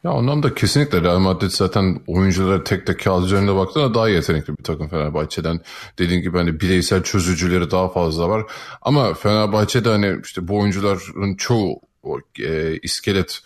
Ya 0.04 0.12
anlamda 0.12 0.54
kesinlikle 0.54 1.02
Real 1.02 1.20
Madrid 1.20 1.50
zaten 1.50 2.00
oyunculara 2.08 2.64
tek 2.64 2.88
tek 2.88 3.04
kağıt 3.04 3.26
üzerinde 3.26 3.56
baktığında 3.56 3.94
daha 3.94 4.10
yetenekli 4.10 4.58
bir 4.58 4.64
takım 4.64 4.88
Fenerbahçe'den. 4.88 5.60
Dediğim 6.00 6.22
gibi 6.22 6.38
hani 6.38 6.60
bireysel 6.60 7.04
çözücüleri 7.04 7.72
daha 7.72 7.90
fazla 7.90 8.30
var. 8.30 8.44
Ama 8.82 9.14
Fenerbahçe'de 9.14 9.90
hani 9.90 10.20
işte 10.24 10.48
bu 10.48 10.60
oyuncuların 10.60 11.36
çoğu 11.36 11.80
o, 12.04 12.20
e, 12.40 12.78
iskelet 12.78 13.42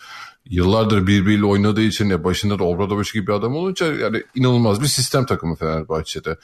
yıllardır 0.50 1.06
birbiriyle 1.06 1.44
oynadığı 1.44 1.82
için 1.82 2.08
ya 2.08 2.24
başında 2.24 2.58
da 2.58 2.64
Obradoviç 2.64 3.12
gibi 3.12 3.26
bir 3.26 3.32
adam 3.32 3.56
olunca 3.56 3.94
yani 3.94 4.22
inanılmaz 4.34 4.80
bir 4.80 4.86
sistem 4.86 5.26
takımı 5.26 5.56
Fenerbahçe'de. 5.56 6.36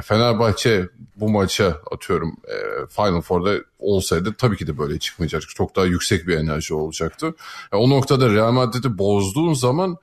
Fenerbahçe 0.00 0.88
bu 1.16 1.28
maça 1.28 1.80
atıyorum 1.90 2.36
e, 2.48 2.86
Final 2.86 3.20
Four'da 3.20 3.64
olsaydı 3.78 4.34
tabii 4.38 4.56
ki 4.56 4.66
de 4.66 4.78
böyle 4.78 4.98
çıkmayacak. 4.98 5.42
Çok 5.42 5.76
daha 5.76 5.84
yüksek 5.84 6.26
bir 6.26 6.36
enerji 6.36 6.74
olacaktı. 6.74 7.26
Yani 7.72 7.82
o 7.82 7.90
noktada 7.90 8.34
Real 8.34 8.52
Madrid'i 8.52 8.98
bozduğun 8.98 9.52
zaman 9.54 9.96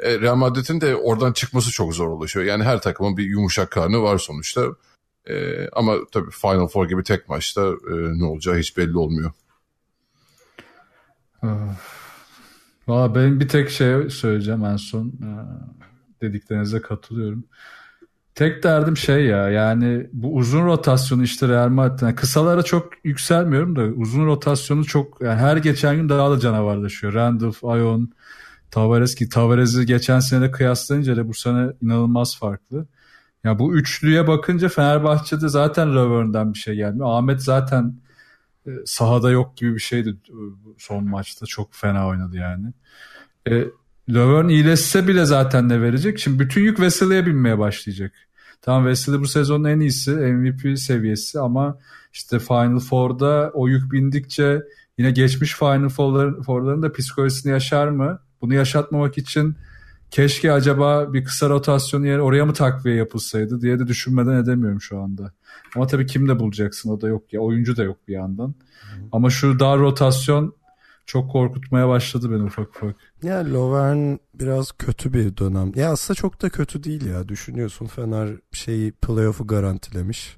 e, 0.00 0.20
Real 0.20 0.36
Madrid'in 0.36 0.80
de 0.80 0.96
oradan 0.96 1.32
çıkması 1.32 1.70
çok 1.70 1.94
zor 1.94 2.08
oluşuyor. 2.08 2.46
Yani 2.46 2.64
her 2.64 2.80
takımın 2.80 3.16
bir 3.16 3.24
yumuşak 3.24 3.70
karnı 3.70 4.02
var 4.02 4.18
sonuçta. 4.18 4.66
E, 5.28 5.68
ama 5.68 5.96
tabii 6.12 6.30
Final 6.30 6.66
Four 6.66 6.88
gibi 6.88 7.02
tek 7.02 7.28
maçta 7.28 7.62
e, 7.62 8.18
ne 8.18 8.24
olacağı 8.24 8.58
hiç 8.58 8.76
belli 8.76 8.98
olmuyor. 8.98 9.32
Valla 12.88 13.14
benim 13.14 13.40
bir 13.40 13.48
tek 13.48 13.70
şey 13.70 14.10
söyleyeceğim 14.10 14.64
en 14.64 14.76
son. 14.76 15.06
E, 15.06 15.30
dediklerinize 16.22 16.80
katılıyorum. 16.80 17.44
Tek 18.34 18.62
derdim 18.62 18.96
şey 18.96 19.26
ya 19.26 19.48
yani 19.50 20.06
bu 20.12 20.34
uzun 20.34 20.66
rotasyonu 20.66 21.22
işte 21.22 21.48
Real 21.48 21.68
Madrid. 21.68 22.02
Yani 22.02 22.14
kısalara 22.14 22.62
çok 22.62 23.04
yükselmiyorum 23.04 23.76
da 23.76 23.82
uzun 23.82 24.26
rotasyonu 24.26 24.84
çok 24.84 25.20
yani 25.22 25.40
her 25.40 25.56
geçen 25.56 25.96
gün 25.96 26.08
daha 26.08 26.30
da 26.30 26.38
canavarlaşıyor. 26.40 27.14
Randolph, 27.14 27.64
Ayon, 27.64 28.12
Tavares 28.70 29.14
ki 29.14 29.28
Tavares'i 29.28 29.86
geçen 29.86 30.20
sene 30.20 30.50
kıyaslayınca 30.50 31.16
da 31.16 31.28
bu 31.28 31.34
sene 31.34 31.72
inanılmaz 31.82 32.38
farklı. 32.38 32.86
Ya 33.44 33.58
bu 33.58 33.74
üçlüye 33.76 34.26
bakınca 34.26 34.68
Fenerbahçe'de 34.68 35.48
zaten 35.48 35.96
Lavern'den 35.96 36.54
bir 36.54 36.58
şey 36.58 36.74
gelmiyor. 36.74 37.06
Ahmet 37.10 37.42
zaten 37.42 37.94
e, 38.66 38.70
sahada 38.86 39.30
yok 39.30 39.56
gibi 39.56 39.74
bir 39.74 39.80
şeydi 39.80 40.16
son 40.78 41.04
maçta. 41.04 41.46
Çok 41.46 41.74
fena 41.74 42.08
oynadı 42.08 42.36
yani. 42.36 42.72
E, 43.50 43.64
Laverne 44.10 44.52
iyileşse 44.52 45.08
bile 45.08 45.24
zaten 45.24 45.68
ne 45.68 45.82
verecek? 45.82 46.18
Şimdi 46.18 46.38
bütün 46.38 46.60
yük 46.62 46.80
Vesely'e 46.80 47.26
binmeye 47.26 47.58
başlayacak. 47.58 48.12
Tamam 48.62 48.84
Wesley 48.84 49.20
bu 49.20 49.26
sezonun 49.26 49.64
en 49.64 49.80
iyisi 49.80 50.10
MVP 50.10 50.78
seviyesi 50.78 51.40
ama 51.40 51.78
işte 52.12 52.38
Final 52.38 52.78
Four'da 52.78 53.50
o 53.54 53.68
yük 53.68 53.92
bindikçe 53.92 54.62
yine 54.98 55.10
geçmiş 55.10 55.54
Final 55.54 55.88
Four'ların 55.88 56.82
da 56.82 56.92
psikolojisini 56.92 57.52
yaşar 57.52 57.88
mı? 57.88 58.20
Bunu 58.40 58.54
yaşatmamak 58.54 59.18
için 59.18 59.56
keşke 60.10 60.52
acaba 60.52 61.12
bir 61.12 61.24
kısa 61.24 61.48
rotasyon 61.48 62.04
yer 62.04 62.18
oraya 62.18 62.46
mı 62.46 62.52
takviye 62.52 62.96
yapılsaydı 62.96 63.60
diye 63.60 63.78
de 63.78 63.86
düşünmeden 63.86 64.42
edemiyorum 64.42 64.80
şu 64.80 65.00
anda. 65.00 65.32
Ama 65.76 65.86
tabii 65.86 66.06
kim 66.06 66.28
de 66.28 66.38
bulacaksın 66.38 66.90
o 66.90 67.00
da 67.00 67.08
yok 67.08 67.32
ya 67.32 67.40
oyuncu 67.40 67.76
da 67.76 67.82
yok 67.82 67.96
bir 68.08 68.12
yandan. 68.12 68.48
Hı. 68.48 68.54
Ama 69.12 69.30
şu 69.30 69.60
dar 69.60 69.78
rotasyon 69.78 70.54
çok 71.06 71.30
korkutmaya 71.30 71.88
başladı 71.88 72.30
beni 72.30 72.42
ufak 72.42 72.68
ufak. 72.68 72.96
Ya 73.22 73.52
Lovern 73.52 74.16
biraz 74.34 74.72
kötü 74.72 75.12
bir 75.12 75.36
dönem. 75.36 75.72
Ya 75.74 75.92
aslında 75.92 76.14
çok 76.14 76.42
da 76.42 76.48
kötü 76.50 76.84
değil 76.84 77.06
ya. 77.06 77.28
Düşünüyorsun 77.28 77.86
Fener 77.86 78.28
şeyi 78.52 78.92
playoff'u 78.92 79.46
garantilemiş. 79.46 80.36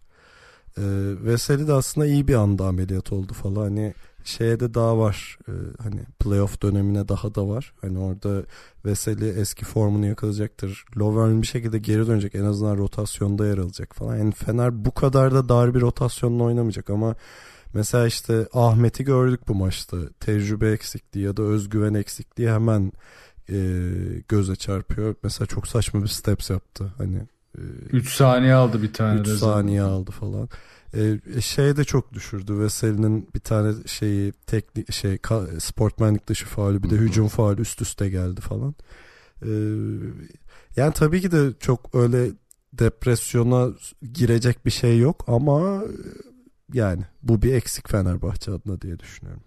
Ee, 0.78 0.82
Veseli 1.24 1.68
de 1.68 1.72
aslında 1.72 2.06
iyi 2.06 2.28
bir 2.28 2.34
anda 2.34 2.66
ameliyat 2.66 3.12
oldu 3.12 3.32
falan. 3.32 3.62
Hani 3.62 3.94
şeye 4.24 4.60
de 4.60 4.74
daha 4.74 4.98
var. 4.98 5.38
Ee, 5.48 5.52
hani 5.82 6.00
playoff 6.20 6.62
dönemine 6.62 7.08
daha 7.08 7.34
da 7.34 7.48
var. 7.48 7.72
Hani 7.80 7.98
orada 7.98 8.42
Veseli 8.84 9.28
eski 9.28 9.64
formunu 9.64 10.06
yakalayacaktır. 10.06 10.84
Lovern 10.98 11.42
bir 11.42 11.46
şekilde 11.46 11.78
geri 11.78 12.06
dönecek. 12.06 12.34
En 12.34 12.44
azından 12.44 12.78
rotasyonda 12.78 13.46
yer 13.46 13.58
alacak 13.58 13.94
falan. 13.94 14.16
Yani 14.16 14.32
Fener 14.32 14.84
bu 14.84 14.90
kadar 14.90 15.34
da 15.34 15.48
dar 15.48 15.74
bir 15.74 15.80
rotasyonla 15.80 16.44
oynamayacak 16.44 16.90
ama 16.90 17.14
Mesela 17.74 18.06
işte 18.06 18.48
Ahmet'i 18.52 19.04
gördük 19.04 19.48
bu 19.48 19.54
maçta. 19.54 19.96
Tecrübe 20.20 20.70
eksikliği 20.70 21.26
ya 21.26 21.36
da 21.36 21.42
özgüven 21.42 21.94
eksikliği 21.94 22.50
hemen 22.50 22.92
e, 23.48 23.56
göze 24.28 24.56
çarpıyor. 24.56 25.14
Mesela 25.22 25.46
çok 25.46 25.68
saçma 25.68 26.02
bir 26.02 26.08
steps 26.08 26.50
yaptı. 26.50 26.92
Hani 26.98 27.22
3 27.92 28.06
e, 28.06 28.16
saniye 28.16 28.54
aldı 28.54 28.82
bir 28.82 28.92
tane. 28.92 29.20
3 29.20 29.28
saniye 29.28 29.82
aldı 29.82 30.10
falan. 30.10 30.48
E, 30.94 31.40
şey 31.40 31.76
de 31.76 31.84
çok 31.84 32.12
düşürdü. 32.12 32.58
Veseli'nin 32.58 33.28
bir 33.34 33.40
tane 33.40 33.74
şeyi 33.86 34.32
teknik 34.32 34.92
şey 34.92 35.18
sportmenlik 35.58 36.26
dışı 36.26 36.46
faulü 36.46 36.82
bir 36.82 36.90
de 36.90 36.96
hücum 36.96 37.28
faulü 37.28 37.60
üst 37.60 37.82
üste 37.82 38.08
geldi 38.08 38.40
falan. 38.40 38.74
E, 39.42 39.50
yani 40.76 40.92
tabii 40.92 41.20
ki 41.20 41.30
de 41.30 41.52
çok 41.60 41.94
öyle 41.94 42.30
depresyona 42.72 43.68
girecek 44.12 44.66
bir 44.66 44.70
şey 44.70 44.98
yok 44.98 45.24
ama 45.26 45.82
yani 46.72 47.02
bu 47.22 47.42
bir 47.42 47.54
eksik 47.54 47.88
Fenerbahçe 47.88 48.50
adına 48.50 48.80
diye 48.80 48.98
düşünüyorum. 48.98 49.42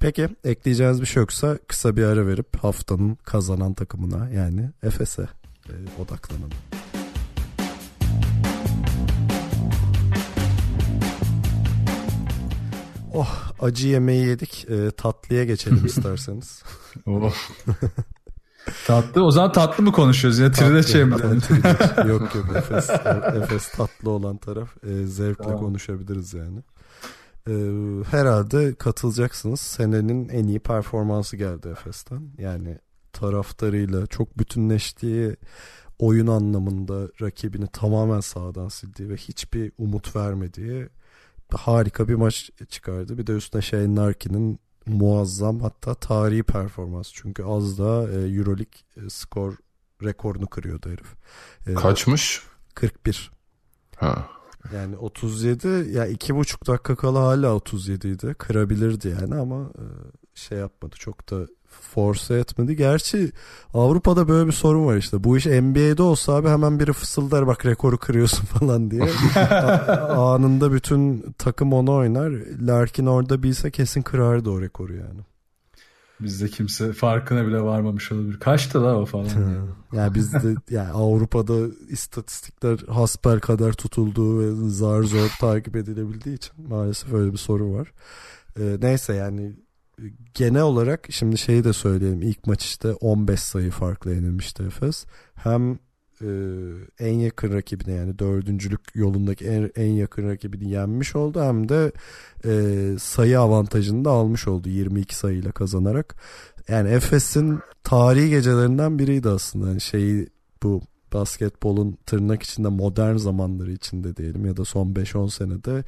Peki 0.00 0.28
ekleyeceğiniz 0.44 1.00
bir 1.00 1.06
şey 1.06 1.20
yoksa 1.20 1.58
kısa 1.68 1.96
bir 1.96 2.04
ara 2.04 2.26
verip 2.26 2.56
haftanın 2.56 3.14
kazanan 3.14 3.74
takımına 3.74 4.30
yani 4.30 4.70
Efes'e 4.82 5.28
e, 5.68 5.74
odaklanalım. 6.02 6.50
Oh 13.14 13.52
acı 13.60 13.88
yemeği 13.88 14.26
yedik 14.26 14.70
e, 14.70 14.90
tatlıya 14.90 15.44
geçelim 15.44 15.86
isterseniz. 15.86 16.62
oh. 17.06 17.34
tatlı. 18.86 19.24
O 19.24 19.30
zaman 19.30 19.52
tatlı 19.52 19.84
mı 19.84 19.92
konuşuyoruz? 19.92 20.38
Yine 20.38 20.52
trileçe 20.52 21.04
mi? 21.04 21.12
yok 22.08 22.34
yok 22.34 22.46
Efes, 22.56 22.90
Efes 23.42 23.68
tatlı 23.68 24.10
olan 24.10 24.36
taraf. 24.36 24.68
E, 24.86 25.06
zevkle 25.06 25.44
tamam. 25.44 25.58
konuşabiliriz 25.58 26.34
yani. 26.34 26.58
E, 27.48 27.54
herhalde 28.10 28.74
katılacaksınız. 28.74 29.60
Senenin 29.60 30.28
en 30.28 30.46
iyi 30.46 30.60
performansı 30.60 31.36
geldi 31.36 31.68
Efes'ten. 31.68 32.22
Yani 32.38 32.78
taraftarıyla 33.12 34.06
çok 34.06 34.38
bütünleştiği 34.38 35.36
oyun 35.98 36.26
anlamında 36.26 37.08
rakibini 37.20 37.66
tamamen 37.66 38.20
sağdan 38.20 38.68
sildiği 38.68 39.08
ve 39.08 39.16
hiçbir 39.16 39.72
umut 39.78 40.16
vermediği 40.16 40.88
harika 41.52 42.08
bir 42.08 42.14
maç 42.14 42.50
çıkardı. 42.68 43.18
Bir 43.18 43.26
de 43.26 43.32
üstüne 43.32 43.62
şey 43.62 43.94
Narkin'in 43.94 44.60
muazzam 44.86 45.60
hatta 45.60 45.94
tarihi 45.94 46.42
performans. 46.42 47.10
Çünkü 47.12 47.42
az 47.42 47.78
da 47.78 48.10
e, 48.10 48.14
Euroleague 48.14 49.06
e, 49.06 49.10
skor 49.10 49.54
rekorunu 50.02 50.46
kırıyordu 50.46 50.90
herif. 50.90 51.14
E, 51.66 51.74
Kaçmış? 51.74 52.42
41. 52.74 53.30
Ha. 53.96 54.28
Yani 54.74 54.96
37 54.96 55.68
ya 55.68 56.06
iki 56.06 56.36
buçuk 56.36 56.66
dakika 56.66 56.96
kala 56.96 57.20
hala 57.20 57.54
37 57.54 58.08
idi. 58.08 58.34
Kırabilirdi 58.38 59.08
yani 59.20 59.34
ama 59.34 59.60
e, 59.60 59.84
şey 60.34 60.58
yapmadı. 60.58 60.96
Çok 60.98 61.30
da 61.30 61.46
force 61.80 62.34
etmedi. 62.34 62.76
Gerçi 62.76 63.32
Avrupa'da 63.74 64.28
böyle 64.28 64.46
bir 64.46 64.52
sorun 64.52 64.86
var 64.86 64.96
işte. 64.96 65.24
Bu 65.24 65.36
iş 65.36 65.46
NBA'de 65.46 66.02
olsa 66.02 66.34
abi 66.34 66.48
hemen 66.48 66.80
biri 66.80 66.92
fısıldar 66.92 67.46
bak 67.46 67.66
rekoru 67.66 67.98
kırıyorsun 67.98 68.44
falan 68.58 68.90
diye. 68.90 69.02
Anında 70.10 70.72
bütün 70.72 71.34
takım 71.38 71.72
onu 71.72 71.94
oynar. 71.94 72.32
Larkin 72.60 73.06
orada 73.06 73.42
bilse 73.42 73.70
kesin 73.70 74.02
kırardı 74.02 74.50
o 74.50 74.60
rekoru 74.60 74.94
yani. 74.94 75.20
Bizde 76.20 76.48
kimse 76.48 76.92
farkına 76.92 77.46
bile 77.46 77.60
varmamış 77.60 78.12
olabilir. 78.12 78.40
Kaçtı 78.40 78.82
la 78.82 78.96
o 78.96 79.06
falan. 79.06 79.24
ya 79.92 80.02
yani 80.02 80.14
bizde 80.14 80.54
yani 80.70 80.90
Avrupa'da 80.90 81.54
istatistikler 81.88 82.78
hasper 82.88 83.40
kadar 83.40 83.72
tutulduğu 83.72 84.40
ve 84.40 84.70
zar 84.70 85.02
zor 85.02 85.28
takip 85.40 85.76
edilebildiği 85.76 86.36
için 86.36 86.52
maalesef 86.68 87.12
öyle 87.12 87.32
bir 87.32 87.38
soru 87.38 87.72
var. 87.72 87.92
Ee, 88.60 88.76
neyse 88.80 89.14
yani 89.14 89.56
genel 90.34 90.62
olarak 90.62 91.06
şimdi 91.10 91.38
şeyi 91.38 91.64
de 91.64 91.72
söyleyelim. 91.72 92.22
İlk 92.22 92.46
maç 92.46 92.64
işte 92.64 92.92
15 92.92 93.40
sayı 93.40 93.70
farklı 93.70 94.14
yenilmişti 94.14 94.62
Efes. 94.62 95.04
Hem 95.34 95.78
e, 96.20 96.28
en 96.98 97.12
yakın 97.12 97.52
rakibine 97.52 97.94
yani 97.94 98.18
dördüncülük 98.18 98.80
yolundaki 98.94 99.44
en, 99.44 99.70
en 99.76 99.92
yakın 99.92 100.28
rakibini 100.28 100.70
yenmiş 100.70 101.16
oldu 101.16 101.42
hem 101.42 101.68
de 101.68 101.92
e, 102.44 102.96
sayı 102.98 103.40
avantajını 103.40 104.04
da 104.04 104.10
almış 104.10 104.48
oldu 104.48 104.68
22 104.68 105.16
sayıyla 105.16 105.52
kazanarak. 105.52 106.16
Yani 106.68 106.88
Efes'in 106.90 107.58
tarihi 107.84 108.30
gecelerinden 108.30 108.98
biriydi 108.98 109.28
aslında. 109.28 109.68
Yani 109.68 109.80
şeyi 109.80 110.28
bu 110.62 110.82
basketbolun 111.12 111.98
tırnak 112.06 112.42
içinde 112.42 112.68
modern 112.68 113.16
zamanları 113.16 113.72
içinde 113.72 114.16
diyelim 114.16 114.46
ya 114.46 114.56
da 114.56 114.64
son 114.64 114.94
5-10 114.94 115.30
senede 115.30 115.84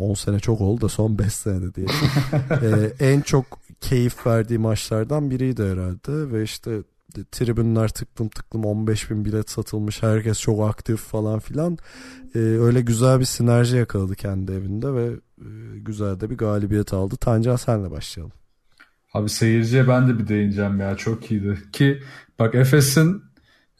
10 0.00 0.14
sene 0.14 0.40
çok 0.40 0.60
oldu 0.60 0.80
da 0.80 0.88
son 0.88 1.18
5 1.18 1.32
senede 1.32 1.74
diye. 1.74 1.86
ee, 2.62 3.06
en 3.06 3.20
çok 3.20 3.60
keyif 3.80 4.26
verdiği 4.26 4.58
maçlardan 4.58 5.30
biriydi 5.30 5.62
herhalde 5.62 6.32
ve 6.32 6.42
işte 6.42 6.82
tribünler 7.32 7.88
tıklım 7.88 8.28
tıklım 8.28 8.64
15 8.64 9.10
bin 9.10 9.24
bilet 9.24 9.50
satılmış 9.50 10.02
herkes 10.02 10.40
çok 10.40 10.70
aktif 10.70 11.00
falan 11.00 11.38
filan 11.38 11.78
ee, 12.34 12.38
öyle 12.38 12.80
güzel 12.80 13.20
bir 13.20 13.24
sinerji 13.24 13.76
yakaladı 13.76 14.14
kendi 14.14 14.52
evinde 14.52 14.94
ve 14.94 15.06
e, 15.38 15.78
güzel 15.78 16.20
de 16.20 16.30
bir 16.30 16.36
galibiyet 16.36 16.92
aldı. 16.92 17.16
Tancan 17.16 17.56
senle 17.56 17.90
başlayalım. 17.90 18.32
Abi 19.14 19.28
seyirciye 19.28 19.88
ben 19.88 20.08
de 20.08 20.18
bir 20.18 20.28
değineceğim 20.28 20.80
ya 20.80 20.96
çok 20.96 21.30
iyiydi 21.30 21.58
ki 21.72 22.02
bak 22.38 22.54
Efes'in 22.54 23.22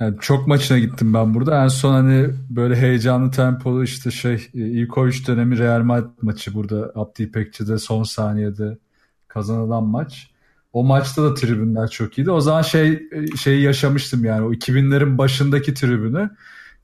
yani 0.01 0.17
çok 0.21 0.47
maçına 0.47 0.79
gittim 0.79 1.15
ben 1.15 1.35
burada. 1.35 1.65
En 1.65 1.69
son 1.69 1.93
hani 1.93 2.31
böyle 2.51 2.77
heyecanlı 2.77 3.31
tempolu 3.31 3.85
işte 3.85 4.11
şey 4.11 4.35
e, 4.35 4.39
ilk 4.55 4.99
o 4.99 5.07
üç 5.07 5.29
dönemi 5.29 5.59
Real 5.59 5.81
Madrid 5.83 6.11
maçı 6.23 6.55
burada 6.55 6.93
Abdi 6.95 7.23
İpekçi'de 7.23 7.79
son 7.79 8.03
saniyede 8.03 8.79
kazanılan 9.29 9.85
maç. 9.85 10.31
O 10.73 10.85
maçta 10.85 11.23
da 11.23 11.35
tribünler 11.35 11.89
çok 11.89 12.19
iyiydi. 12.19 12.31
O 12.31 12.41
zaman 12.41 12.63
şey 12.63 13.09
e, 13.13 13.37
şeyi 13.37 13.63
yaşamıştım 13.63 14.25
yani 14.25 14.47
o 14.47 14.53
2000'lerin 14.53 15.19
başındaki 15.19 15.75
tribünü 15.75 16.31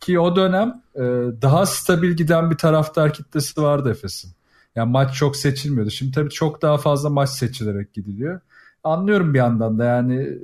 ki 0.01 0.21
o 0.21 0.37
dönem 0.37 0.83
e, 0.95 1.03
daha 1.43 1.67
stabil 1.67 2.13
giden 2.13 2.51
bir 2.51 2.57
taraftar 2.57 3.13
kitlesi 3.13 3.63
vardı 3.63 3.91
Efes'in. 3.91 4.31
Yani 4.77 4.91
maç 4.91 5.15
çok 5.15 5.37
seçilmiyordu. 5.37 5.91
Şimdi 5.91 6.13
tabii 6.13 6.31
çok 6.31 6.63
daha 6.63 6.79
fazla 6.79 7.11
maç 7.11 7.31
seçilerek 7.31 7.95
gidiliyor. 7.95 8.41
Anlıyorum 8.85 9.35
bir 9.35 9.39
yandan 9.39 9.79
da 9.79 9.85
yani 9.85 10.39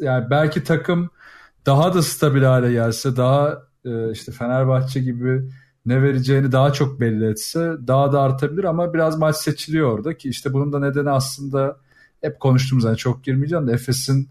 yani 0.00 0.30
belki 0.30 0.64
takım 0.64 1.10
daha 1.70 1.94
da 1.94 2.02
stabil 2.02 2.42
hale 2.42 2.72
gelse, 2.72 3.16
daha 3.16 3.62
e, 3.84 4.12
işte 4.12 4.32
Fenerbahçe 4.32 5.00
gibi 5.00 5.42
ne 5.86 6.02
vereceğini 6.02 6.52
daha 6.52 6.72
çok 6.72 7.00
belli 7.00 7.30
etse 7.30 7.72
daha 7.86 8.12
da 8.12 8.20
artabilir 8.20 8.64
ama 8.64 8.94
biraz 8.94 9.18
maç 9.18 9.36
seçiliyor 9.36 9.92
orada 9.92 10.16
ki 10.16 10.28
işte 10.28 10.52
bunun 10.52 10.72
da 10.72 10.78
nedeni 10.78 11.10
aslında 11.10 11.76
hep 12.20 12.40
konuştuğumuz 12.40 12.84
yani 12.84 12.96
çok 12.96 13.24
girmeyeceğim 13.24 13.68
de 13.68 13.72
Efes'in 13.72 14.28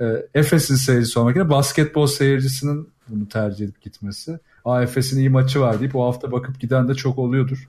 e, 0.00 0.26
Efes'in 0.34 0.74
seyircisi 0.74 1.18
olmak 1.18 1.36
yerine 1.36 1.50
basketbol 1.50 2.06
seyircisinin 2.06 2.88
bunu 3.08 3.28
tercih 3.28 3.64
edip 3.64 3.80
gitmesi. 3.82 4.38
Aa 4.64 4.82
Efes'in 4.82 5.18
iyi 5.18 5.30
maçı 5.30 5.60
var 5.60 5.80
deyip 5.80 5.96
o 5.96 6.06
hafta 6.06 6.32
bakıp 6.32 6.60
giden 6.60 6.88
de 6.88 6.94
çok 6.94 7.18
oluyordur. 7.18 7.68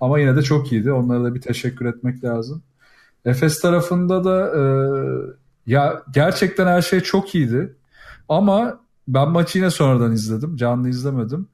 Ama 0.00 0.18
yine 0.18 0.36
de 0.36 0.42
çok 0.42 0.72
iyiydi. 0.72 0.92
Onlara 0.92 1.24
da 1.24 1.34
bir 1.34 1.40
teşekkür 1.40 1.86
etmek 1.86 2.24
lazım. 2.24 2.62
Efes 3.24 3.60
tarafında 3.60 4.24
da 4.24 4.52
e, 4.58 4.62
ya 5.66 6.02
gerçekten 6.14 6.66
her 6.66 6.82
şey 6.82 7.00
çok 7.00 7.34
iyiydi. 7.34 7.74
Ama 8.28 8.80
ben 9.08 9.30
maçı 9.30 9.58
yine 9.58 9.70
sonradan 9.70 10.12
izledim. 10.12 10.56
Canlı 10.56 10.88
izlemedim. 10.88 11.48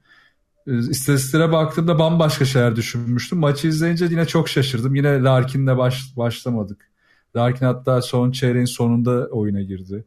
Ee, 0.67 0.77
istatistiklere 0.77 1.51
baktığımda 1.51 1.99
bambaşka 1.99 2.45
şeyler 2.45 2.75
düşünmüştüm. 2.75 3.39
Maçı 3.39 3.67
izleyince 3.67 4.05
yine 4.05 4.25
çok 4.25 4.49
şaşırdım. 4.49 4.95
Yine 4.95 5.23
Larkin'le 5.23 5.77
baş, 5.77 6.17
başlamadık. 6.17 6.89
Larkin 7.35 7.65
hatta 7.65 8.01
son 8.01 8.31
çeyreğin 8.31 8.65
sonunda 8.65 9.27
oyuna 9.31 9.61
girdi. 9.61 10.05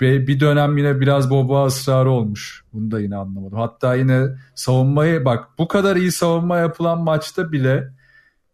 Ve 0.00 0.26
bir 0.26 0.40
dönem 0.40 0.78
yine 0.78 1.00
biraz 1.00 1.30
Boba 1.30 1.66
ısrarı 1.66 2.10
olmuş. 2.10 2.64
Bunu 2.72 2.90
da 2.90 3.00
yine 3.00 3.16
anlamadım. 3.16 3.58
Hatta 3.58 3.94
yine 3.94 4.28
savunmayı 4.54 5.24
bak 5.24 5.48
bu 5.58 5.68
kadar 5.68 5.96
iyi 5.96 6.12
savunma 6.12 6.58
yapılan 6.58 7.00
maçta 7.00 7.52
bile 7.52 7.92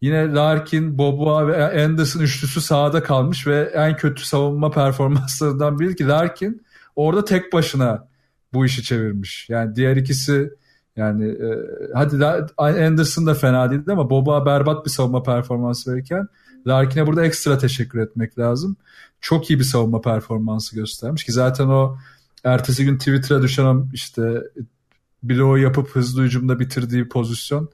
yine 0.01 0.35
Larkin, 0.35 0.99
Boba 0.99 1.47
ve 1.47 1.85
Anderson 1.85 2.21
üçlüsü 2.21 2.61
sahada 2.61 3.03
kalmış 3.03 3.47
ve 3.47 3.73
en 3.75 3.97
kötü 3.97 4.25
savunma 4.25 4.71
performanslarından 4.81 5.79
biri 5.79 5.97
ki 5.97 6.09
Larkin 6.09 6.63
orada 6.99 7.25
tek 7.25 7.53
başına 7.53 8.09
bu 8.53 8.67
işi 8.67 8.83
çevirmiş. 8.83 9.49
Yani 9.49 9.77
diğer 9.77 9.97
ikisi 9.97 10.51
yani 10.97 11.29
e, 11.29 11.49
hadi 11.95 12.27
Anderson 12.57 13.27
da 13.27 13.35
fena 13.35 13.71
değildi 13.71 13.93
ama 13.93 14.11
Boba 14.11 14.47
berbat 14.47 14.85
bir 14.85 14.91
savunma 14.91 15.23
performansı 15.23 15.93
verirken 15.93 16.29
Larkin'e 16.67 17.07
burada 17.07 17.25
ekstra 17.25 17.59
teşekkür 17.59 17.99
etmek 17.99 18.39
lazım. 18.39 18.77
Çok 19.21 19.51
iyi 19.51 19.59
bir 19.59 19.65
savunma 19.65 20.01
performansı 20.01 20.77
göstermiş 20.77 21.25
ki 21.25 21.33
zaten 21.33 21.67
o 21.67 21.99
ertesi 22.45 22.85
gün 22.85 22.99
Twitter'a 22.99 23.43
düşen 23.43 23.91
işte 23.93 24.43
bloğu 25.23 25.59
yapıp 25.59 25.89
hızlı 25.89 26.23
hücumda 26.23 26.61
bitirdiği 26.61 27.09
pozisyon 27.09 27.71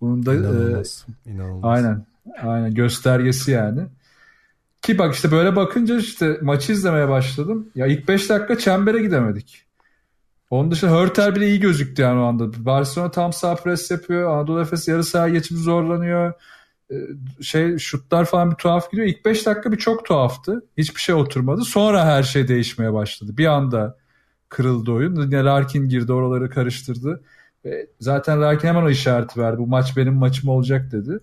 bunun 0.00 0.26
da 0.26 0.34
inanılmaz, 0.34 1.06
e, 1.26 1.30
inanılmaz. 1.30 1.64
aynen 1.64 2.06
aynen 2.42 2.74
göstergesi 2.74 3.50
yani. 3.50 3.80
Ki 4.84 4.98
bak 4.98 5.14
işte 5.14 5.32
böyle 5.32 5.56
bakınca 5.56 5.98
işte 5.98 6.38
maçı 6.42 6.72
izlemeye 6.72 7.08
başladım. 7.08 7.68
Ya 7.74 7.86
ilk 7.86 8.08
5 8.08 8.30
dakika 8.30 8.58
çembere 8.58 9.02
gidemedik. 9.02 9.64
Onun 10.50 10.70
dışında 10.70 10.90
Hörter 10.90 11.34
bile 11.36 11.48
iyi 11.48 11.60
gözüktü 11.60 12.02
yani 12.02 12.20
o 12.20 12.24
anda. 12.24 12.64
Barcelona 12.64 13.10
tam 13.10 13.32
sağ 13.32 13.54
pres 13.54 13.90
yapıyor. 13.90 14.30
Anadolu 14.30 14.60
Efes 14.60 14.88
yarı 14.88 15.04
saha 15.04 15.28
geçip 15.28 15.58
zorlanıyor. 15.58 16.32
Ee, 16.90 16.94
şey 17.42 17.78
şutlar 17.78 18.24
falan 18.24 18.50
bir 18.50 18.56
tuhaf 18.56 18.90
gidiyor. 18.90 19.08
İlk 19.08 19.24
5 19.24 19.46
dakika 19.46 19.72
bir 19.72 19.76
çok 19.76 20.04
tuhaftı. 20.04 20.66
Hiçbir 20.78 21.00
şey 21.00 21.14
oturmadı. 21.14 21.64
Sonra 21.64 22.06
her 22.06 22.22
şey 22.22 22.48
değişmeye 22.48 22.92
başladı. 22.92 23.36
Bir 23.38 23.46
anda 23.46 23.96
kırıldı 24.48 24.92
oyun. 24.92 25.16
Yine 25.20 25.44
Larkin 25.44 25.88
girdi 25.88 26.12
oraları 26.12 26.50
karıştırdı. 26.50 27.22
Zaten 28.00 28.42
Larkin 28.42 28.68
hemen 28.68 28.82
o 28.82 28.90
işareti 28.90 29.40
verdi. 29.40 29.58
Bu 29.58 29.66
maç 29.66 29.96
benim 29.96 30.14
maçım 30.14 30.48
olacak 30.48 30.92
dedi 30.92 31.20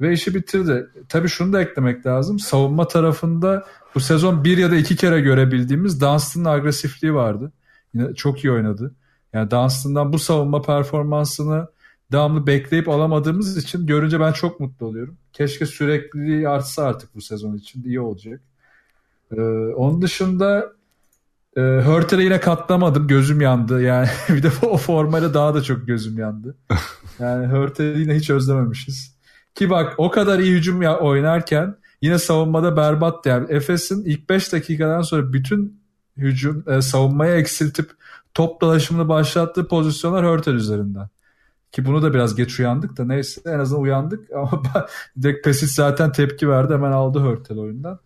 ve 0.00 0.12
işi 0.12 0.34
bitirdi. 0.34 0.86
Tabii 1.08 1.28
şunu 1.28 1.52
da 1.52 1.62
eklemek 1.62 2.06
lazım. 2.06 2.38
Savunma 2.38 2.88
tarafında 2.88 3.64
bu 3.94 4.00
sezon 4.00 4.44
bir 4.44 4.58
ya 4.58 4.70
da 4.70 4.76
iki 4.76 4.96
kere 4.96 5.20
görebildiğimiz 5.20 6.00
Dunstan'ın 6.00 6.44
agresifliği 6.44 7.14
vardı. 7.14 7.52
Yine 7.94 8.14
çok 8.14 8.44
iyi 8.44 8.52
oynadı. 8.52 8.94
Yani 9.32 9.50
Dunstan'dan 9.50 10.12
bu 10.12 10.18
savunma 10.18 10.62
performansını 10.62 11.66
devamlı 12.12 12.46
bekleyip 12.46 12.88
alamadığımız 12.88 13.56
için 13.56 13.86
görünce 13.86 14.20
ben 14.20 14.32
çok 14.32 14.60
mutlu 14.60 14.86
oluyorum. 14.86 15.16
Keşke 15.32 15.66
sürekliliği 15.66 16.48
artsa 16.48 16.84
artık 16.84 17.14
bu 17.14 17.20
sezon 17.20 17.56
için 17.56 17.84
iyi 17.84 18.00
olacak. 18.00 18.40
Ee, 19.32 19.40
onun 19.76 20.02
dışında 20.02 20.72
e, 21.56 21.60
Hörter'e 21.60 22.24
yine 22.24 22.40
katlamadım. 22.40 23.06
Gözüm 23.06 23.40
yandı. 23.40 23.82
Yani 23.82 24.08
bir 24.28 24.42
de 24.42 24.50
o 24.62 24.76
formayla 24.76 25.34
daha 25.34 25.54
da 25.54 25.62
çok 25.62 25.86
gözüm 25.86 26.18
yandı. 26.18 26.56
Yani 27.18 27.46
Hörter'i 27.46 28.00
yine 28.00 28.14
hiç 28.14 28.30
özlememişiz. 28.30 29.17
Ki 29.58 29.70
bak 29.70 29.94
o 29.98 30.10
kadar 30.10 30.38
iyi 30.38 30.52
hücum 30.56 30.82
ya- 30.82 30.98
oynarken 30.98 31.76
yine 32.02 32.18
savunmada 32.18 32.76
berbat 32.76 33.26
yani. 33.26 33.46
Efes'in 33.52 34.04
ilk 34.04 34.28
5 34.30 34.52
dakikadan 34.52 35.02
sonra 35.02 35.32
bütün 35.32 35.80
hücum 36.16 36.64
e, 36.68 36.82
savunmaya 36.82 37.36
eksiltip 37.36 37.90
top 38.34 38.60
dolaşımını 38.60 39.08
başlattığı 39.08 39.68
pozisyonlar 39.68 40.24
Hörtel 40.24 40.54
üzerinden. 40.54 41.08
Ki 41.72 41.84
bunu 41.84 42.02
da 42.02 42.14
biraz 42.14 42.34
geç 42.34 42.60
uyandık 42.60 42.96
da 42.96 43.04
neyse 43.04 43.40
en 43.44 43.58
azından 43.58 43.82
uyandık 43.82 44.32
ama 44.36 44.62
direkt 45.22 45.44
Pesic 45.44 45.72
zaten 45.72 46.12
tepki 46.12 46.48
verdi 46.48 46.72
hemen 46.72 46.92
aldı 46.92 47.20
Hörtel 47.20 47.58
oyundan. 47.58 47.98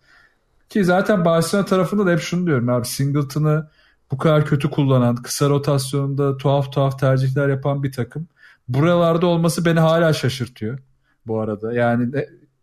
Ki 0.69 0.85
zaten 0.85 1.25
Barcelona 1.25 1.65
tarafında 1.65 2.05
da 2.05 2.11
hep 2.11 2.19
şunu 2.19 2.47
diyorum 2.47 2.69
abi 2.69 2.87
Singleton'ı 2.87 3.69
bu 4.11 4.17
kadar 4.17 4.45
kötü 4.45 4.69
kullanan, 4.69 5.15
kısa 5.15 5.49
rotasyonda 5.49 6.37
tuhaf 6.37 6.71
tuhaf 6.73 6.99
tercihler 6.99 7.49
yapan 7.49 7.83
bir 7.83 7.91
takım. 7.91 8.27
Buralarda 8.67 9.27
olması 9.27 9.65
beni 9.65 9.79
hala 9.79 10.13
şaşırtıyor 10.13 10.79
bu 11.27 11.39
arada. 11.39 11.73
Yani 11.73 12.17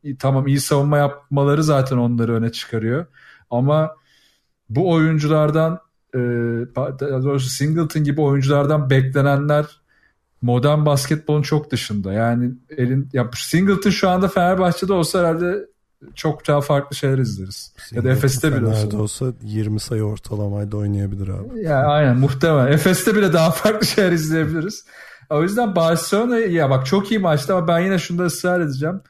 e, 0.04 0.16
tamam 0.16 0.46
iyi 0.46 0.60
savunma 0.60 0.98
yapmaları 0.98 1.64
zaten 1.64 1.96
onları 1.96 2.34
öne 2.34 2.52
çıkarıyor. 2.52 3.06
Ama 3.50 3.96
bu 4.68 4.90
oyunculardan 4.90 5.78
e, 6.14 6.18
daha 6.76 7.22
doğrusu 7.22 7.48
Singleton 7.48 8.04
gibi 8.04 8.20
oyunculardan 8.20 8.90
beklenenler 8.90 9.66
modern 10.42 10.86
basketbolun 10.86 11.42
çok 11.42 11.70
dışında. 11.70 12.12
Yani 12.12 12.50
elin 12.76 13.08
ya 13.12 13.30
Singleton 13.34 13.90
şu 13.90 14.08
anda 14.08 14.28
Fenerbahçe'de 14.28 14.92
olsa 14.92 15.18
herhalde 15.18 15.66
çok 16.14 16.48
daha 16.48 16.60
farklı 16.60 16.96
şeyler 16.96 17.18
izleriz. 17.18 17.72
ya 17.92 18.04
da 18.04 18.10
Efes'te 18.10 18.56
bile 18.56 18.66
olsa. 18.66 18.98
olsa 18.98 19.32
20 19.42 19.80
sayı 19.80 20.02
ortalamayla 20.02 20.78
oynayabilir 20.78 21.28
abi. 21.28 21.62
Ya 21.62 21.78
aynen 21.78 22.16
muhtemelen. 22.16 22.72
Efes'te 22.72 23.16
bile 23.16 23.32
daha 23.32 23.50
farklı 23.50 23.86
şeyler 23.86 24.12
izleyebiliriz. 24.12 24.84
O 25.30 25.42
yüzden 25.42 25.76
Barcelona 25.76 26.38
ya 26.38 26.70
bak 26.70 26.86
çok 26.86 27.10
iyi 27.10 27.20
maçtı 27.20 27.56
ama 27.56 27.68
ben 27.68 27.78
yine 27.78 27.98
şunda 27.98 28.24
ısrar 28.24 28.60
edeceğim. 28.60 29.00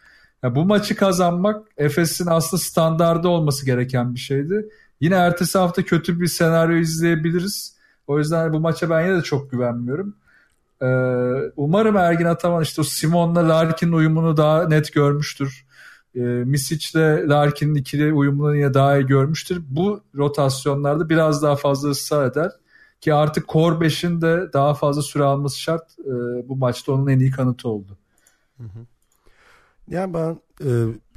Ya 0.42 0.54
bu 0.54 0.64
maçı 0.64 0.96
kazanmak 0.96 1.66
Efes'in 1.76 2.26
aslında 2.26 2.62
standardı 2.62 3.28
olması 3.28 3.66
gereken 3.66 4.14
bir 4.14 4.20
şeydi. 4.20 4.68
Yine 5.00 5.14
ertesi 5.14 5.58
hafta 5.58 5.82
kötü 5.82 6.20
bir 6.20 6.26
senaryo 6.26 6.76
izleyebiliriz. 6.76 7.76
O 8.06 8.18
yüzden 8.18 8.52
bu 8.52 8.60
maça 8.60 8.90
ben 8.90 9.06
yine 9.06 9.16
de 9.16 9.22
çok 9.22 9.50
güvenmiyorum. 9.50 10.16
Ee, 10.82 10.86
umarım 11.56 11.96
Ergin 11.96 12.24
Ataman 12.24 12.62
işte 12.62 12.80
o 12.80 12.84
Simon'la 12.84 13.48
Larkin'in 13.48 13.92
uyumunu 13.92 14.36
daha 14.36 14.68
net 14.68 14.92
görmüştür. 14.92 15.66
Ee, 16.14 16.20
Misic'le 16.20 17.28
Larkin'in 17.28 17.74
ikili 17.74 18.12
uyumunu 18.12 18.74
daha 18.74 18.98
iyi 18.98 19.06
görmüştür. 19.06 19.62
Bu 19.68 20.00
rotasyonlarda 20.16 21.08
biraz 21.08 21.42
daha 21.42 21.56
fazla 21.56 21.88
ısrar 21.90 22.30
eder. 22.30 22.50
Ki 23.00 23.14
artık 23.14 23.48
Core 23.48 23.86
5'in 23.86 24.20
de 24.20 24.52
daha 24.52 24.74
fazla 24.74 25.02
süre 25.02 25.24
alması 25.24 25.60
şart. 25.60 25.96
Ee, 25.98 26.48
bu 26.48 26.56
maçta 26.56 26.92
onun 26.92 27.06
en 27.06 27.18
iyi 27.18 27.30
kanıtı 27.30 27.68
oldu. 27.68 27.98
Yani 29.88 30.14
ben 30.14 30.40
e, 30.64 30.70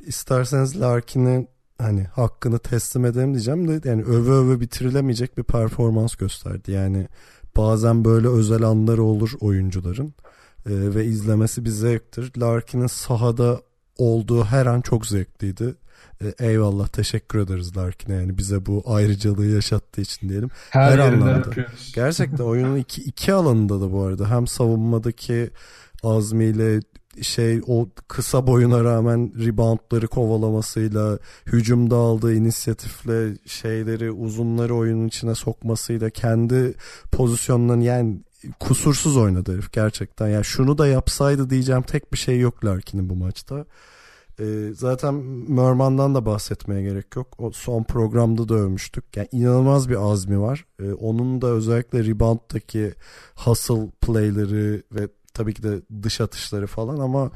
isterseniz 0.06 0.82
Larkin'in 0.82 1.48
hani 1.78 2.04
hakkını 2.04 2.60
teslim 2.60 3.06
edelim 3.06 3.34
diyeceğim 3.34 3.67
de 3.67 3.89
yani 3.89 4.04
öve 4.04 4.32
öve 4.32 4.60
bitirilemeyecek 4.60 5.38
bir 5.38 5.43
performans 5.43 6.15
gösterdi. 6.15 6.72
Yani 6.72 7.08
bazen 7.58 8.06
böyle 8.06 8.28
özel 8.28 8.63
anları 8.63 9.04
olur 9.04 9.32
oyuncuların 9.39 10.13
e, 10.65 10.96
ve 10.96 11.06
izlemesi 11.06 11.65
bir 11.65 11.69
zevktir. 11.69 12.32
Larkin'in 12.38 12.88
sahada 12.88 13.62
olduğu 13.98 14.43
her 14.43 14.65
an 14.65 14.82
çok 14.82 15.06
zevkliydi. 15.08 15.76
E, 16.22 16.46
eyvallah 16.48 16.88
teşekkür 16.88 17.39
ederiz 17.39 17.78
Larkin'e 17.78 18.16
yani 18.16 18.38
bize 18.38 18.66
bu 18.66 18.84
ayrıcalığı 18.86 19.46
yaşattığı 19.46 20.02
için 20.02 20.30
diyelim. 20.30 20.50
Her, 20.70 20.92
Her 20.92 21.00
anlamda. 21.00 21.50
Gerçekten 21.96 22.44
oyunun 22.44 22.78
iki, 22.78 23.02
iki 23.02 23.34
alanında 23.34 23.82
da 23.82 23.92
bu 23.92 24.04
arada 24.04 24.30
hem 24.30 24.48
savunmadaki 24.48 25.50
azmiyle 26.04 26.80
şey 27.22 27.62
o 27.68 27.89
kısa 28.08 28.48
boyuna 28.48 28.84
rağmen 28.84 29.34
reboundları 29.46 30.08
kovalamasıyla 30.08 31.20
hücumda 31.46 31.96
aldığı 31.96 32.34
inisiyatifle 32.34 33.38
şeyleri 33.46 34.12
uzunları 34.12 34.76
oyunun 34.76 35.08
içine 35.08 35.36
sokmasıyla 35.36 36.10
kendi 36.10 36.74
pozisyonlarını 37.12 37.84
yani 37.84 38.20
kusursuz 38.60 39.18
oynadı 39.18 39.54
herif 39.54 39.72
gerçekten. 39.72 40.28
Yani 40.28 40.46
şunu 40.46 40.78
da 40.78 40.88
yapsaydı 40.88 41.50
diyeceğim 41.50 41.82
tek 41.82 42.13
bir 42.13 42.18
şey 42.18 42.39
yok 42.39 42.66
Larkin'in 42.66 43.10
bu 43.10 43.16
maçta. 43.16 43.66
Ee, 44.39 44.69
zaten 44.74 45.13
Merman'dan 45.48 46.15
da 46.15 46.26
bahsetmeye 46.26 46.82
gerek 46.84 47.15
yok. 47.15 47.28
O 47.38 47.52
son 47.52 47.84
programda 47.84 48.50
da 48.50 48.56
övmüştük. 48.56 49.17
Yani 49.17 49.28
inanılmaz 49.32 49.89
bir 49.89 50.12
azmi 50.12 50.41
var. 50.41 50.65
Ee, 50.80 50.93
onun 50.93 51.41
da 51.41 51.48
özellikle 51.48 52.06
rebound'daki 52.06 52.93
hustle 53.36 53.91
play'leri 54.02 54.84
ve 54.91 55.08
tabii 55.34 55.54
ki 55.54 55.63
de 55.63 55.82
dış 56.04 56.22
atışları 56.22 56.67
falan 56.67 56.98
ama 56.98 57.32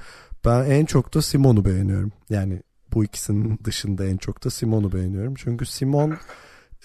ben 0.45 0.65
en 0.65 0.85
çok 0.85 1.13
da 1.13 1.21
Simon'u 1.21 1.65
beğeniyorum. 1.65 2.11
Yani 2.29 2.61
bu 2.93 3.03
ikisinin 3.03 3.59
dışında 3.63 4.05
en 4.05 4.17
çok 4.17 4.43
da 4.45 4.49
Simon'u 4.49 4.91
beğeniyorum. 4.91 5.33
Çünkü 5.35 5.65
Simon 5.65 6.17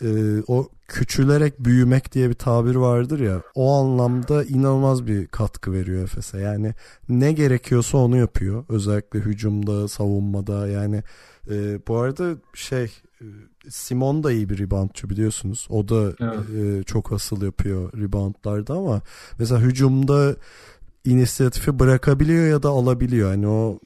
e, 0.03 0.41
o 0.47 0.69
küçülerek 0.89 1.61
büyümek 1.61 2.13
diye 2.13 2.29
bir 2.29 2.35
tabir 2.35 2.75
vardır 2.75 3.21
ya 3.21 3.43
o 3.55 3.73
anlamda 3.73 4.45
inanılmaz 4.45 5.07
bir 5.07 5.27
katkı 5.27 5.73
veriyor 5.73 6.03
Efes'e. 6.05 6.39
Yani 6.39 6.75
ne 7.09 7.33
gerekiyorsa 7.33 7.99
onu 7.99 8.17
yapıyor. 8.17 8.65
Özellikle 8.69 9.19
hücumda, 9.19 9.89
savunmada 9.89 10.69
yani 10.69 11.03
e, 11.51 11.87
bu 11.89 11.97
arada 11.97 12.37
şey 12.55 12.85
e, 13.21 13.25
Simon 13.69 14.23
da 14.25 14.33
iyi 14.33 14.49
bir 14.49 14.59
reboundçu 14.59 15.11
biliyorsunuz. 15.11 15.67
O 15.71 15.89
da 15.89 16.13
Evet. 16.21 16.81
e, 16.81 16.83
çok 16.83 17.13
asıl 17.13 17.43
yapıyor 17.43 17.93
reboundlarda 18.01 18.75
ama 18.75 19.03
mesela 19.39 19.61
hücumda 19.61 20.37
inisiyatifi 21.05 21.79
bırakabiliyor 21.79 22.47
ya 22.47 22.63
da 22.63 22.69
alabiliyor. 22.69 23.31
Hani 23.31 23.49
o 23.49 23.79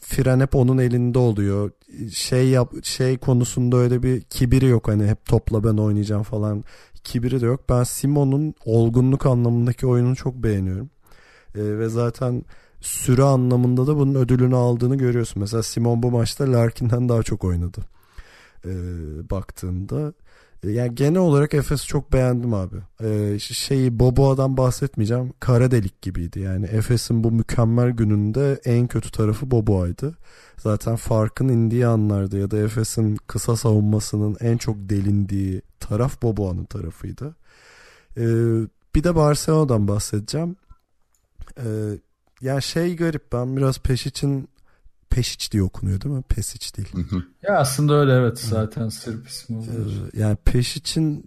fren 0.00 0.40
hep 0.40 0.54
onun 0.56 0.78
elinde 0.78 1.18
oluyor. 1.18 1.70
Şey 2.12 2.48
yap 2.48 2.72
şey 2.82 3.18
konusunda 3.18 3.76
öyle 3.76 4.02
bir 4.02 4.20
kibiri 4.20 4.66
yok 4.66 4.88
hani 4.88 5.06
hep 5.06 5.24
topla 5.26 5.64
ben 5.64 5.76
oynayacağım 5.76 6.22
falan. 6.22 6.64
Kibiri 7.04 7.40
de 7.40 7.46
yok. 7.46 7.68
Ben 7.68 7.82
Simon'un 7.82 8.54
olgunluk 8.64 9.26
anlamındaki 9.26 9.86
oyununu 9.86 10.16
çok 10.16 10.34
beğeniyorum. 10.34 10.90
E, 11.54 11.78
ve 11.78 11.88
zaten 11.88 12.44
süre 12.80 13.22
anlamında 13.22 13.86
da 13.86 13.96
bunun 13.96 14.14
ödülünü 14.14 14.56
aldığını 14.56 14.96
görüyorsun. 14.96 15.40
Mesela 15.40 15.62
Simon 15.62 16.02
bu 16.02 16.10
maçta 16.10 16.52
Larkin'den 16.52 17.08
daha 17.08 17.22
çok 17.22 17.44
oynadı. 17.44 17.80
E, 18.64 18.70
baktığında. 19.30 20.12
Yani 20.64 20.94
genel 20.94 21.20
olarak 21.20 21.54
Efes 21.54 21.86
çok 21.86 22.12
beğendim 22.12 22.54
abi. 22.54 22.76
Ee, 23.02 23.38
şeyi 23.38 23.98
Boboa'dan 23.98 24.56
bahsetmeyeceğim. 24.56 25.32
Kara 25.40 25.70
delik 25.70 26.02
gibiydi. 26.02 26.40
Yani 26.40 26.66
Efes'in 26.66 27.24
bu 27.24 27.30
mükemmel 27.32 27.90
gününde 27.90 28.60
en 28.64 28.86
kötü 28.86 29.10
tarafı 29.10 29.50
Boboa'ydı. 29.50 30.16
Zaten 30.56 30.96
farkın 30.96 31.48
indiği 31.48 31.86
anlarda 31.86 32.38
ya 32.38 32.50
da 32.50 32.58
Efes'in 32.58 33.16
kısa 33.26 33.56
savunmasının 33.56 34.36
en 34.40 34.56
çok 34.56 34.76
delindiği 34.76 35.62
taraf 35.80 36.22
Boboa'nın 36.22 36.64
tarafıydı. 36.64 37.36
Ee, 38.16 38.22
bir 38.94 39.04
de 39.04 39.14
Barcelona'dan 39.14 39.88
bahsedeceğim. 39.88 40.56
Ee, 41.58 41.64
yani 42.40 42.62
şey 42.62 42.96
garip 42.96 43.32
ben 43.32 43.56
biraz 43.56 43.78
Peşic'in 43.78 44.48
Peşic 45.10 45.50
diye 45.52 45.62
okunuyor 45.62 46.00
değil 46.00 46.14
mi? 46.14 46.22
Pesic 46.22 46.76
değil. 46.76 46.88
Ya 47.42 47.58
aslında 47.58 47.94
öyle 47.94 48.12
evet 48.12 48.38
zaten 48.40 48.88
Sırp 48.88 49.28
ismi 49.28 49.56
oluyor. 49.58 49.86
Ee, 50.14 50.20
Yani 50.20 50.36
peş 50.44 50.76
için 50.76 51.26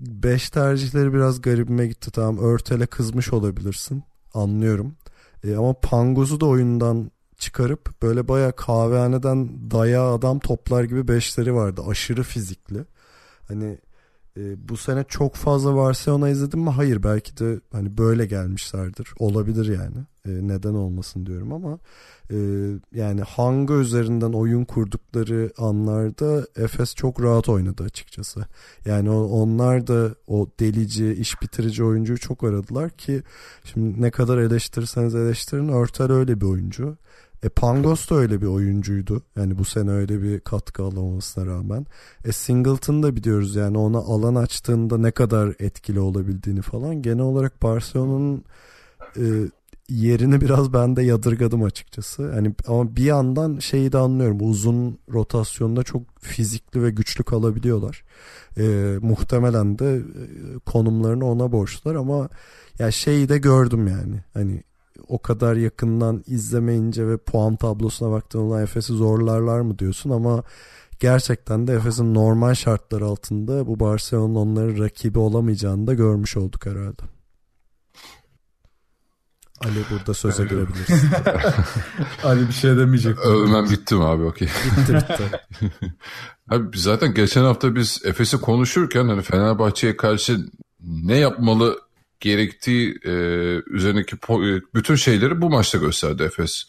5 0.00 0.50
tercihleri 0.50 1.12
biraz 1.12 1.40
garibime 1.42 1.86
gitti. 1.86 2.10
Tamam 2.10 2.38
Örtel'e 2.38 2.86
kızmış 2.86 3.32
olabilirsin. 3.32 4.02
Anlıyorum. 4.34 4.96
Ee, 5.44 5.54
ama 5.56 5.72
Pangos'u 5.80 6.40
da 6.40 6.46
oyundan 6.46 7.10
çıkarıp 7.38 8.02
böyle 8.02 8.28
baya 8.28 8.52
kahvehaneden 8.52 9.70
dayağı 9.70 10.14
adam 10.14 10.38
toplar 10.38 10.84
gibi 10.84 11.08
beşleri 11.08 11.54
vardı. 11.54 11.82
Aşırı 11.88 12.22
fizikli. 12.22 12.84
Hani 13.48 13.78
e, 14.36 14.68
bu 14.68 14.76
sene 14.76 15.04
çok 15.08 15.34
fazla 15.34 15.76
Barcelona 15.76 16.28
izledim 16.28 16.60
mi? 16.60 16.70
Hayır 16.70 17.02
belki 17.02 17.36
de 17.36 17.60
hani 17.72 17.98
böyle 17.98 18.26
gelmişlerdir. 18.26 19.08
Olabilir 19.18 19.66
yani. 19.78 19.96
E, 20.28 20.48
neden 20.48 20.74
olmasın 20.74 21.26
diyorum 21.26 21.52
ama 21.52 21.78
e, 22.30 22.36
yani 22.94 23.20
Hanga 23.20 23.74
üzerinden 23.74 24.32
oyun 24.32 24.64
kurdukları 24.64 25.52
anlarda 25.58 26.46
Efes 26.56 26.94
çok 26.94 27.22
rahat 27.22 27.48
oynadı 27.48 27.82
açıkçası. 27.82 28.44
Yani 28.84 29.10
onlar 29.10 29.86
da 29.86 30.14
o 30.26 30.48
delici, 30.60 31.12
iş 31.12 31.42
bitirici 31.42 31.84
oyuncuyu 31.84 32.18
çok 32.18 32.44
aradılar 32.44 32.90
ki 32.90 33.22
şimdi 33.64 34.02
ne 34.02 34.10
kadar 34.10 34.38
eleştirirseniz 34.38 35.14
eleştirin 35.14 35.68
Örtel 35.68 36.12
öyle 36.12 36.40
bir 36.40 36.46
oyuncu. 36.46 36.96
E 37.42 37.48
Pangos 37.48 38.10
da 38.10 38.14
öyle 38.14 38.40
bir 38.40 38.46
oyuncuydu. 38.46 39.22
Yani 39.36 39.58
bu 39.58 39.64
sene 39.64 39.90
öyle 39.90 40.22
bir 40.22 40.40
katkı 40.40 40.82
alamamasına 40.82 41.46
rağmen. 41.46 41.86
E 42.24 42.32
Singleton 42.32 43.02
da 43.02 43.16
biliyoruz 43.16 43.56
yani 43.56 43.78
ona 43.78 43.98
alan 43.98 44.34
açtığında 44.34 44.98
ne 44.98 45.10
kadar 45.10 45.54
etkili 45.58 46.00
olabildiğini 46.00 46.62
falan. 46.62 47.02
Genel 47.02 47.24
olarak 47.24 47.62
Barcelona'nın 47.62 48.44
e, 49.16 49.24
yerini 49.88 50.40
biraz 50.40 50.72
ben 50.72 50.96
de 50.96 51.02
yadırgadım 51.02 51.62
açıkçası. 51.62 52.22
Yani 52.22 52.54
ama 52.66 52.96
bir 52.96 53.04
yandan 53.04 53.58
şeyi 53.58 53.92
de 53.92 53.98
anlıyorum. 53.98 54.38
Uzun 54.40 54.98
rotasyonda 55.12 55.82
çok 55.82 56.02
fizikli 56.20 56.82
ve 56.82 56.90
güçlü 56.90 57.24
kalabiliyorlar. 57.24 58.04
E, 58.58 58.96
muhtemelen 59.02 59.78
de 59.78 59.96
e, 59.96 60.02
konumlarını 60.66 61.26
ona 61.26 61.52
borçlular 61.52 61.94
ama 61.94 62.28
ya 62.78 62.90
şeyi 62.90 63.28
de 63.28 63.38
gördüm 63.38 63.86
yani. 63.86 64.24
Hani 64.34 64.62
o 65.08 65.22
kadar 65.22 65.56
yakından 65.56 66.24
izlemeyince 66.26 67.06
ve 67.08 67.16
puan 67.16 67.56
tablosuna 67.56 68.10
baktığında 68.10 68.62
Efes'i 68.62 68.92
zorlarlar 68.92 69.60
mı 69.60 69.78
diyorsun 69.78 70.10
ama 70.10 70.42
gerçekten 71.00 71.66
de 71.66 71.74
Efes'in 71.74 72.14
normal 72.14 72.54
şartlar 72.54 73.00
altında 73.00 73.66
bu 73.66 73.80
Barcelona'nın 73.80 74.34
onların 74.34 74.84
rakibi 74.84 75.18
olamayacağını 75.18 75.86
da 75.86 75.94
görmüş 75.94 76.36
olduk 76.36 76.66
herhalde. 76.66 77.17
Ali 79.64 79.84
burada 79.90 80.14
söze 80.14 80.44
girebilirsin. 80.44 81.10
Ali 82.24 82.48
bir 82.48 82.52
şey 82.52 82.76
demeyecek. 82.76 83.18
Övmem 83.18 83.70
bitti 83.70 83.94
mi 83.94 84.04
abi 84.04 84.22
okey. 84.22 84.48
Bitti 84.48 84.94
bitti. 84.94 85.40
Abi 86.50 86.78
zaten 86.78 87.14
geçen 87.14 87.42
hafta 87.42 87.74
biz 87.74 88.00
Efes'i 88.04 88.40
konuşurken 88.40 89.08
hani 89.08 89.22
Fenerbahçe'ye 89.22 89.96
karşı 89.96 90.38
ne 90.80 91.16
yapmalı 91.16 91.78
gerektiği 92.20 92.98
e, 93.04 93.10
üzerindeki 93.66 94.16
po- 94.16 94.62
bütün 94.74 94.94
şeyleri 94.94 95.40
bu 95.40 95.50
maçta 95.50 95.78
gösterdi 95.78 96.22
Efes. 96.22 96.64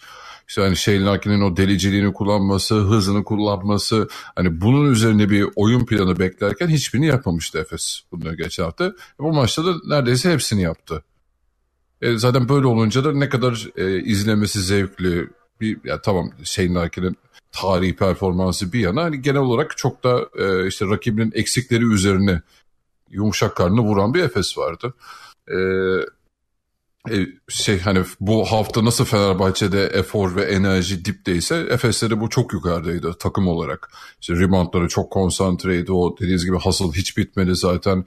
İşte 0.47 0.61
hani 0.61 0.75
Shane 0.75 1.05
Larkin'in 1.05 1.41
o 1.41 1.57
deliciliğini 1.57 2.13
kullanması, 2.13 2.75
hızını 2.75 3.23
kullanması, 3.23 4.07
hani 4.35 4.61
bunun 4.61 4.91
üzerine 4.91 5.29
bir 5.29 5.45
oyun 5.55 5.85
planı 5.85 6.19
beklerken 6.19 6.67
hiçbirini 6.67 7.05
yapmamıştı 7.05 7.59
Efes 7.59 8.01
bunları 8.11 8.35
geçen 8.35 8.63
hafta. 8.63 8.93
Bu 9.19 9.33
maçta 9.33 9.65
da 9.65 9.73
neredeyse 9.87 10.33
hepsini 10.33 10.61
yaptı. 10.61 11.03
E, 12.01 12.17
zaten 12.17 12.49
böyle 12.49 12.67
olunca 12.67 13.03
da 13.03 13.13
ne 13.13 13.29
kadar 13.29 13.67
e, 13.77 14.03
izlemesi 14.03 14.61
zevkli, 14.61 15.29
bir 15.61 15.77
ya 15.83 16.01
tamam 16.01 16.31
Shane 16.43 16.73
Larkin'in 16.73 17.17
tarihi 17.51 17.95
performansı 17.95 18.73
bir 18.73 18.79
yana 18.79 19.03
hani 19.03 19.21
genel 19.21 19.41
olarak 19.41 19.77
çok 19.77 20.03
da 20.03 20.29
e, 20.39 20.67
işte 20.67 20.85
rakibinin 20.85 21.31
eksikleri 21.35 21.85
üzerine 21.85 22.41
yumuşak 23.09 23.55
karnını 23.55 23.81
vuran 23.81 24.13
bir 24.13 24.23
Efes 24.23 24.57
vardı. 24.57 24.93
E, 25.47 25.57
e, 27.11 27.27
şey 27.49 27.79
hani 27.79 28.03
bu 28.19 28.45
hafta 28.45 28.85
nasıl 28.85 29.05
Fenerbahçe'de 29.05 29.83
efor 29.85 30.35
ve 30.35 30.43
enerji 30.43 31.05
dipteyse 31.05 31.67
Efes'te 31.69 32.09
de 32.09 32.19
bu 32.19 32.29
çok 32.29 32.53
yukarıdaydı 32.53 33.13
takım 33.13 33.47
olarak. 33.47 33.91
İşte 34.21 34.33
reboundları 34.33 34.87
çok 34.87 35.11
konsantreydi 35.11 35.91
o 35.91 36.17
dediğiniz 36.17 36.45
gibi 36.45 36.59
hasıl 36.59 36.93
hiç 36.93 37.17
bitmedi 37.17 37.55
zaten. 37.55 38.05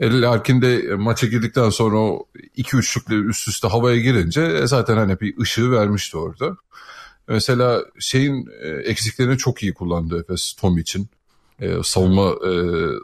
E, 0.00 0.20
Larkin 0.20 0.62
de 0.62 0.94
maça 0.96 1.26
girdikten 1.26 1.70
sonra 1.70 1.96
o 1.96 2.26
iki 2.56 2.76
üçlükle 2.76 3.14
üst 3.14 3.48
üste 3.48 3.68
havaya 3.68 4.00
girince 4.00 4.42
e, 4.42 4.66
zaten 4.66 4.96
hani 4.96 5.20
bir 5.20 5.38
ışığı 5.38 5.70
vermişti 5.70 6.16
orada. 6.16 6.56
Mesela 7.28 7.84
şeyin 7.98 8.48
e, 8.62 8.68
eksiklerini 8.68 9.38
çok 9.38 9.62
iyi 9.62 9.74
kullandı 9.74 10.20
Efes 10.20 10.52
Tom 10.52 10.78
için. 10.78 11.08
E, 11.60 11.74
savunma 11.84 12.30
e, 12.30 12.52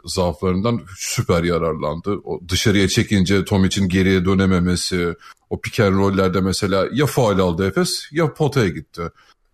zaaflarından 0.05 0.81
süper 0.97 1.43
yararlandı. 1.43 2.11
O 2.23 2.39
dışarıya 2.49 2.87
çekince 2.87 3.45
Tom 3.45 3.65
için 3.65 3.89
geriye 3.89 4.25
dönememesi, 4.25 5.15
o 5.49 5.61
pick 5.61 5.79
and 5.79 5.95
roll'lerde 5.95 6.41
mesela 6.41 6.87
ya 6.91 7.05
faal 7.05 7.39
aldı 7.39 7.67
Efes 7.67 8.07
ya 8.11 8.33
potaya 8.33 8.69
gitti. 8.69 9.01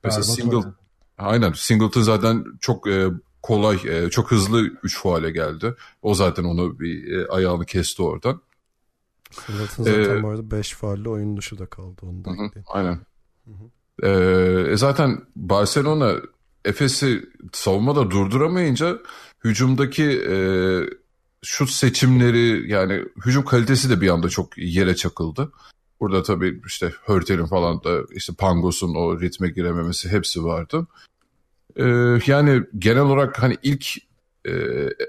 Mesela 0.03 0.21
Berbat 0.23 0.35
single, 0.35 0.71
aynen 1.17 1.53
Singleton 1.55 2.01
zaten 2.01 2.45
çok 2.61 2.87
e, 2.87 3.07
kolay, 3.43 3.79
e, 3.85 4.09
çok 4.09 4.31
hızlı 4.31 4.61
3 4.83 4.99
faale 4.99 5.31
geldi. 5.31 5.75
O 6.01 6.15
zaten 6.15 6.43
onu 6.43 6.79
bir 6.79 7.11
e, 7.11 7.27
ayağını 7.27 7.65
kesti 7.65 8.03
oradan. 8.03 8.41
Singleton 9.31 9.83
zaten 9.83 10.17
Ee, 10.19 10.23
bu 10.23 10.29
arada 10.29 10.51
5 10.51 10.73
faulle 10.73 11.09
oyun 11.09 11.37
dışı 11.37 11.59
da 11.59 11.65
kaldı 11.65 12.01
onu 12.03 12.25
da 12.25 12.29
Hı 12.29 12.33
hı, 12.33 12.45
ekleyeyim. 12.45 12.65
aynen. 12.67 12.99
Ee, 14.03 14.71
e 14.71 14.77
zaten 14.77 15.21
Barcelona 15.35 16.13
Efes'i 16.65 17.29
savunmada 17.53 18.11
durduramayınca 18.11 18.99
hücumdaki 19.43 20.03
e, 20.29 20.35
şut 21.43 21.69
seçimleri 21.69 22.71
yani 22.71 23.05
hücum 23.25 23.45
kalitesi 23.45 23.89
de 23.89 24.01
bir 24.01 24.09
anda 24.09 24.29
çok 24.29 24.57
yere 24.57 24.95
çakıldı. 24.95 25.51
Burada 25.99 26.23
tabii 26.23 26.61
işte 26.67 26.91
Hörtel'in 27.05 27.45
falan 27.45 27.83
da 27.83 27.99
işte 28.11 28.33
Pangos'un 28.33 28.95
o 28.95 29.21
ritme 29.21 29.49
girememesi 29.49 30.09
hepsi 30.09 30.43
vardı. 30.43 30.87
Ee, 31.77 31.83
yani 32.27 32.63
genel 32.79 33.01
olarak 33.01 33.43
hani 33.43 33.57
ilk 33.63 33.85
e, 34.47 34.53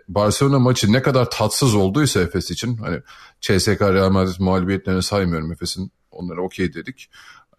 Barcelona 0.09 0.59
maçı 0.59 0.93
ne 0.93 1.03
kadar 1.03 1.31
tatsız 1.31 1.75
olduysa 1.75 2.21
Efes 2.21 2.51
için 2.51 2.77
hani 2.77 3.01
CSK 3.41 3.81
Real 3.83 4.11
Madrid 4.11 4.41
mağlubiyetlerini 4.41 5.03
saymıyorum 5.03 5.53
Efes'in 5.53 5.93
onlara 6.11 6.41
okey 6.41 6.75
dedik. 6.75 7.11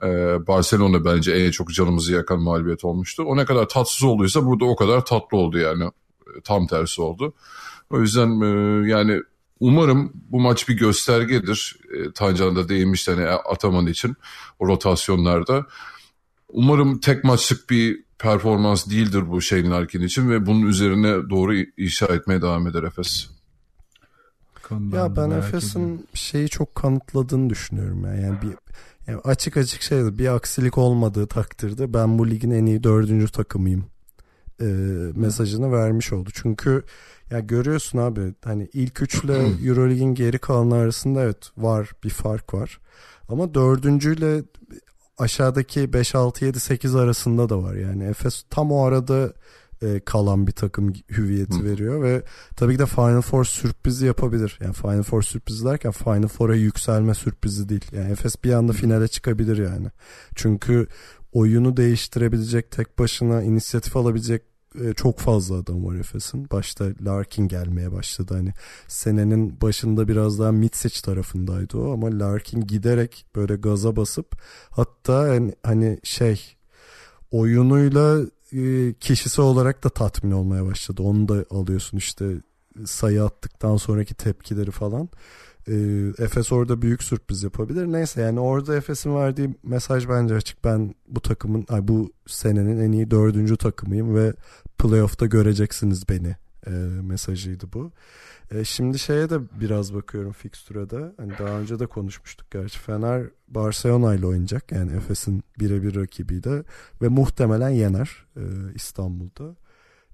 Ee, 0.04 0.08
Barcelona 0.48 1.06
bence 1.06 1.32
en 1.32 1.52
çok 1.52 1.74
canımızı 1.74 2.14
yakan 2.14 2.40
mağlubiyet 2.40 2.86
olmuştu. 2.86 3.24
O 3.24 3.38
ne 3.38 3.46
kadar 3.46 3.70
tatsız 3.70 4.04
olduysa 4.04 4.46
burada 4.46 4.66
o 4.66 4.76
kadar 4.76 5.06
tatlı 5.06 5.38
oldu 5.38 5.58
yani. 5.58 5.84
Ee, 5.84 6.42
Tam 6.44 6.68
tersi 6.68 7.02
oldu. 7.02 7.34
O 7.90 8.00
yüzden 8.00 8.42
e, 8.42 8.88
yani 8.90 9.22
umarım 9.60 10.12
bu 10.14 10.40
maç 10.40 10.70
bir 10.70 10.78
göstergedir. 10.78 11.76
E, 11.94 12.12
Tancan 12.12 12.56
da 12.56 12.70
değinmişti 12.70 13.12
hani 13.12 13.28
Ataman 13.28 13.88
için 13.88 14.16
o 14.60 14.68
rotasyonlarda. 14.68 15.66
Umarım 16.56 17.00
tek 17.00 17.24
maçlık 17.24 17.70
bir 17.70 18.04
performans 18.20 18.90
değildir 18.90 19.30
bu 19.30 19.42
Shane 19.42 19.70
Larkin 19.70 20.02
için 20.02 20.30
ve 20.30 20.46
bunun 20.46 20.68
üzerine 20.68 21.30
doğru 21.30 21.56
inşa 21.56 22.06
etmeye 22.06 22.42
devam 22.42 22.68
eder 22.68 22.84
Efes. 22.84 23.30
Ya 24.94 25.16
ben. 25.16 25.30
Efes'in 25.30 26.08
şeyi 26.14 26.50
çok 26.50 26.76
kanıtladığını 26.76 27.50
düşünüyorum 27.50 28.06
ya. 28.06 28.16
Yani 28.16 28.38
bir 28.42 28.50
yani 29.08 29.22
açık 29.24 29.58
açık 29.58 29.82
şey 29.82 30.18
bir 30.18 30.36
aksilik 30.36 30.78
olmadığı 30.78 31.28
takdirde 31.28 31.94
ben 31.94 32.20
bu 32.20 32.30
ligin 32.30 32.52
en 32.52 32.66
iyi 32.66 32.84
dördüncü 32.84 33.28
takımıyım 33.28 33.86
e, 34.62 34.66
mesajını 35.16 35.72
vermiş 35.72 36.14
oldu. 36.14 36.30
Çünkü 36.34 36.84
ya 37.32 37.40
görüyorsun 37.40 38.00
abi 38.00 38.34
hani 38.44 38.70
ilk 38.74 39.02
üçle 39.02 39.48
Eurolig'in 39.66 40.16
geri 40.16 40.38
kalanı 40.38 40.76
arasında 40.76 41.22
evet 41.22 41.50
var 41.58 41.92
bir 42.04 42.10
fark 42.10 42.54
var. 42.54 42.80
Ama 43.30 43.54
dördüncüyle 43.54 44.44
aşağıdaki 45.18 45.94
5 45.94 46.16
6 46.16 46.46
7 46.46 46.60
8 46.60 46.96
arasında 46.96 47.50
da 47.50 47.64
var. 47.64 47.74
Yani 47.76 48.04
Efes 48.04 48.44
tam 48.50 48.72
o 48.72 48.84
arada 48.86 49.34
e, 49.82 50.00
kalan 50.00 50.48
bir 50.48 50.52
takım 50.52 50.94
hüviyeti 51.12 51.60
Hı. 51.60 51.64
veriyor 51.64 52.04
ve 52.04 52.24
tabii 52.56 52.74
ki 52.74 52.80
de 52.80 52.86
Final 52.86 53.22
Four 53.22 53.46
sürprizi 53.46 54.06
yapabilir. 54.06 54.60
Yani 54.62 54.74
Final 54.74 55.04
Four 55.04 55.22
sürprizi 55.22 55.66
derken 55.66 55.92
Final 55.92 56.28
Four'a 56.28 56.56
yükselme 56.56 57.14
sürprizi 57.14 57.70
değil. 57.70 57.86
Yani 57.92 58.12
Efes 58.12 58.44
bir 58.44 58.54
anda 58.54 58.74
finale 58.74 59.08
çıkabilir 59.08 59.58
yani. 59.58 59.88
Çünkü 60.36 60.88
oyunu 61.32 61.78
değiştirebilecek, 61.78 62.72
tek 62.72 63.00
başına 63.00 63.44
inisiyatif 63.44 63.98
alabilecek 63.98 64.55
e, 64.84 64.94
çok 64.94 65.20
fazla 65.20 65.56
adam 65.56 65.86
var 65.86 65.96
Efes'in. 65.96 66.50
Başta 66.52 66.86
Larkin 67.02 67.48
gelmeye 67.48 67.92
başladı. 67.92 68.34
Hani 68.34 68.54
senenin 68.88 69.62
başında 69.62 70.08
biraz 70.08 70.40
daha 70.40 70.52
Mitsic 70.52 71.02
tarafındaydı 71.02 71.78
o 71.78 71.94
ama 71.94 72.20
Larkin 72.20 72.62
giderek 72.62 73.26
böyle 73.36 73.56
gaza 73.56 73.96
basıp 73.96 74.42
hatta 74.70 75.20
hani, 75.20 75.54
hani 75.64 76.00
şey 76.04 76.56
oyunuyla 77.32 78.20
e, 78.54 78.94
kişisi 78.94 79.42
olarak 79.42 79.84
da 79.84 79.90
tatmin 79.90 80.32
olmaya 80.32 80.66
başladı. 80.66 81.04
Onu 81.04 81.28
da 81.28 81.46
alıyorsun 81.50 81.98
işte 81.98 82.26
sayı 82.86 83.24
attıktan 83.24 83.78
sonraki 83.78 84.14
tepkileri 84.14 84.72
falan. 84.72 85.10
E, 85.68 85.76
Efes 86.18 86.52
orada 86.52 86.82
büyük 86.82 87.04
sürpriz 87.04 87.44
yapabilir. 87.44 87.86
Neyse 87.86 88.22
yani 88.22 88.40
orada 88.40 88.76
Efes'in 88.76 89.16
verdiği 89.16 89.56
mesaj 89.64 90.10
bence 90.10 90.36
açık. 90.36 90.64
Ben 90.64 90.96
bu 91.08 91.22
takımın, 91.22 91.66
ay 91.70 91.88
bu 91.88 92.12
senenin 92.28 92.80
en 92.80 92.92
iyi 92.92 93.12
dördüncü 93.12 93.58
takımıyım 93.58 94.16
ve 94.16 94.34
playoff'ta 94.78 95.26
göreceksiniz 95.26 96.10
beni 96.10 96.36
e, 96.68 96.72
mesajıydı 97.02 97.74
bu. 97.74 97.92
E, 98.52 98.64
şimdi 98.64 99.00
şeye 99.00 99.30
de 99.30 99.40
biraz 99.60 99.94
bakıyorum 99.94 100.32
fikstüre 100.32 100.90
de. 100.90 101.12
Hani 101.18 101.34
daha 101.40 101.60
önce 101.60 101.80
de 101.80 101.86
konuşmuştuk 101.86 102.52
gerçi. 102.52 102.80
Fener 102.80 103.24
Barcelona 103.48 104.16
ile 104.16 104.26
oynayacak. 104.26 104.72
Yani 104.72 104.92
Efes'in 104.92 105.44
birebir 105.60 105.96
rakibiydi 105.96 106.64
ve 107.02 107.08
muhtemelen 107.08 107.70
yener 107.70 108.26
e, 108.38 108.42
İstanbul'da. 108.76 109.56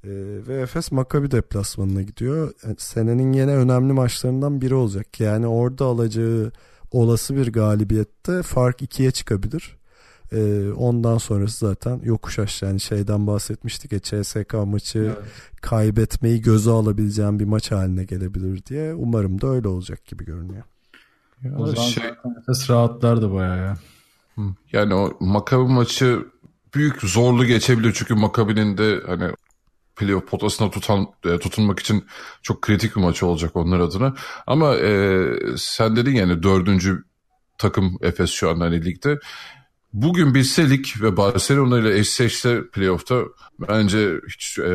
E, 0.04 0.10
ve 0.47 0.62
Efes 0.62 0.91
Maccabi 0.91 1.32
deplasmanına 1.32 2.02
gidiyor. 2.02 2.54
Yani 2.64 2.76
senenin 2.78 3.34
yine 3.34 3.56
önemli 3.56 3.93
maçlarından 3.93 4.62
biri 4.62 4.76
olacak. 4.76 5.20
Yani 5.20 5.47
orada 5.47 5.86
alacağı 5.86 6.52
olası 6.91 7.36
bir 7.36 7.54
galibiyette 7.54 8.43
fark 8.43 8.82
ikiye 8.82 9.12
çıkabilir. 9.12 9.78
E, 10.32 10.70
ondan 10.72 11.18
sonrası 11.18 11.66
zaten 11.66 11.99
yokuş 12.04 12.39
aşağı. 12.39 12.70
Yani 12.70 12.80
şeyden 12.80 13.28
bahsetmiştik 13.28 13.91
ya 13.91 13.99
CSK 13.99 14.54
maçı 14.54 15.16
kaybetmeyi 15.62 16.41
göze 16.41 16.72
alabileceğim 16.72 17.39
bir 17.39 17.45
maç 17.45 17.72
haline 17.72 18.04
gelebilir 18.04 18.66
diye. 18.66 18.93
Umarım 18.93 19.41
da 19.41 19.47
öyle 19.47 19.68
olacak 19.68 20.06
gibi 20.06 20.26
görünüyor. 20.26 20.64
O 21.58 21.68
zaman 21.68 21.88
Şey- 21.88 22.04
Efes 22.41 22.70
rahatlardı 22.70 23.34
bayağı 23.34 23.58
ya. 23.58 23.78
Yani 24.72 24.93
o 24.93 25.18
Makabi 25.20 25.64
maçı 25.64 26.26
büyük 26.76 27.02
zorlu 27.02 27.45
geçebilir 27.45 27.93
çünkü 27.93 28.14
Makabi'nin 28.14 28.78
de 28.78 29.02
hani 29.06 29.32
playoff 30.02 30.28
potasına 30.28 30.70
tutan, 30.70 31.08
e, 31.26 31.39
tutunmak 31.39 31.80
için 31.80 32.06
çok 32.41 32.62
kritik 32.62 32.95
bir 32.95 33.02
maç 33.02 33.24
olacak 33.24 33.56
onlar 33.56 33.80
adına. 33.80 34.16
Ama 34.47 34.76
e, 34.76 35.26
sen 35.58 35.95
dedin 35.95 36.16
yani 36.16 36.43
dördüncü 36.43 37.04
takım 37.58 37.97
Efes 38.02 38.30
şu 38.30 38.49
anda 38.49 38.64
hani 38.66 38.86
ligde. 38.86 39.20
Bugün 39.93 40.34
bilse 40.34 40.70
lig 40.70 40.86
ve 41.02 41.18
Barcelona 41.18 41.80
ile 41.80 41.99
eşleşse 41.99 42.62
playoff'ta 42.74 43.24
bence 43.60 44.20
hiç 44.28 44.60
e, 44.60 44.72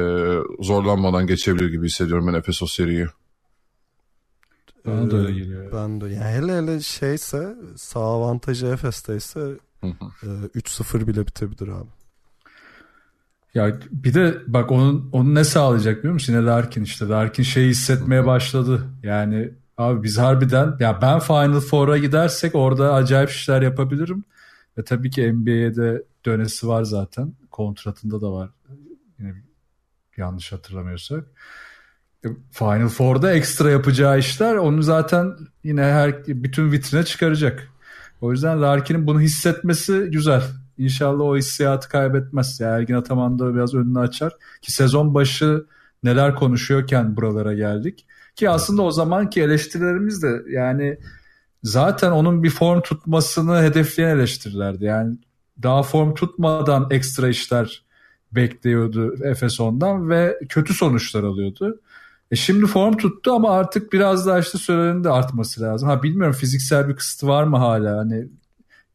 zorlanmadan 0.61 1.27
geçebilir 1.27 1.71
gibi 1.71 1.87
hissediyorum 1.87 2.27
ben 2.27 2.35
Efes 2.35 2.63
o 2.63 2.67
seriyi. 2.67 3.07
Bana 4.87 5.11
da 5.11 5.17
öyle 5.17 5.33
geliyor. 5.33 5.73
Ben 5.73 6.01
de. 6.01 6.05
Yani 6.05 6.25
hele 6.25 6.57
hele 6.57 6.81
şeyse 6.81 7.57
sağ 7.77 8.01
avantajı 8.01 8.67
Efes'teyse 8.67 9.41
Hı 9.81 9.87
hı. 9.87 10.27
e, 10.55 10.59
3-0 10.59 11.07
bile 11.07 11.27
bitebilir 11.27 11.69
abi. 11.69 11.89
Ya 13.57 13.79
bir 13.91 14.15
de 14.15 14.39
bak 14.47 14.73
onun 14.73 15.09
onu 15.13 15.35
ne 15.35 15.45
sağlayacak 15.45 15.99
biliyor 15.99 16.15
musun? 16.15 16.33
Yine 16.33 16.45
Larkin 16.45 16.83
işte. 16.83 17.09
Larkin 17.09 17.43
şeyi 17.43 17.71
hissetmeye 17.71 18.27
başladı. 18.27 18.83
Yani 19.03 19.51
abi 19.77 20.03
biz 20.03 20.19
harbiden 20.19 20.77
ya 20.81 21.03
ben 21.03 21.19
Final 21.19 21.61
Four'a 21.61 21.99
gidersek 21.99 22.55
orada 22.55 22.95
acayip 22.95 23.31
işler 23.31 23.63
yapabilirim. 23.63 24.25
Ve 24.79 24.85
tabii 24.85 25.11
ki 25.11 25.33
NBA'de 25.33 26.03
dönesi 26.27 26.69
var 26.69 26.83
zaten. 26.83 27.33
Kontratında 27.51 28.21
da 28.21 28.33
var. 28.33 28.51
Yine 29.19 29.35
yanlış 30.17 30.53
hatırlamıyorsak. 30.53 31.25
E, 32.25 32.29
Final 32.51 32.89
Four'da 32.89 33.33
ekstra 33.33 33.71
yapacağı 33.71 34.19
işler 34.19 34.55
onu 34.55 34.83
zaten 34.83 35.37
yine 35.65 35.83
her 35.83 36.27
bütün 36.27 36.73
vitrine 36.73 37.05
çıkaracak. 37.05 37.69
O 38.21 38.33
yüzden 38.33 38.63
Larkin'in 38.63 39.07
bunu 39.07 39.21
hissetmesi 39.21 40.09
güzel. 40.11 40.43
İnşallah 40.79 41.25
o 41.25 41.37
hissiyatı 41.37 41.89
kaybetmez. 41.89 42.61
Yani 42.61 42.75
Ergin 42.75 42.95
Ataman 42.95 43.39
da 43.39 43.55
biraz 43.55 43.75
önünü 43.75 43.99
açar. 43.99 44.33
Ki 44.63 44.73
sezon 44.73 45.15
başı 45.15 45.67
neler 46.03 46.35
konuşuyorken 46.35 47.17
buralara 47.17 47.55
geldik. 47.55 48.07
Ki 48.37 48.51
aslında 48.51 48.83
o 48.83 48.91
zamanki 48.91 49.43
eleştirilerimiz 49.43 50.23
de 50.23 50.43
yani 50.51 50.99
zaten 51.63 52.11
onun 52.11 52.43
bir 52.43 52.51
form 52.51 52.81
tutmasını 52.81 53.63
hedefleyen 53.63 54.17
eleştirilerdi. 54.17 54.85
Yani 54.85 55.17
daha 55.63 55.83
form 55.83 56.15
tutmadan 56.15 56.87
ekstra 56.91 57.29
işler 57.29 57.85
bekliyordu 58.33 59.15
Efes 59.25 59.61
ondan 59.61 60.11
ve 60.11 60.39
kötü 60.49 60.75
sonuçlar 60.75 61.23
alıyordu. 61.23 61.81
E 62.31 62.37
şimdi 62.37 62.67
form 62.67 62.97
tuttu 62.97 63.33
ama 63.33 63.51
artık 63.51 63.93
biraz 63.93 64.27
daha 64.27 64.39
işte 64.39 64.59
sürenin 64.59 65.05
de 65.05 65.11
artması 65.11 65.61
lazım. 65.63 65.89
Ha 65.89 66.03
bilmiyorum 66.03 66.35
fiziksel 66.35 66.89
bir 66.89 66.97
kısıtı 66.97 67.27
var 67.27 67.45
mı 67.45 67.57
hala 67.57 67.99
hani 67.99 68.29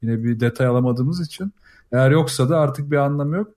yine 0.01 0.23
bir 0.23 0.39
detay 0.39 0.67
alamadığımız 0.67 1.21
için. 1.27 1.53
Eğer 1.91 2.11
yoksa 2.11 2.49
da 2.49 2.59
artık 2.59 2.91
bir 2.91 2.97
anlamı 2.97 3.35
yok. 3.35 3.51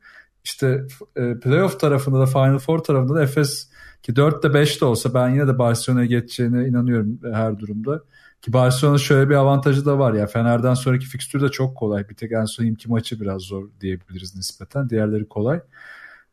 İşte 0.44 0.86
e, 1.16 1.38
playoff 1.38 1.80
tarafında 1.80 2.20
da 2.20 2.26
Final 2.26 2.58
Four 2.58 2.78
tarafında 2.78 3.14
da 3.14 3.22
Efes 3.22 3.68
ki 4.02 4.12
4'te 4.12 4.48
5'te 4.48 4.84
olsa 4.84 5.14
ben 5.14 5.28
yine 5.28 5.48
de 5.48 5.58
Barcelona'ya 5.58 6.06
geçeceğine 6.06 6.68
inanıyorum 6.68 7.18
her 7.32 7.58
durumda. 7.58 8.02
Ki 8.42 8.52
Barcelona'nın 8.52 8.98
şöyle 8.98 9.30
bir 9.30 9.34
avantajı 9.34 9.86
da 9.86 9.98
var 9.98 10.12
ya 10.12 10.26
Fener'den 10.26 10.74
sonraki 10.74 11.06
fikstür 11.06 11.40
de 11.40 11.48
çok 11.48 11.76
kolay. 11.76 12.08
Bir 12.08 12.14
tek 12.14 12.32
en 12.32 12.44
son 12.44 12.64
imki 12.64 12.90
maçı 12.90 13.20
biraz 13.20 13.42
zor 13.42 13.68
diyebiliriz 13.80 14.36
nispeten. 14.36 14.90
Diğerleri 14.90 15.28
kolay. 15.28 15.60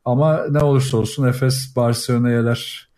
Ama 0.05 0.45
ne 0.49 0.59
olursa 0.59 0.97
olsun 0.97 1.27
Efes 1.27 1.75
Barcelona'ya 1.75 2.37
yeler 2.37 2.89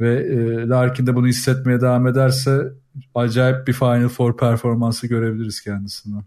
ve 0.00 0.14
e, 0.14 0.68
Larkin 0.68 1.06
de 1.06 1.14
bunu 1.14 1.26
hissetmeye 1.26 1.80
devam 1.80 2.06
ederse 2.06 2.72
acayip 3.14 3.68
bir 3.68 3.72
Final 3.72 4.08
Four 4.08 4.36
performansı 4.36 5.06
görebiliriz 5.06 5.60
kendisinden. 5.60 6.24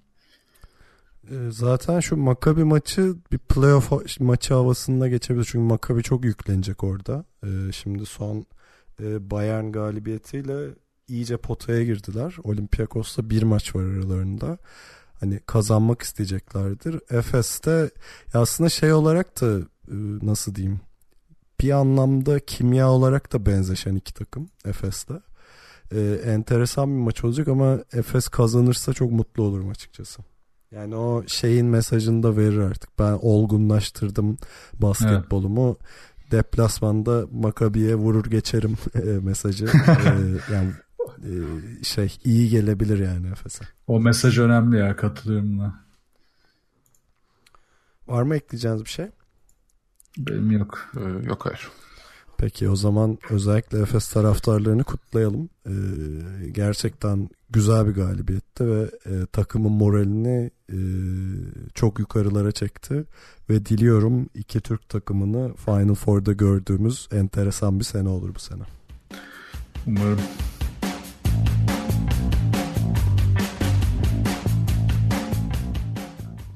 E, 1.32 1.52
Zaten 1.52 2.00
şu 2.00 2.18
Maccabi 2.18 2.64
maçı 2.64 3.16
bir 3.32 3.38
playoff 3.38 4.20
maçı 4.20 4.54
havasında 4.54 5.08
geçebilir. 5.08 5.46
Çünkü 5.52 5.66
Maccabi 5.74 6.04
çok 6.04 6.26
yüklenecek 6.26 6.84
orada. 6.84 7.26
E, 7.44 7.72
Şimdi 7.72 8.06
son 8.06 8.46
e, 9.00 9.32
Bayern 9.32 9.72
galibiyetiyle 9.72 10.70
iyice 11.08 11.38
potaya 11.38 11.84
girdiler. 11.84 12.36
Olympiakos'ta 12.44 13.30
bir 13.30 13.44
maç 13.44 13.76
var 13.76 13.84
aralarında. 13.84 14.58
Hani 15.20 15.40
kazanmak 15.40 16.02
isteyeceklerdir. 16.02 17.00
Efes'te 17.10 17.92
aslında 18.34 18.70
şey 18.70 18.94
olarak 18.94 19.42
da 19.42 19.60
e, 19.60 19.96
nasıl 20.22 20.56
diyeyim 20.56 20.80
bir 21.62 21.72
anlamda 21.72 22.40
kimya 22.40 22.90
olarak 22.90 23.34
da 23.34 23.46
benzeşen 23.46 23.96
iki 23.96 24.14
takım 24.14 24.50
Efes'te. 24.66 25.14
E, 25.96 26.22
enteresan 26.26 26.90
bir 26.90 27.00
maç 27.04 27.24
olacak 27.24 27.48
ama 27.48 27.80
Efes 27.94 28.28
kazanırsa 28.28 28.94
çok 28.94 29.12
mutlu 29.12 29.44
olurum 29.44 29.70
açıkçası. 29.70 30.22
Yani 30.72 30.96
o 30.96 31.24
şeyin 31.28 31.66
mesajını 31.66 32.24
da 32.24 32.38
verir 32.38 32.58
artık. 32.58 33.00
Ben 33.00 33.20
olgunlaştırdım 33.22 34.38
basketbolumu. 34.74 35.78
Deplasmanda 36.32 37.28
Makabi'ye 37.32 37.96
vurur 37.96 38.26
geçerim 38.26 38.78
e, 38.96 39.00
mesajı. 39.00 39.66
E, 39.88 40.54
yani 40.54 40.72
e, 41.24 41.34
şey 41.84 42.18
iyi 42.24 42.50
gelebilir 42.50 43.00
yani 43.00 43.28
Efes'e. 43.28 43.66
O 43.88 44.00
mesaj 44.00 44.40
önemli 44.40 44.78
ya 44.78 44.96
katılıyorum 44.96 45.58
buna. 45.58 45.82
Var 48.08 48.24
mı 48.24 48.36
ekleyeceğiniz 48.36 48.86
bir 48.86 48.90
şey? 48.90 49.06
Benim 50.18 50.52
yok. 50.52 50.92
Ee, 50.98 51.28
yok 51.28 51.46
hayır. 51.46 51.70
Peki 52.38 52.70
o 52.70 52.76
zaman 52.76 53.18
özellikle 53.30 53.80
Efes 53.80 54.10
taraftarlarını 54.10 54.84
kutlayalım. 54.84 55.50
Ee, 55.66 55.72
gerçekten 56.52 57.30
güzel 57.52 57.88
bir 57.88 57.92
galibiyetti 57.92 58.68
ve 58.68 58.92
e, 59.06 59.26
takımın 59.26 59.72
moralini 59.72 60.52
e, 60.70 60.78
çok 61.74 62.00
yukarılara 62.00 62.52
çekti. 62.52 63.06
Ve 63.50 63.66
diliyorum 63.66 64.30
iki 64.34 64.62
Türk 64.62 64.90
takımını 64.90 65.56
Final 65.56 65.96
Four'da 65.96 66.34
gördüğümüz 66.34 67.10
enteresan 67.12 67.80
bir 67.80 67.86
sene 67.86 68.10
olur 68.10 68.36
bu 68.36 68.40
sene. 68.40 68.64
Umarım. 69.88 70.20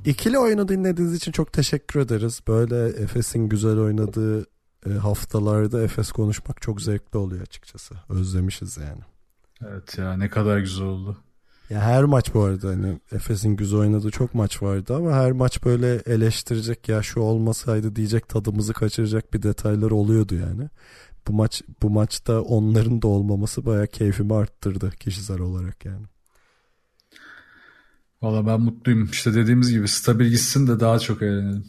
İkili 0.05 0.39
oyunu 0.39 0.67
dinlediğiniz 0.67 1.13
için 1.13 1.31
çok 1.31 1.53
teşekkür 1.53 1.99
ederiz. 1.99 2.39
Böyle 2.47 2.87
Efes'in 3.03 3.49
güzel 3.49 3.77
oynadığı 3.77 4.45
e, 4.85 4.89
haftalarda 4.89 5.83
Efes 5.83 6.11
konuşmak 6.11 6.61
çok 6.61 6.81
zevkli 6.81 7.17
oluyor 7.17 7.41
açıkçası. 7.41 7.95
Özlemişiz 8.09 8.77
yani. 8.77 9.14
Evet 9.61 9.97
ya 9.97 10.17
ne 10.17 10.29
kadar 10.29 10.59
güzel 10.59 10.85
oldu. 10.85 11.17
Ya 11.69 11.81
her 11.81 12.03
maç 12.03 12.33
bu 12.33 12.43
arada 12.43 12.67
hani 12.67 12.99
Efes'in 13.11 13.55
güzel 13.55 13.79
oynadığı 13.79 14.11
çok 14.11 14.33
maç 14.35 14.63
vardı 14.63 14.95
ama 14.95 15.11
her 15.11 15.31
maç 15.31 15.65
böyle 15.65 15.95
eleştirecek 16.05 16.89
ya 16.89 17.03
şu 17.03 17.19
olmasaydı 17.19 17.95
diyecek 17.95 18.29
tadımızı 18.29 18.73
kaçıracak 18.73 19.33
bir 19.33 19.43
detaylar 19.43 19.91
oluyordu 19.91 20.35
yani. 20.35 20.69
Bu 21.27 21.33
maç 21.33 21.61
bu 21.81 21.89
maçta 21.89 22.41
onların 22.41 23.01
da 23.01 23.07
olmaması 23.07 23.65
bayağı 23.65 23.87
keyfimi 23.87 24.33
arttırdı 24.33 24.91
kişisel 24.91 25.39
olarak 25.39 25.85
yani. 25.85 26.05
Valla 28.21 28.47
ben 28.47 28.61
mutluyum. 28.61 29.09
İşte 29.11 29.33
dediğimiz 29.33 29.71
gibi 29.71 29.87
stabil 29.87 30.25
gitsin 30.25 30.67
de 30.67 30.79
daha 30.79 30.99
çok 30.99 31.21
eğlenelim. 31.21 31.65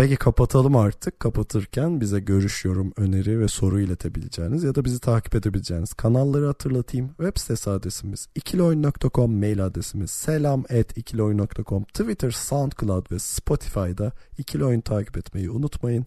Peki 0.00 0.16
kapatalım 0.16 0.76
artık. 0.76 1.20
Kapatırken 1.20 2.00
bize 2.00 2.20
görüş, 2.20 2.64
yorum, 2.64 2.92
öneri 2.96 3.40
ve 3.40 3.48
soru 3.48 3.80
iletebileceğiniz 3.80 4.64
ya 4.64 4.74
da 4.74 4.84
bizi 4.84 5.00
takip 5.00 5.34
edebileceğiniz 5.34 5.94
kanalları 5.94 6.46
hatırlatayım. 6.46 7.08
Web 7.08 7.36
sitesi 7.36 7.70
adresimiz 7.70 8.28
ikiloyun.com, 8.34 9.38
mail 9.38 9.64
adresimiz 9.66 10.10
selam 10.10 10.60
at 10.60 10.98
ikiloyun.com, 10.98 11.84
Twitter, 11.84 12.30
SoundCloud 12.30 13.12
ve 13.12 13.18
Spotify'da 13.18 14.12
ikili 14.38 14.64
oyun 14.64 14.80
takip 14.80 15.18
etmeyi 15.18 15.50
unutmayın. 15.50 16.06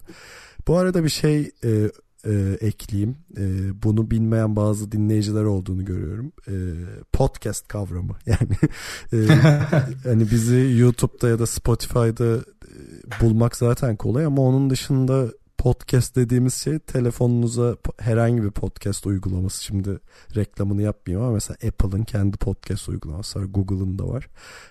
Bu 0.68 0.78
arada 0.78 1.04
bir 1.04 1.08
şey 1.08 1.50
e, 1.64 1.90
e, 2.26 2.58
ekleyeyim. 2.60 3.16
E, 3.36 3.42
bunu 3.82 4.10
bilmeyen 4.10 4.56
bazı 4.56 4.92
dinleyiciler 4.92 5.44
olduğunu 5.44 5.84
görüyorum. 5.84 6.32
E, 6.48 6.54
podcast 7.12 7.68
kavramı. 7.68 8.14
Yani 8.26 8.56
e, 9.12 9.26
hani 10.04 10.30
bizi 10.30 10.74
YouTube'da 10.78 11.28
ya 11.28 11.38
da 11.38 11.46
Spotify'da 11.46 12.36
e, 12.36 12.40
bulmak 13.20 13.56
zaten 13.56 13.96
kolay 13.96 14.24
ama 14.24 14.42
onun 14.42 14.70
dışında 14.70 15.28
podcast 15.58 16.16
dediğimiz 16.16 16.54
şey 16.54 16.78
telefonunuza 16.78 17.76
herhangi 17.98 18.42
bir 18.42 18.50
podcast 18.50 19.06
uygulaması. 19.06 19.64
Şimdi 19.64 19.98
reklamını 20.36 20.82
yapmayayım 20.82 21.26
ama 21.26 21.34
mesela 21.34 21.56
Apple'ın 21.68 22.02
kendi 22.02 22.36
podcast 22.36 22.88
uygulaması 22.88 23.40
var 23.40 23.44
Google'ın 23.44 23.98
da 23.98 24.08
var. 24.08 24.28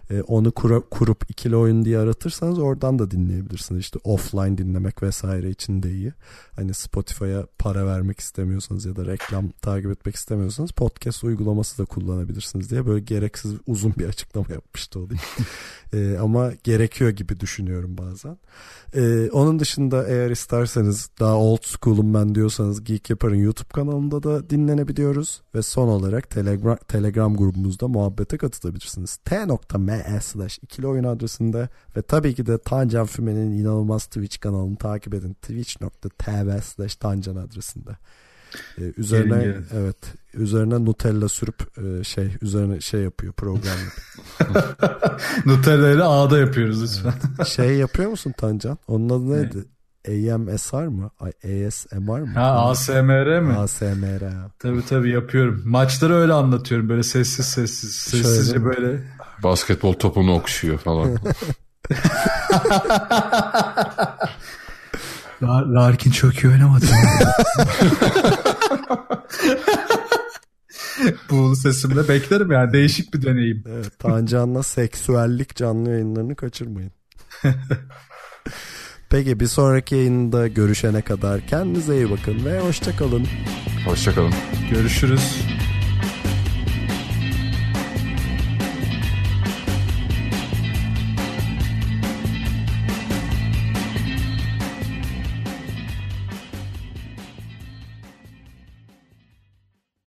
Ee, 0.09 0.21
onu 0.21 0.51
kura, 0.51 0.79
kurup 0.79 1.29
ikili 1.29 1.55
oyun 1.55 1.85
diye 1.85 1.97
aratırsanız 1.99 2.59
oradan 2.59 2.99
da 2.99 3.11
dinleyebilirsiniz. 3.11 3.81
İşte 3.81 3.99
offline 4.03 4.57
dinlemek 4.57 5.03
vesaire 5.03 5.49
için 5.49 5.83
de 5.83 5.91
iyi. 5.91 6.13
Hani 6.55 6.73
Spotify'a 6.73 7.47
para 7.59 7.85
vermek 7.85 8.19
istemiyorsanız 8.19 8.85
ya 8.85 8.95
da 8.95 9.05
reklam 9.05 9.49
takip 9.49 9.91
etmek 9.91 10.15
istemiyorsanız 10.15 10.71
podcast 10.71 11.23
uygulaması 11.23 11.77
da 11.77 11.85
kullanabilirsiniz 11.85 12.69
diye 12.69 12.85
böyle 12.85 12.99
gereksiz 12.99 13.53
uzun 13.67 13.93
bir 13.97 14.05
açıklama 14.05 14.47
yapmıştı 14.49 14.99
olayım 14.99 15.23
ee, 15.93 16.17
ama 16.17 16.51
gerekiyor 16.63 17.09
gibi 17.09 17.39
düşünüyorum 17.39 17.97
bazen. 17.97 18.37
Ee, 18.95 19.29
onun 19.31 19.59
dışında 19.59 20.07
eğer 20.07 20.29
isterseniz 20.29 20.72
daha 21.19 21.35
old 21.35 21.63
school'um 21.63 22.13
ben 22.13 22.35
diyorsanız 22.35 22.83
Geek 22.83 23.09
Yapar'ın 23.09 23.35
YouTube 23.35 23.67
kanalında 23.73 24.23
da 24.23 24.49
dinlenebiliyoruz. 24.49 25.41
Ve 25.55 25.61
son 25.61 25.87
olarak 25.87 26.29
Telegram, 26.29 26.77
Telegram 26.87 27.35
grubumuzda 27.37 27.87
muhabbete 27.87 28.37
katılabilirsiniz. 28.37 29.15
t.me 29.17 30.19
slash 30.21 30.59
ikili 30.61 30.87
oyun 30.87 31.03
adresinde 31.03 31.69
ve 31.97 32.01
tabii 32.01 32.35
ki 32.35 32.45
de 32.45 32.57
Tancan 32.57 33.05
Füme'nin 33.05 33.51
inanılmaz 33.51 34.05
Twitch 34.05 34.39
kanalını 34.39 34.75
takip 34.77 35.13
edin. 35.13 35.33
twitch.tv 35.33 36.61
slash 36.61 36.95
Tancan 36.95 37.35
adresinde. 37.35 37.89
Ee, 38.77 38.81
üzerine 38.97 39.29
Gelin, 39.35 39.43
gelin. 39.53 39.65
evet 39.73 39.97
üzerine 40.33 40.85
Nutella 40.85 41.29
sürüp 41.29 41.77
e, 41.77 42.03
şey 42.03 42.31
üzerine 42.41 42.81
şey 42.81 43.01
yapıyor 43.01 43.33
program 43.33 43.77
yapıyor. 44.39 44.75
Nutella 45.45 45.91
ile 45.91 46.03
ağda 46.03 46.39
yapıyoruz 46.39 46.83
lütfen. 46.83 47.43
şey 47.45 47.75
yapıyor 47.77 48.09
musun 48.09 48.33
Tancan? 48.37 48.77
Onun 48.87 49.09
adı 49.09 49.41
Ne? 49.57 49.63
AMSR 50.07 50.87
mı? 50.87 51.11
ASMR 51.19 52.19
mı? 52.19 52.33
Ha 52.33 52.69
ASMR 52.69 53.39
mi? 53.39 53.53
ASMR. 53.53 54.23
Tabii 54.59 54.85
tabii 54.85 55.09
yapıyorum. 55.11 55.61
Maçları 55.65 56.13
öyle 56.15 56.33
anlatıyorum 56.33 56.89
böyle 56.89 57.03
sessiz 57.03 57.45
sessiz. 57.45 57.95
Sessizce 57.95 58.53
Şöyle 58.53 58.59
mi? 58.59 58.65
böyle. 58.65 59.03
Basketbol 59.43 59.93
topunu 59.93 60.33
okşuyor 60.35 60.77
falan. 60.77 61.09
La- 65.43 65.73
Larkin 65.73 66.11
çok 66.11 66.35
iyi 66.43 66.47
oynamadı. 66.53 66.85
Bu 71.29 71.55
sesimle 71.55 72.07
beklerim 72.07 72.51
yani 72.51 72.73
değişik 72.73 73.13
bir 73.13 73.21
deneyim. 73.21 73.63
Evet, 73.67 73.99
Tancan'la 73.99 74.63
seksüellik 74.63 75.55
canlı 75.55 75.89
yayınlarını 75.89 76.35
kaçırmayın. 76.35 76.91
Peki 79.13 79.39
bir 79.39 79.47
sonraki 79.47 79.95
yayında 79.95 80.47
görüşene 80.47 81.01
kadar 81.01 81.47
kendinize 81.47 81.95
iyi 81.95 82.11
bakın 82.11 82.45
ve 82.45 82.59
hoşçakalın. 82.59 83.27
Hoşçakalın. 83.85 84.33
Görüşürüz. 84.71 85.41